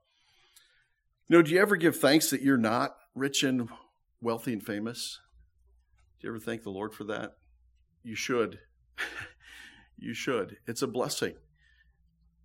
You 1.27 1.37
know, 1.37 1.41
do 1.41 1.51
you 1.51 1.59
ever 1.59 1.75
give 1.75 1.97
thanks 1.97 2.29
that 2.29 2.41
you're 2.41 2.57
not 2.57 2.95
rich 3.15 3.43
and 3.43 3.67
wealthy 4.21 4.53
and 4.53 4.63
famous? 4.63 5.19
Do 6.19 6.27
you 6.27 6.33
ever 6.33 6.39
thank 6.39 6.63
the 6.63 6.69
Lord 6.69 6.93
for 6.93 7.03
that? 7.05 7.37
You 8.03 8.15
should. 8.15 8.59
you 9.97 10.13
should. 10.13 10.57
It's 10.67 10.83
a 10.83 10.87
blessing. 10.87 11.33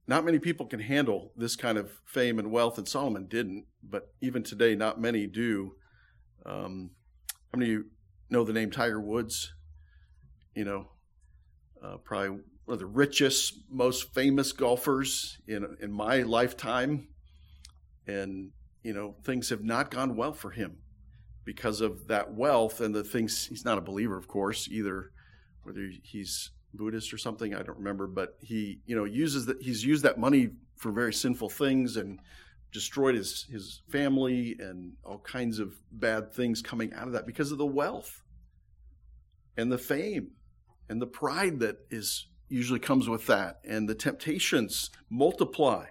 Not 0.06 0.24
many 0.24 0.38
people 0.38 0.66
can 0.66 0.80
handle 0.80 1.32
this 1.36 1.56
kind 1.56 1.76
of 1.76 1.92
fame 2.06 2.38
and 2.38 2.50
wealth, 2.50 2.78
and 2.78 2.88
Solomon 2.88 3.26
didn't, 3.28 3.66
but 3.82 4.14
even 4.22 4.42
today, 4.42 4.74
not 4.74 5.00
many 5.00 5.26
do. 5.26 5.74
Um, 6.44 6.92
how 7.52 7.58
many 7.58 7.66
of 7.66 7.70
you 7.70 7.84
know 8.30 8.44
the 8.44 8.54
name 8.54 8.70
Tiger 8.70 9.00
Woods? 9.00 9.52
You 10.54 10.64
know, 10.64 10.88
uh, 11.82 11.96
probably 11.98 12.30
one 12.30 12.74
of 12.74 12.78
the 12.78 12.86
richest, 12.86 13.54
most 13.70 14.14
famous 14.14 14.52
golfers 14.52 15.38
in 15.46 15.76
in 15.80 15.92
my 15.92 16.22
lifetime, 16.22 17.08
and 18.06 18.50
you 18.82 18.92
know 18.92 19.16
things 19.24 19.48
have 19.48 19.62
not 19.62 19.90
gone 19.90 20.16
well 20.16 20.32
for 20.32 20.50
him 20.50 20.78
because 21.44 21.80
of 21.80 22.06
that 22.08 22.34
wealth 22.34 22.80
and 22.80 22.94
the 22.94 23.04
things. 23.04 23.46
He's 23.46 23.64
not 23.64 23.78
a 23.78 23.82
believer, 23.82 24.16
of 24.16 24.28
course, 24.28 24.68
either. 24.70 25.10
Whether 25.62 25.90
he's 26.02 26.50
Buddhist 26.72 27.12
or 27.12 27.18
something, 27.18 27.54
I 27.54 27.62
don't 27.62 27.78
remember, 27.78 28.06
but 28.06 28.36
he 28.40 28.80
you 28.86 28.96
know 28.96 29.04
uses 29.04 29.46
that 29.46 29.60
he's 29.60 29.84
used 29.84 30.04
that 30.04 30.18
money 30.18 30.50
for 30.76 30.92
very 30.92 31.12
sinful 31.12 31.50
things 31.50 31.96
and 31.96 32.20
destroyed 32.72 33.14
his 33.14 33.46
his 33.50 33.82
family 33.90 34.56
and 34.58 34.92
all 35.04 35.18
kinds 35.18 35.58
of 35.58 35.74
bad 35.90 36.32
things 36.32 36.62
coming 36.62 36.92
out 36.94 37.06
of 37.06 37.12
that 37.12 37.26
because 37.26 37.52
of 37.52 37.58
the 37.58 37.66
wealth 37.66 38.22
and 39.56 39.70
the 39.70 39.78
fame 39.78 40.30
and 40.90 41.00
the 41.00 41.06
pride 41.06 41.60
that 41.60 41.76
is 41.88 42.26
usually 42.48 42.80
comes 42.80 43.08
with 43.08 43.26
that, 43.28 43.60
and 43.64 43.88
the 43.88 43.94
temptations 43.94 44.90
multiply. 45.08 45.86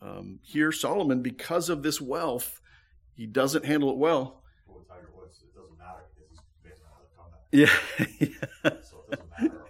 Um, 0.00 0.40
here, 0.42 0.72
Solomon, 0.72 1.20
because 1.20 1.68
of 1.68 1.82
this 1.82 2.00
wealth, 2.00 2.62
he 3.14 3.26
doesn't 3.26 3.66
handle 3.66 3.90
it 3.90 3.98
well. 3.98 4.42
well 4.66 4.82
Tiger 4.88 5.10
Woods, 5.14 5.42
it 5.42 5.54
doesn't 5.54 5.78
matter 5.78 6.06
because 6.14 6.30
he's 6.30 6.40
based 6.64 6.82
on 7.18 7.26
Yeah. 7.52 7.66
yeah. 8.64 8.80
so 8.82 9.04
it 9.12 9.18
doesn't 9.18 9.30
matter 9.42 9.62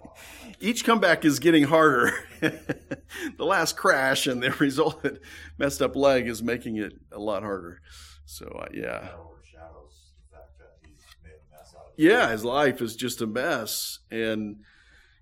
Each 0.61 0.85
comeback 0.85 1.25
is 1.25 1.41
getting 1.41 1.65
harder. 1.65 2.13
the 2.41 3.45
last 3.45 3.77
crash 3.77 4.29
and 4.29 4.41
the 4.41 4.51
resultant 4.61 5.19
messed 5.59 5.83
up 5.83 5.97
leg 5.97 6.29
is 6.29 6.45
making 6.45 6.77
it 6.77 6.93
a 7.11 7.19
lot 7.19 7.43
harder. 7.43 7.81
So, 8.25 8.47
uh, 8.47 8.69
yeah 8.73 9.09
yeah, 11.97 12.31
his 12.31 12.45
life 12.45 12.81
is 12.81 12.97
just 12.97 13.21
a 13.21 13.27
mess. 13.27 14.01
And 14.11 14.59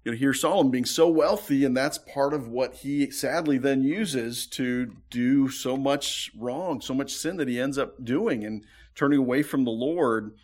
you 0.05 0.13
know, 0.13 0.19
here 0.19 0.35
Solomon 0.35 0.71
being 0.71 0.85
so 0.85 1.09
wealthy, 1.09 1.65
and 1.65 1.77
that's 1.77 1.99
part 1.99 2.35
of 2.35 2.49
what 2.49 2.75
he 2.75 3.11
sadly 3.11 3.57
then 3.57 3.83
uses 3.83 4.47
to 4.49 4.93
do 5.09 5.49
so 5.49 5.77
much 5.77 6.31
wrong, 6.37 6.81
so 6.81 6.93
much 6.93 7.13
sin 7.13 7.39
that 7.39 7.49
he 7.49 7.59
ends 7.59 7.79
up 7.79 8.05
doing 8.05 8.45
and 8.45 8.65
turning 8.95 9.19
away 9.19 9.43
from 9.43 9.65
the 9.65 9.71
Lord. 9.71 10.37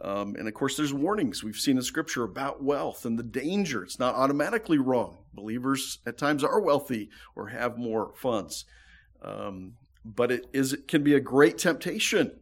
Um, 0.00 0.34
and 0.36 0.48
of 0.48 0.54
course, 0.54 0.76
there's 0.76 0.92
warnings 0.92 1.44
we've 1.44 1.56
seen 1.56 1.76
in 1.76 1.82
Scripture 1.82 2.24
about 2.24 2.62
wealth 2.62 3.04
and 3.04 3.18
the 3.18 3.22
danger. 3.22 3.84
It's 3.84 3.98
not 3.98 4.16
automatically 4.16 4.78
wrong. 4.78 5.18
Believers 5.32 5.98
at 6.04 6.18
times 6.18 6.42
are 6.42 6.60
wealthy 6.60 7.08
or 7.36 7.48
have 7.48 7.78
more 7.78 8.12
funds, 8.16 8.64
um, 9.22 9.74
but 10.04 10.32
it 10.32 10.46
is 10.52 10.72
it 10.72 10.88
can 10.88 11.04
be 11.04 11.14
a 11.14 11.20
great 11.20 11.58
temptation 11.58 12.40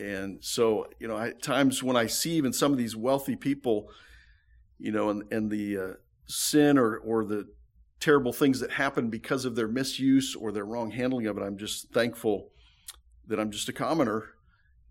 and 0.00 0.42
so, 0.42 0.86
you 0.98 1.06
know, 1.06 1.18
at 1.18 1.42
times 1.42 1.82
when 1.82 1.96
I 1.96 2.06
see 2.06 2.32
even 2.32 2.54
some 2.54 2.72
of 2.72 2.78
these 2.78 2.96
wealthy 2.96 3.36
people, 3.36 3.90
you 4.78 4.90
know, 4.90 5.10
and, 5.10 5.30
and 5.30 5.50
the 5.50 5.76
uh, 5.76 5.92
sin 6.26 6.78
or, 6.78 6.96
or 6.96 7.24
the 7.24 7.48
terrible 8.00 8.32
things 8.32 8.60
that 8.60 8.70
happen 8.72 9.10
because 9.10 9.44
of 9.44 9.56
their 9.56 9.68
misuse 9.68 10.34
or 10.34 10.52
their 10.52 10.64
wrong 10.64 10.90
handling 10.90 11.26
of 11.26 11.36
it, 11.36 11.42
I'm 11.42 11.58
just 11.58 11.92
thankful 11.92 12.48
that 13.26 13.38
I'm 13.38 13.50
just 13.50 13.68
a 13.68 13.74
commoner 13.74 14.30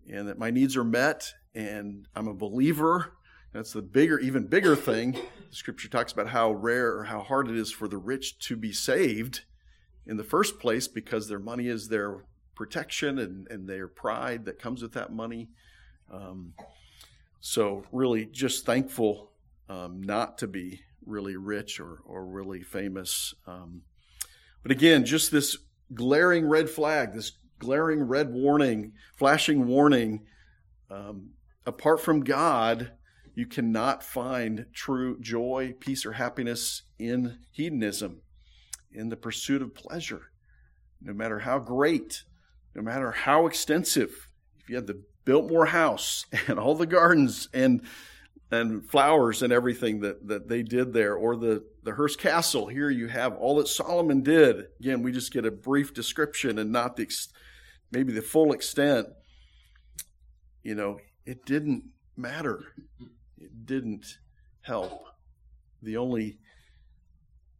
and 0.08 0.28
that 0.28 0.38
my 0.38 0.50
needs 0.50 0.76
are 0.76 0.84
met 0.84 1.34
and 1.56 2.06
I'm 2.14 2.28
a 2.28 2.34
believer. 2.34 3.14
That's 3.52 3.72
the 3.72 3.82
bigger, 3.82 4.20
even 4.20 4.46
bigger 4.46 4.76
thing. 4.76 5.12
The 5.12 5.56
scripture 5.56 5.88
talks 5.88 6.12
about 6.12 6.28
how 6.28 6.52
rare 6.52 6.96
or 6.96 7.04
how 7.04 7.20
hard 7.20 7.48
it 7.48 7.56
is 7.56 7.72
for 7.72 7.88
the 7.88 7.98
rich 7.98 8.38
to 8.46 8.56
be 8.56 8.72
saved 8.72 9.40
in 10.06 10.16
the 10.16 10.24
first 10.24 10.60
place 10.60 10.86
because 10.86 11.26
their 11.26 11.40
money 11.40 11.66
is 11.66 11.88
their 11.88 12.24
protection 12.60 13.18
and, 13.18 13.48
and 13.48 13.66
their 13.66 13.88
pride 13.88 14.44
that 14.44 14.58
comes 14.58 14.82
with 14.82 14.92
that 14.92 15.10
money. 15.10 15.48
Um, 16.12 16.52
so, 17.40 17.84
really, 17.90 18.26
just 18.26 18.66
thankful 18.66 19.30
um, 19.70 20.02
not 20.02 20.36
to 20.38 20.46
be 20.46 20.82
really 21.06 21.36
rich 21.36 21.80
or, 21.80 22.02
or 22.04 22.26
really 22.26 22.62
famous. 22.62 23.32
Um, 23.46 23.80
but 24.62 24.72
again, 24.72 25.06
just 25.06 25.32
this 25.32 25.56
glaring 25.94 26.46
red 26.46 26.68
flag, 26.68 27.14
this 27.14 27.32
glaring 27.58 28.02
red 28.02 28.30
warning, 28.30 28.92
flashing 29.16 29.66
warning. 29.66 30.26
Um, 30.90 31.30
apart 31.64 32.02
from 32.02 32.20
God, 32.20 32.92
You 33.34 33.46
cannot 33.46 34.02
find 34.02 34.66
true 34.74 35.18
joy, 35.20 35.74
peace, 35.80 36.04
or 36.04 36.12
happiness 36.12 36.82
in 36.98 37.38
hedonism, 37.52 38.22
in 38.92 39.08
the 39.08 39.16
pursuit 39.16 39.62
of 39.62 39.74
pleasure, 39.74 40.30
no 41.00 41.12
matter 41.12 41.38
how 41.40 41.58
great, 41.58 42.24
no 42.74 42.82
matter 42.82 43.10
how 43.10 43.46
extensive. 43.46 44.28
If 44.60 44.68
you 44.68 44.76
had 44.76 44.86
the 44.86 45.02
Biltmore 45.24 45.66
house 45.66 46.26
and 46.48 46.58
all 46.58 46.74
the 46.74 46.86
gardens 46.86 47.48
and 47.52 47.82
and 48.52 48.84
flowers 48.88 49.42
and 49.42 49.52
everything 49.52 50.00
that, 50.00 50.26
that 50.26 50.48
they 50.48 50.62
did 50.62 50.92
there, 50.92 51.14
or 51.14 51.36
the, 51.36 51.64
the 51.84 51.92
Hearst 51.92 52.18
Castle. 52.18 52.66
Here 52.66 52.90
you 52.90 53.06
have 53.06 53.36
all 53.36 53.56
that 53.56 53.68
Solomon 53.68 54.22
did. 54.22 54.66
Again, 54.80 55.02
we 55.02 55.12
just 55.12 55.32
get 55.32 55.46
a 55.46 55.50
brief 55.50 55.94
description 55.94 56.58
and 56.58 56.72
not 56.72 56.96
the 56.96 57.08
maybe 57.92 58.12
the 58.12 58.22
full 58.22 58.52
extent. 58.52 59.06
You 60.62 60.74
know, 60.74 60.98
it 61.24 61.46
didn't 61.46 61.84
matter. 62.16 62.72
It 63.38 63.66
didn't 63.66 64.18
help. 64.62 65.04
The 65.82 65.96
only 65.96 66.38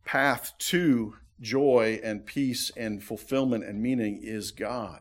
path 0.05 0.53
to 0.59 1.15
joy 1.41 2.01
and 2.03 2.27
peace 2.27 2.71
and 2.77 3.03
fulfillment 3.03 3.65
and 3.65 3.83
meaning 3.83 4.21
is 4.23 4.51
God, 4.51 5.01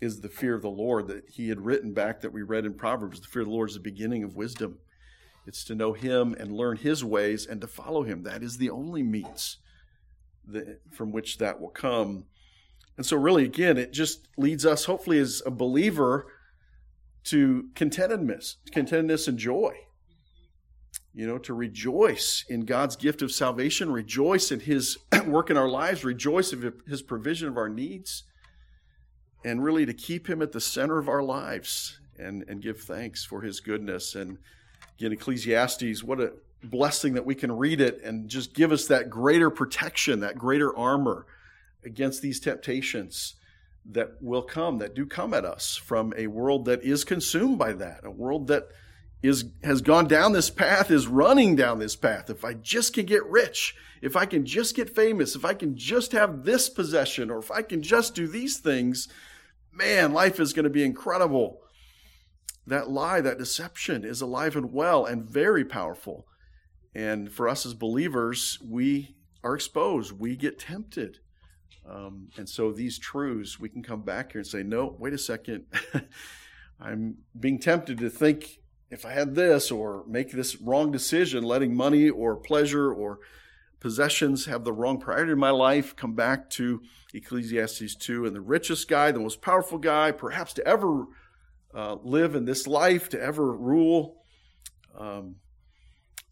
is 0.00 0.20
the 0.20 0.28
fear 0.28 0.54
of 0.54 0.62
the 0.62 0.68
Lord 0.68 1.08
that 1.08 1.28
he 1.28 1.48
had 1.48 1.64
written 1.64 1.92
back 1.92 2.20
that 2.20 2.32
we 2.32 2.42
read 2.42 2.64
in 2.64 2.74
Proverbs. 2.74 3.20
The 3.20 3.28
fear 3.28 3.42
of 3.42 3.48
the 3.48 3.54
Lord 3.54 3.70
is 3.70 3.74
the 3.74 3.80
beginning 3.80 4.22
of 4.22 4.36
wisdom. 4.36 4.78
It's 5.46 5.64
to 5.64 5.74
know 5.74 5.94
him 5.94 6.34
and 6.38 6.52
learn 6.52 6.76
his 6.76 7.02
ways 7.04 7.46
and 7.46 7.60
to 7.60 7.66
follow 7.66 8.02
him. 8.02 8.22
That 8.22 8.42
is 8.42 8.58
the 8.58 8.70
only 8.70 9.02
means 9.02 9.58
that, 10.46 10.80
from 10.92 11.12
which 11.12 11.38
that 11.38 11.60
will 11.60 11.70
come. 11.70 12.26
And 12.96 13.06
so, 13.06 13.16
really, 13.16 13.44
again, 13.44 13.78
it 13.78 13.92
just 13.92 14.28
leads 14.36 14.66
us, 14.66 14.84
hopefully, 14.84 15.18
as 15.18 15.42
a 15.46 15.50
believer, 15.50 16.26
to 17.24 17.68
contentedness, 17.74 18.56
contentedness 18.70 19.28
and 19.28 19.38
joy. 19.38 19.74
You 21.12 21.26
know, 21.26 21.38
to 21.38 21.54
rejoice 21.54 22.44
in 22.48 22.64
God's 22.64 22.94
gift 22.94 23.20
of 23.20 23.32
salvation, 23.32 23.90
rejoice 23.90 24.52
in 24.52 24.60
His 24.60 24.98
work 25.26 25.50
in 25.50 25.56
our 25.56 25.68
lives, 25.68 26.04
rejoice 26.04 26.52
in 26.52 26.72
His 26.86 27.02
provision 27.02 27.48
of 27.48 27.56
our 27.56 27.68
needs, 27.68 28.24
and 29.44 29.64
really 29.64 29.84
to 29.86 29.92
keep 29.92 30.28
Him 30.28 30.40
at 30.40 30.52
the 30.52 30.60
center 30.60 30.98
of 30.98 31.08
our 31.08 31.22
lives 31.22 31.98
and, 32.18 32.44
and 32.48 32.62
give 32.62 32.80
thanks 32.80 33.24
for 33.24 33.40
His 33.40 33.60
goodness. 33.60 34.14
And 34.14 34.38
again, 34.98 35.12
Ecclesiastes, 35.12 36.04
what 36.04 36.20
a 36.20 36.32
blessing 36.62 37.14
that 37.14 37.26
we 37.26 37.34
can 37.34 37.52
read 37.52 37.80
it 37.80 38.00
and 38.04 38.28
just 38.28 38.54
give 38.54 38.70
us 38.70 38.86
that 38.86 39.10
greater 39.10 39.50
protection, 39.50 40.20
that 40.20 40.38
greater 40.38 40.76
armor 40.76 41.26
against 41.84 42.22
these 42.22 42.38
temptations 42.40 43.34
that 43.86 44.10
will 44.20 44.42
come, 44.42 44.78
that 44.78 44.94
do 44.94 45.06
come 45.06 45.32
at 45.32 45.44
us 45.44 45.76
from 45.76 46.12
a 46.16 46.26
world 46.26 46.66
that 46.66 46.82
is 46.82 47.04
consumed 47.04 47.58
by 47.58 47.72
that, 47.72 48.04
a 48.04 48.10
world 48.10 48.46
that 48.48 48.68
is 49.22 49.44
has 49.62 49.82
gone 49.82 50.08
down 50.08 50.32
this 50.32 50.50
path, 50.50 50.90
is 50.90 51.06
running 51.06 51.56
down 51.56 51.78
this 51.78 51.96
path. 51.96 52.30
If 52.30 52.44
I 52.44 52.54
just 52.54 52.94
can 52.94 53.06
get 53.06 53.24
rich, 53.26 53.74
if 54.00 54.16
I 54.16 54.24
can 54.24 54.46
just 54.46 54.74
get 54.74 54.94
famous, 54.94 55.36
if 55.36 55.44
I 55.44 55.54
can 55.54 55.76
just 55.76 56.12
have 56.12 56.44
this 56.44 56.68
possession, 56.68 57.30
or 57.30 57.38
if 57.38 57.50
I 57.50 57.62
can 57.62 57.82
just 57.82 58.14
do 58.14 58.26
these 58.26 58.58
things, 58.58 59.08
man, 59.72 60.12
life 60.12 60.40
is 60.40 60.52
going 60.52 60.64
to 60.64 60.70
be 60.70 60.84
incredible. 60.84 61.60
That 62.66 62.90
lie, 62.90 63.20
that 63.20 63.38
deception 63.38 64.04
is 64.04 64.20
alive 64.20 64.56
and 64.56 64.72
well 64.72 65.04
and 65.04 65.24
very 65.24 65.64
powerful. 65.64 66.26
And 66.94 67.30
for 67.30 67.48
us 67.48 67.66
as 67.66 67.74
believers, 67.74 68.58
we 68.64 69.16
are 69.42 69.54
exposed. 69.54 70.12
We 70.12 70.36
get 70.36 70.58
tempted. 70.58 71.18
Um, 71.88 72.28
and 72.36 72.48
so 72.48 72.72
these 72.72 72.98
truths, 72.98 73.58
we 73.58 73.68
can 73.68 73.82
come 73.82 74.02
back 74.02 74.32
here 74.32 74.40
and 74.40 74.46
say, 74.46 74.62
no, 74.62 74.94
wait 74.98 75.12
a 75.12 75.18
second. 75.18 75.66
I'm 76.80 77.18
being 77.38 77.58
tempted 77.58 77.98
to 77.98 78.10
think 78.10 78.59
if 78.90 79.06
I 79.06 79.12
had 79.12 79.34
this 79.34 79.70
or 79.70 80.04
make 80.06 80.32
this 80.32 80.60
wrong 80.60 80.90
decision, 80.90 81.44
letting 81.44 81.74
money 81.74 82.10
or 82.10 82.36
pleasure 82.36 82.92
or 82.92 83.20
possessions 83.78 84.46
have 84.46 84.64
the 84.64 84.72
wrong 84.72 84.98
priority 84.98 85.32
in 85.32 85.38
my 85.38 85.50
life, 85.50 85.94
come 85.96 86.14
back 86.14 86.50
to 86.50 86.82
Ecclesiastes 87.14 87.94
2. 87.94 88.26
And 88.26 88.34
the 88.34 88.40
richest 88.40 88.88
guy, 88.88 89.12
the 89.12 89.20
most 89.20 89.40
powerful 89.40 89.78
guy, 89.78 90.10
perhaps 90.10 90.52
to 90.54 90.66
ever 90.66 91.06
uh, 91.74 91.96
live 92.02 92.34
in 92.34 92.44
this 92.44 92.66
life, 92.66 93.08
to 93.10 93.20
ever 93.20 93.56
rule, 93.56 94.24
um, 94.98 95.36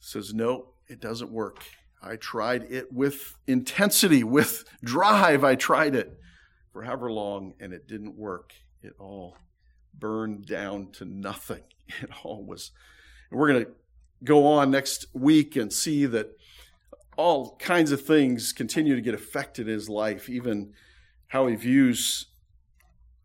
says, 0.00 0.34
no, 0.34 0.74
it 0.88 1.00
doesn't 1.00 1.30
work. 1.30 1.64
I 2.02 2.16
tried 2.16 2.70
it 2.70 2.92
with 2.92 3.36
intensity, 3.46 4.24
with 4.24 4.64
drive. 4.82 5.44
I 5.44 5.54
tried 5.54 5.94
it 5.94 6.18
for 6.72 6.82
however 6.82 7.10
long, 7.10 7.54
and 7.60 7.72
it 7.72 7.88
didn't 7.88 8.16
work. 8.16 8.52
It 8.82 8.94
all 8.98 9.36
burned 9.94 10.46
down 10.46 10.90
to 10.92 11.04
nothing. 11.04 11.62
It 12.02 12.10
all 12.22 12.44
was. 12.44 12.70
And 13.30 13.38
we're 13.38 13.48
going 13.48 13.64
to 13.64 13.70
go 14.24 14.46
on 14.46 14.70
next 14.70 15.06
week 15.14 15.56
and 15.56 15.72
see 15.72 16.06
that 16.06 16.36
all 17.16 17.56
kinds 17.56 17.92
of 17.92 18.02
things 18.02 18.52
continue 18.52 18.94
to 18.94 19.00
get 19.00 19.14
affected 19.14 19.68
in 19.68 19.74
his 19.74 19.88
life, 19.88 20.28
even 20.28 20.74
how 21.28 21.46
he 21.46 21.56
views 21.56 22.26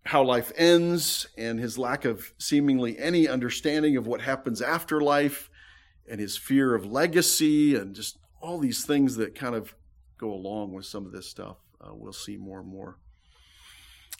how 0.06 0.24
life 0.24 0.52
ends 0.58 1.28
and 1.38 1.60
his 1.60 1.78
lack 1.78 2.04
of 2.06 2.34
seemingly 2.38 2.98
any 3.00 3.28
understanding 3.28 3.96
of 3.96 4.06
what 4.06 4.22
happens 4.22 4.62
after 4.62 5.00
life 5.00 5.50
and 6.10 6.20
his 6.20 6.36
fear 6.36 6.76
of 6.76 6.86
legacy 6.86 7.76
and 7.76 7.96
just 7.96 8.18
all 8.42 8.60
these 8.60 8.86
things 8.86 9.16
that 9.16 9.36
kind 9.36 9.56
of 9.56 9.74
go 10.18 10.34
along 10.34 10.74
with 10.74 10.86
some 10.86 11.06
of 11.06 11.14
this 11.14 11.30
stuff. 11.30 11.58
Uh, 11.80 11.94
we'll 11.94 12.12
see 12.12 12.36
more 12.36 12.60
and 12.60 12.68
more 12.68 12.98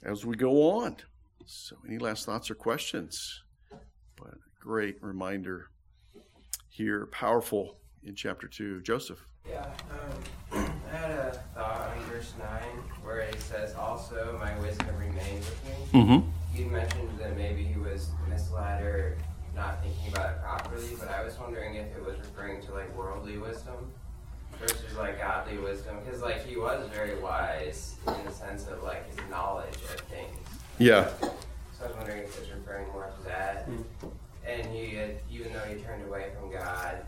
as 0.04 0.26
we 0.26 0.36
go 0.36 0.80
on. 0.80 0.98
So, 1.46 1.76
any 1.86 1.98
last 1.98 2.26
thoughts 2.26 2.50
or 2.50 2.56
questions? 2.56 3.43
But 4.16 4.36
great 4.60 5.02
reminder 5.02 5.70
here, 6.70 7.08
powerful 7.08 7.78
in 8.04 8.16
chapter 8.16 8.48
2. 8.48 8.82
Joseph. 8.82 9.26
Yeah, 9.48 9.66
um, 10.52 10.72
I 10.92 10.96
had 10.96 11.12
a 11.12 11.44
thought 11.54 11.92
on 11.96 12.04
verse 12.06 12.34
9 12.40 12.48
where 13.04 13.20
it 13.20 13.40
says, 13.42 13.76
Also, 13.76 14.38
my 14.42 14.58
wisdom 14.60 14.96
remains 14.98 15.46
with 15.50 15.66
me. 15.66 16.00
Mm-hmm. 16.00 16.58
You 16.58 16.66
mentioned 16.68 17.10
that 17.20 17.36
maybe 17.38 17.64
he 17.64 17.80
was 17.80 18.10
misled 18.30 18.84
or 18.84 19.18
not 19.56 19.84
thinking 19.84 20.14
about 20.14 20.32
it 20.32 20.42
properly, 20.42 20.96
but 21.00 21.10
I 21.10 21.24
was 21.24 21.38
wondering 21.38 21.76
if 21.76 21.96
it 21.96 22.04
was 22.04 22.18
referring 22.18 22.62
to 22.64 22.74
like 22.74 22.96
worldly 22.96 23.38
wisdom 23.38 23.92
versus 24.60 24.96
like 24.98 25.20
godly 25.20 25.58
wisdom 25.58 25.98
because 26.04 26.22
like 26.22 26.46
he 26.46 26.56
was 26.56 26.88
very 26.90 27.20
wise 27.20 27.96
in 28.08 28.26
the 28.26 28.32
sense 28.32 28.68
of 28.68 28.84
like 28.84 29.08
his 29.10 29.18
knowledge 29.30 29.74
of 29.74 30.00
things 30.02 30.38
yeah 30.78 31.10
so 31.20 31.32
i 31.84 31.88
was 31.88 31.98
wondering 31.98 32.24
if 32.24 32.38
it's 32.40 32.50
referring 32.50 32.88
more. 32.90 33.12
And 34.48 34.66
had, 34.66 35.20
even 35.32 35.54
though 35.54 35.60
he 35.62 35.76
turned 35.76 36.04
away 36.06 36.32
from 36.40 36.52
god. 36.52 37.06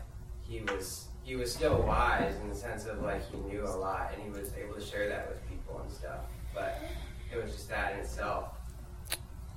He 0.48 0.60
was 0.60 1.08
he 1.24 1.34
was 1.34 1.52
still 1.52 1.82
wise 1.82 2.36
in 2.40 2.48
the 2.48 2.54
sense 2.54 2.86
of 2.86 3.02
like 3.02 3.28
he 3.30 3.38
knew 3.38 3.64
a 3.64 3.76
lot 3.76 4.12
and 4.14 4.22
he 4.22 4.30
was 4.30 4.52
able 4.54 4.74
to 4.74 4.80
share 4.80 5.08
that 5.08 5.28
with 5.28 5.48
people 5.48 5.80
and 5.80 5.90
stuff. 5.90 6.20
But 6.54 6.80
it 7.32 7.42
was 7.42 7.52
just 7.52 7.68
that 7.68 7.94
in 7.94 8.00
itself 8.00 8.50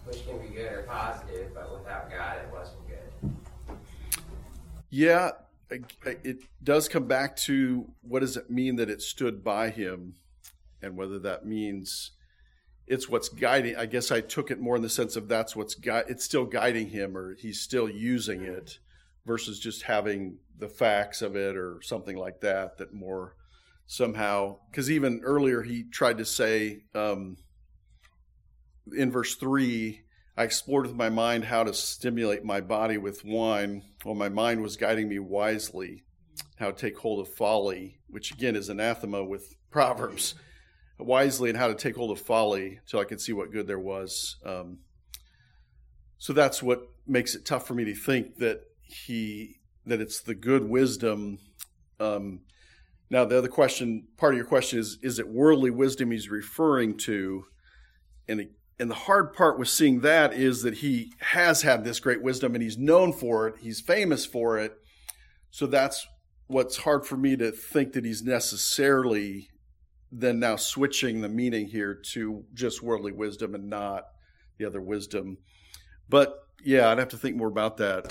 which 0.06 0.26
can 0.26 0.40
be 0.40 0.48
good 0.48 0.72
or 0.72 0.84
positive 0.84 1.54
but 1.54 1.72
without 1.72 2.10
god 2.10 2.38
it 2.38 2.50
wasn't 2.52 2.80
good. 2.88 3.78
Yeah 4.90 5.32
it 5.70 6.42
does 6.64 6.88
come 6.90 7.06
back 7.06 7.36
to 7.36 7.88
what 8.02 8.22
does 8.22 8.38
it 8.38 8.50
mean 8.50 8.76
that 8.78 8.90
it 8.90 9.02
stood 9.02 9.44
by 9.44 9.70
him 9.70 10.16
and 10.82 10.98
whether 10.98 11.20
that 11.20 11.46
means 11.46 12.12
it's 12.90 13.08
what's 13.08 13.30
guiding 13.30 13.76
i 13.78 13.86
guess 13.86 14.12
i 14.12 14.20
took 14.20 14.52
it 14.52 14.60
more 14.60 14.76
in 14.76 14.82
the 14.82 14.90
sense 14.90 15.16
of 15.16 15.28
that's 15.28 15.56
what's 15.56 15.76
gui- 15.76 16.04
it's 16.08 16.26
still 16.26 16.46
guiding 16.46 16.90
him 16.90 17.16
or 17.16 17.36
he's 17.36 17.62
still 17.62 17.88
using 17.88 18.44
it 18.44 18.80
versus 19.26 19.60
just 19.60 19.84
having 19.84 20.38
the 20.58 20.68
facts 20.68 21.22
of 21.22 21.36
it 21.36 21.56
or 21.56 21.80
something 21.82 22.18
like 22.18 22.42
that 22.42 22.78
that 22.78 22.94
more 22.94 23.36
somehow 23.86 24.58
because 24.70 24.92
even 24.92 25.22
earlier 25.24 25.62
he 25.62 25.84
tried 25.84 26.18
to 26.18 26.26
say 26.26 26.84
um, 26.94 27.38
in 28.96 29.12
verse 29.12 29.36
3 29.36 30.04
I 30.40 30.44
explored 30.44 30.88
with 30.88 30.96
my 30.96 31.10
mind 31.10 31.44
how 31.44 31.66
to 31.66 31.74
stimulate 31.74 32.46
my 32.46 32.62
body 32.62 32.98
with 32.98 33.26
wine, 33.26 33.84
while 34.04 34.16
my 34.16 34.30
mind 34.30 34.62
was 34.62 34.78
guiding 34.78 35.10
me 35.10 35.20
wisely 35.20 36.06
how 36.58 36.72
to 36.72 36.78
take 36.78 36.98
hold 36.98 37.20
of 37.20 37.34
folly, 37.34 38.00
which 38.08 38.32
again 38.32 38.56
is 38.56 38.70
anathema 38.70 39.22
with 39.22 39.58
Proverbs, 39.70 40.36
wisely 41.00 41.50
and 41.50 41.58
how 41.58 41.68
to 41.68 41.76
take 41.76 41.96
hold 41.96 42.12
of 42.12 42.20
folly 42.20 42.80
till 42.88 43.00
I 43.00 43.06
could 43.06 43.22
see 43.22 43.34
what 43.34 43.52
good 43.52 43.68
there 43.68 43.80
was. 43.80 44.38
Um, 44.46 44.80
so 46.18 46.34
that's 46.34 46.62
what 46.62 46.82
makes 47.08 47.36
it 47.36 47.46
tough 47.46 47.66
for 47.66 47.74
me 47.74 47.86
to 47.86 47.96
think 47.96 48.38
that 48.38 48.62
he 48.82 49.56
that 49.86 50.02
it's 50.02 50.22
the 50.22 50.36
good 50.36 50.70
wisdom. 50.70 51.40
Um, 52.00 52.42
now 53.10 53.26
the 53.26 53.38
other 53.38 53.48
question, 53.48 54.08
part 54.18 54.34
of 54.34 54.38
your 54.38 54.46
question 54.46 54.80
is, 54.80 55.00
is 55.02 55.18
it 55.18 55.28
worldly 55.28 55.72
wisdom 55.72 56.12
he's 56.12 56.30
referring 56.30 56.98
to? 56.98 57.46
And 58.28 58.50
and 58.80 58.90
the 58.90 58.96
hard 58.96 59.34
part 59.34 59.60
with 59.60 59.68
seeing 59.68 60.02
that 60.02 60.34
is 60.34 60.62
that 60.62 60.76
he 60.76 61.14
has 61.20 61.64
had 61.64 61.84
this 61.84 62.00
great 62.00 62.22
wisdom 62.22 62.54
and 62.54 62.64
he's 62.64 62.78
known 62.78 63.12
for 63.12 63.48
it, 63.48 63.56
he's 63.60 63.82
famous 63.82 64.26
for 64.26 64.58
it. 64.58 64.74
So 65.52 65.66
that's 65.66 66.06
what's 66.48 66.78
hard 66.78 67.06
for 67.06 67.18
me 67.18 67.36
to 67.38 67.52
think 67.52 67.94
that 67.94 68.06
he's 68.06 68.24
necessarily 68.24 69.50
then 70.12 70.40
now 70.40 70.56
switching 70.56 71.22
the 71.22 71.30
meaning 71.30 71.68
here 71.68 71.94
to 72.14 72.44
just 72.54 72.82
worldly 72.82 73.12
wisdom 73.12 73.56
and 73.56 73.70
not 73.70 74.06
the 74.58 74.66
other 74.66 74.82
wisdom. 74.82 75.38
But 76.10 76.48
yeah, 76.64 76.90
I'd 76.90 77.00
have 77.00 77.10
to 77.10 77.18
think 77.18 77.36
more 77.36 77.48
about 77.48 77.78
that. 77.78 78.06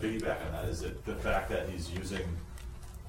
piggyback 0.00 0.44
on 0.46 0.52
that 0.52 0.64
is 0.66 0.82
it 0.82 1.04
the 1.04 1.14
fact 1.16 1.48
that 1.50 1.68
he's 1.68 1.90
using 1.90 2.26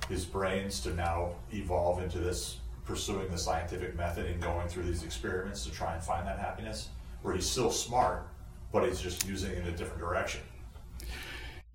his 0.08 0.26
brains 0.26 0.80
to 0.82 0.94
now 0.94 1.32
evolve 1.54 2.02
into 2.02 2.20
this 2.20 2.58
pursuing 2.86 3.30
the 3.30 3.38
scientific 3.38 3.96
method 3.96 4.26
and 4.26 4.42
going 4.42 4.68
through 4.68 4.84
these 4.84 5.04
experiments 5.04 5.64
to 5.64 5.72
try 5.72 5.94
and 5.94 6.04
find 6.04 6.28
that 6.28 6.40
happiness, 6.40 6.90
where 7.22 7.34
he's 7.34 7.50
still 7.50 7.72
smart, 7.72 8.28
but 8.72 8.88
he's 8.88 9.00
just 9.00 9.26
using 9.28 9.52
it 9.52 9.60
in 9.60 9.68
a 9.68 9.72
different 9.72 10.00
direction. 10.00 10.42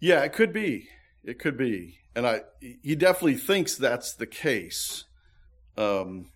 Yeah, 0.01 0.22
it 0.24 0.32
could 0.32 0.53
be. 0.53 0.88
It 1.24 1.38
could 1.38 1.57
be, 1.57 1.99
and 2.14 2.26
I 2.26 2.42
he 2.61 2.94
definitely 2.94 3.34
thinks 3.34 3.74
that's 3.74 4.14
the 4.14 4.26
case, 4.26 5.05
um, 5.76 6.30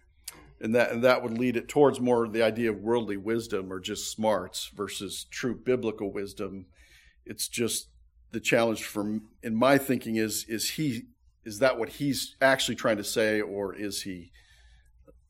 and 0.61 0.75
that 0.75 0.93
and 0.93 1.03
that 1.03 1.23
would 1.23 1.39
lead 1.39 1.57
it 1.57 1.69
towards 1.69 2.01
more 2.01 2.29
the 2.29 2.43
idea 2.43 2.71
of 2.71 2.81
worldly 2.81 3.17
wisdom 3.17 3.73
or 3.73 3.81
just 3.81 4.11
smarts 4.11 4.71
versus 4.75 5.25
true 5.31 5.55
biblical 5.55 6.13
wisdom. 6.13 6.67
It's 7.25 7.49
just 7.49 7.89
the 8.33 8.41
challenge 8.41 8.85
from 8.85 9.29
in 9.43 9.55
my 9.55 9.79
thinking 9.79 10.17
is 10.17 10.45
is 10.49 10.71
he 10.71 11.03
is 11.45 11.61
that 11.61 11.79
what 11.79 11.89
he's 11.89 12.37
actually 12.41 12.75
trying 12.75 12.99
to 12.99 13.05
say, 13.05 13.41
or 13.41 13.75
is 13.75 14.03
he 14.03 14.31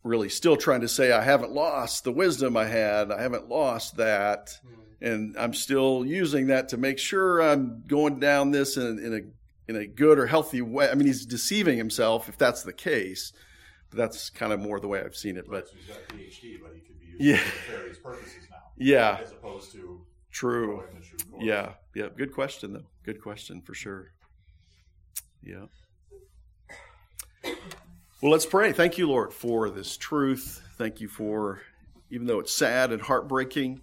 really 0.03 0.29
still 0.29 0.57
trying 0.57 0.81
to 0.81 0.89
say 0.89 1.13
I 1.13 1.23
haven't 1.23 1.53
lost 1.53 2.05
the 2.05 2.13
wisdom 2.13 2.57
I 2.57 2.65
had, 2.65 3.13
I 3.13 3.23
haven't 3.23 3.49
lost 3.49 3.97
that, 3.97 4.59
mm. 4.67 5.07
and 5.09 5.37
I'm 5.39 5.55
still 5.55 6.05
using 6.05 6.49
that 6.49 6.71
to 6.71 6.77
make 6.77 6.99
sure 6.99 7.41
I'm 7.41 7.85
going 7.87 8.19
down 8.19 8.51
this 8.51 8.77
in, 8.77 8.99
in 8.99 9.15
a 9.15 9.71
in 9.71 9.77
a 9.77 9.87
good 9.87 10.19
or 10.19 10.27
healthy 10.27 10.63
way. 10.63 10.91
I 10.91 10.95
mean, 10.95 11.07
he's 11.07 11.25
deceiving 11.25 11.79
himself 11.79 12.29
if 12.29 12.37
that's 12.37 12.65
the 12.65 12.73
case. 12.73 13.33
That's 13.93 14.31
kind 14.31 14.53
of 14.53 14.61
more 14.61 14.81
the 14.81 14.89
way 14.89 15.01
I've 15.01 15.17
seen 15.17 15.37
it. 15.37 15.49
Right, 15.49 15.63
but 15.63 15.69
so 15.69 15.75
he's 15.77 15.87
got 15.87 15.99
a 15.99 16.15
PhD, 16.15 16.61
but 16.63 16.73
he 16.75 16.81
could 16.81 17.01
be 17.01 17.07
using 17.07 17.27
yeah. 17.27 17.37
for 17.37 17.73
nefarious 17.73 17.99
purposes 17.99 18.47
now. 18.51 18.57
Yeah, 18.77 19.19
as 19.23 19.33
opposed 19.33 19.73
to 19.73 20.01
true. 20.31 20.85
true 21.03 21.41
yeah, 21.41 21.73
yeah. 21.95 22.09
Good 22.17 22.33
question 22.33 22.73
though. 22.73 22.87
Good 23.05 23.21
question 23.21 23.61
for 23.63 23.75
sure. 23.75 24.13
Yeah. 25.43 25.67
Well, 28.23 28.33
let's 28.33 28.47
pray. 28.47 28.73
Thank 28.73 28.99
you, 28.99 29.09
Lord, 29.09 29.33
for 29.33 29.71
this 29.71 29.97
truth. 29.97 30.63
Thank 30.77 31.01
you 31.01 31.09
for, 31.09 31.63
even 32.11 32.27
though 32.27 32.39
it's 32.39 32.53
sad 32.53 32.93
and 32.93 33.01
heartbreaking, 33.01 33.81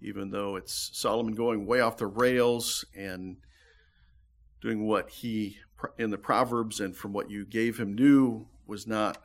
even 0.00 0.30
though 0.30 0.56
it's 0.56 0.90
Solomon 0.94 1.34
going 1.34 1.66
way 1.66 1.80
off 1.80 1.98
the 1.98 2.06
rails 2.06 2.86
and 2.96 3.36
doing 4.62 4.86
what 4.86 5.10
he 5.10 5.58
in 5.98 6.08
the 6.08 6.16
proverbs 6.16 6.80
and 6.80 6.96
from 6.96 7.12
what 7.12 7.30
you 7.30 7.44
gave 7.44 7.78
him 7.78 7.94
knew 7.94 8.46
was 8.66 8.86
not 8.86 9.18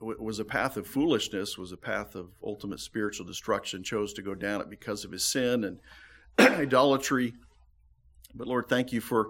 was 0.00 0.40
a 0.40 0.44
path 0.44 0.76
of 0.76 0.84
foolishness 0.84 1.56
was 1.56 1.70
a 1.70 1.76
path 1.76 2.16
of 2.16 2.30
ultimate 2.42 2.80
spiritual 2.80 3.24
destruction 3.24 3.84
chose 3.84 4.12
to 4.12 4.22
go 4.22 4.34
down 4.34 4.60
it 4.60 4.68
because 4.68 5.04
of 5.04 5.12
his 5.12 5.24
sin 5.24 5.62
and 5.62 5.78
idolatry. 6.58 7.34
But 8.34 8.48
lord 8.48 8.68
thank 8.68 8.92
you 8.92 9.00
for 9.00 9.28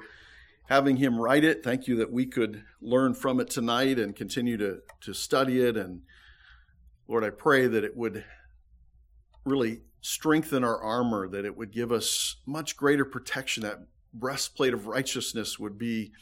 having 0.68 0.96
him 0.96 1.20
write 1.20 1.44
it. 1.44 1.62
Thank 1.62 1.86
you 1.86 1.96
that 1.96 2.10
we 2.10 2.24
could 2.24 2.64
learn 2.80 3.12
from 3.12 3.38
it 3.38 3.50
tonight 3.50 3.98
and 3.98 4.16
continue 4.16 4.56
to 4.56 4.80
to 5.02 5.12
study 5.12 5.60
it. 5.60 5.76
And 5.76 6.02
lord 7.06 7.24
i 7.24 7.30
pray 7.30 7.66
that 7.66 7.84
it 7.84 7.96
would 7.96 8.24
really 9.44 9.82
strengthen 10.02 10.64
our 10.64 10.82
armor 10.82 11.28
that 11.28 11.44
it 11.44 11.56
would 11.56 11.72
give 11.72 11.92
us 11.92 12.36
much 12.44 12.76
greater 12.76 13.04
protection. 13.04 13.62
That 13.62 13.86
breastplate 14.12 14.74
of 14.74 14.86
righteousness 14.86 15.58
would 15.58 15.78
be 15.78 16.12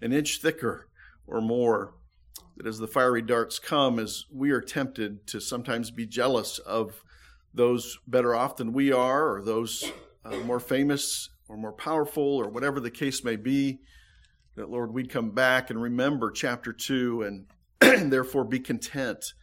an 0.00 0.12
inch 0.12 0.40
thicker 0.40 0.88
or 1.26 1.40
more. 1.40 1.94
That 2.56 2.66
as 2.66 2.78
the 2.78 2.88
fiery 2.88 3.22
darts 3.22 3.58
come, 3.58 3.98
as 3.98 4.26
we 4.32 4.50
are 4.50 4.60
tempted 4.60 5.26
to 5.28 5.40
sometimes 5.40 5.90
be 5.90 6.06
jealous 6.06 6.58
of 6.58 7.02
those 7.54 7.98
better 8.06 8.34
off 8.34 8.56
than 8.56 8.72
we 8.72 8.92
are, 8.92 9.34
or 9.34 9.42
those 9.42 9.90
uh, 10.24 10.36
more 10.38 10.60
famous 10.60 11.30
or 11.48 11.56
more 11.56 11.72
powerful, 11.72 12.22
or 12.22 12.48
whatever 12.48 12.80
the 12.80 12.90
case 12.90 13.24
may 13.24 13.36
be, 13.36 13.80
that 14.54 14.70
Lord, 14.70 14.92
we'd 14.92 15.10
come 15.10 15.30
back 15.30 15.70
and 15.70 15.80
remember 15.80 16.30
chapter 16.30 16.72
2 16.72 17.22
and, 17.22 17.46
and 17.80 18.12
therefore 18.12 18.44
be 18.44 18.60
content. 18.60 19.34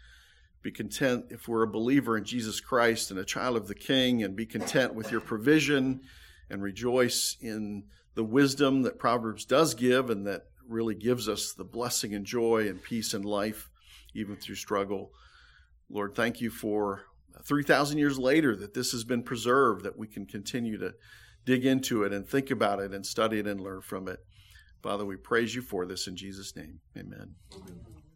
Be 0.61 0.71
content 0.71 1.25
if 1.29 1.47
we're 1.47 1.63
a 1.63 1.67
believer 1.67 2.17
in 2.17 2.25
Jesus 2.25 2.59
Christ 2.59 3.11
and 3.11 3.19
a 3.19 3.25
child 3.25 3.55
of 3.55 3.67
the 3.67 3.75
King, 3.75 4.23
and 4.23 4.35
be 4.35 4.45
content 4.45 4.93
with 4.93 5.11
your 5.11 5.21
provision 5.21 6.01
and 6.49 6.61
rejoice 6.61 7.37
in 7.39 7.85
the 8.15 8.23
wisdom 8.23 8.81
that 8.81 8.99
Proverbs 8.99 9.45
does 9.45 9.73
give 9.73 10.09
and 10.09 10.27
that 10.27 10.48
really 10.69 10.95
gives 10.95 11.27
us 11.27 11.53
the 11.53 11.63
blessing 11.63 12.13
and 12.13 12.25
joy 12.25 12.67
and 12.67 12.81
peace 12.81 13.13
and 13.13 13.25
life, 13.25 13.69
even 14.13 14.35
through 14.35 14.55
struggle. 14.55 15.11
Lord, 15.89 16.15
thank 16.15 16.39
you 16.39 16.49
for 16.49 17.03
3,000 17.43 17.97
years 17.97 18.19
later 18.19 18.55
that 18.55 18.73
this 18.73 18.91
has 18.91 19.03
been 19.03 19.23
preserved, 19.23 19.83
that 19.83 19.97
we 19.97 20.07
can 20.07 20.25
continue 20.25 20.77
to 20.77 20.93
dig 21.45 21.65
into 21.65 22.03
it 22.03 22.13
and 22.13 22.27
think 22.27 22.51
about 22.51 22.79
it 22.79 22.93
and 22.93 23.05
study 23.05 23.39
it 23.39 23.47
and 23.47 23.59
learn 23.59 23.81
from 23.81 24.07
it. 24.07 24.19
Father, 24.81 25.05
we 25.05 25.15
praise 25.15 25.55
you 25.55 25.61
for 25.61 25.85
this 25.85 26.07
in 26.07 26.15
Jesus' 26.15 26.55
name. 26.55 26.79
Amen. 26.97 27.35
Amen. 27.53 27.98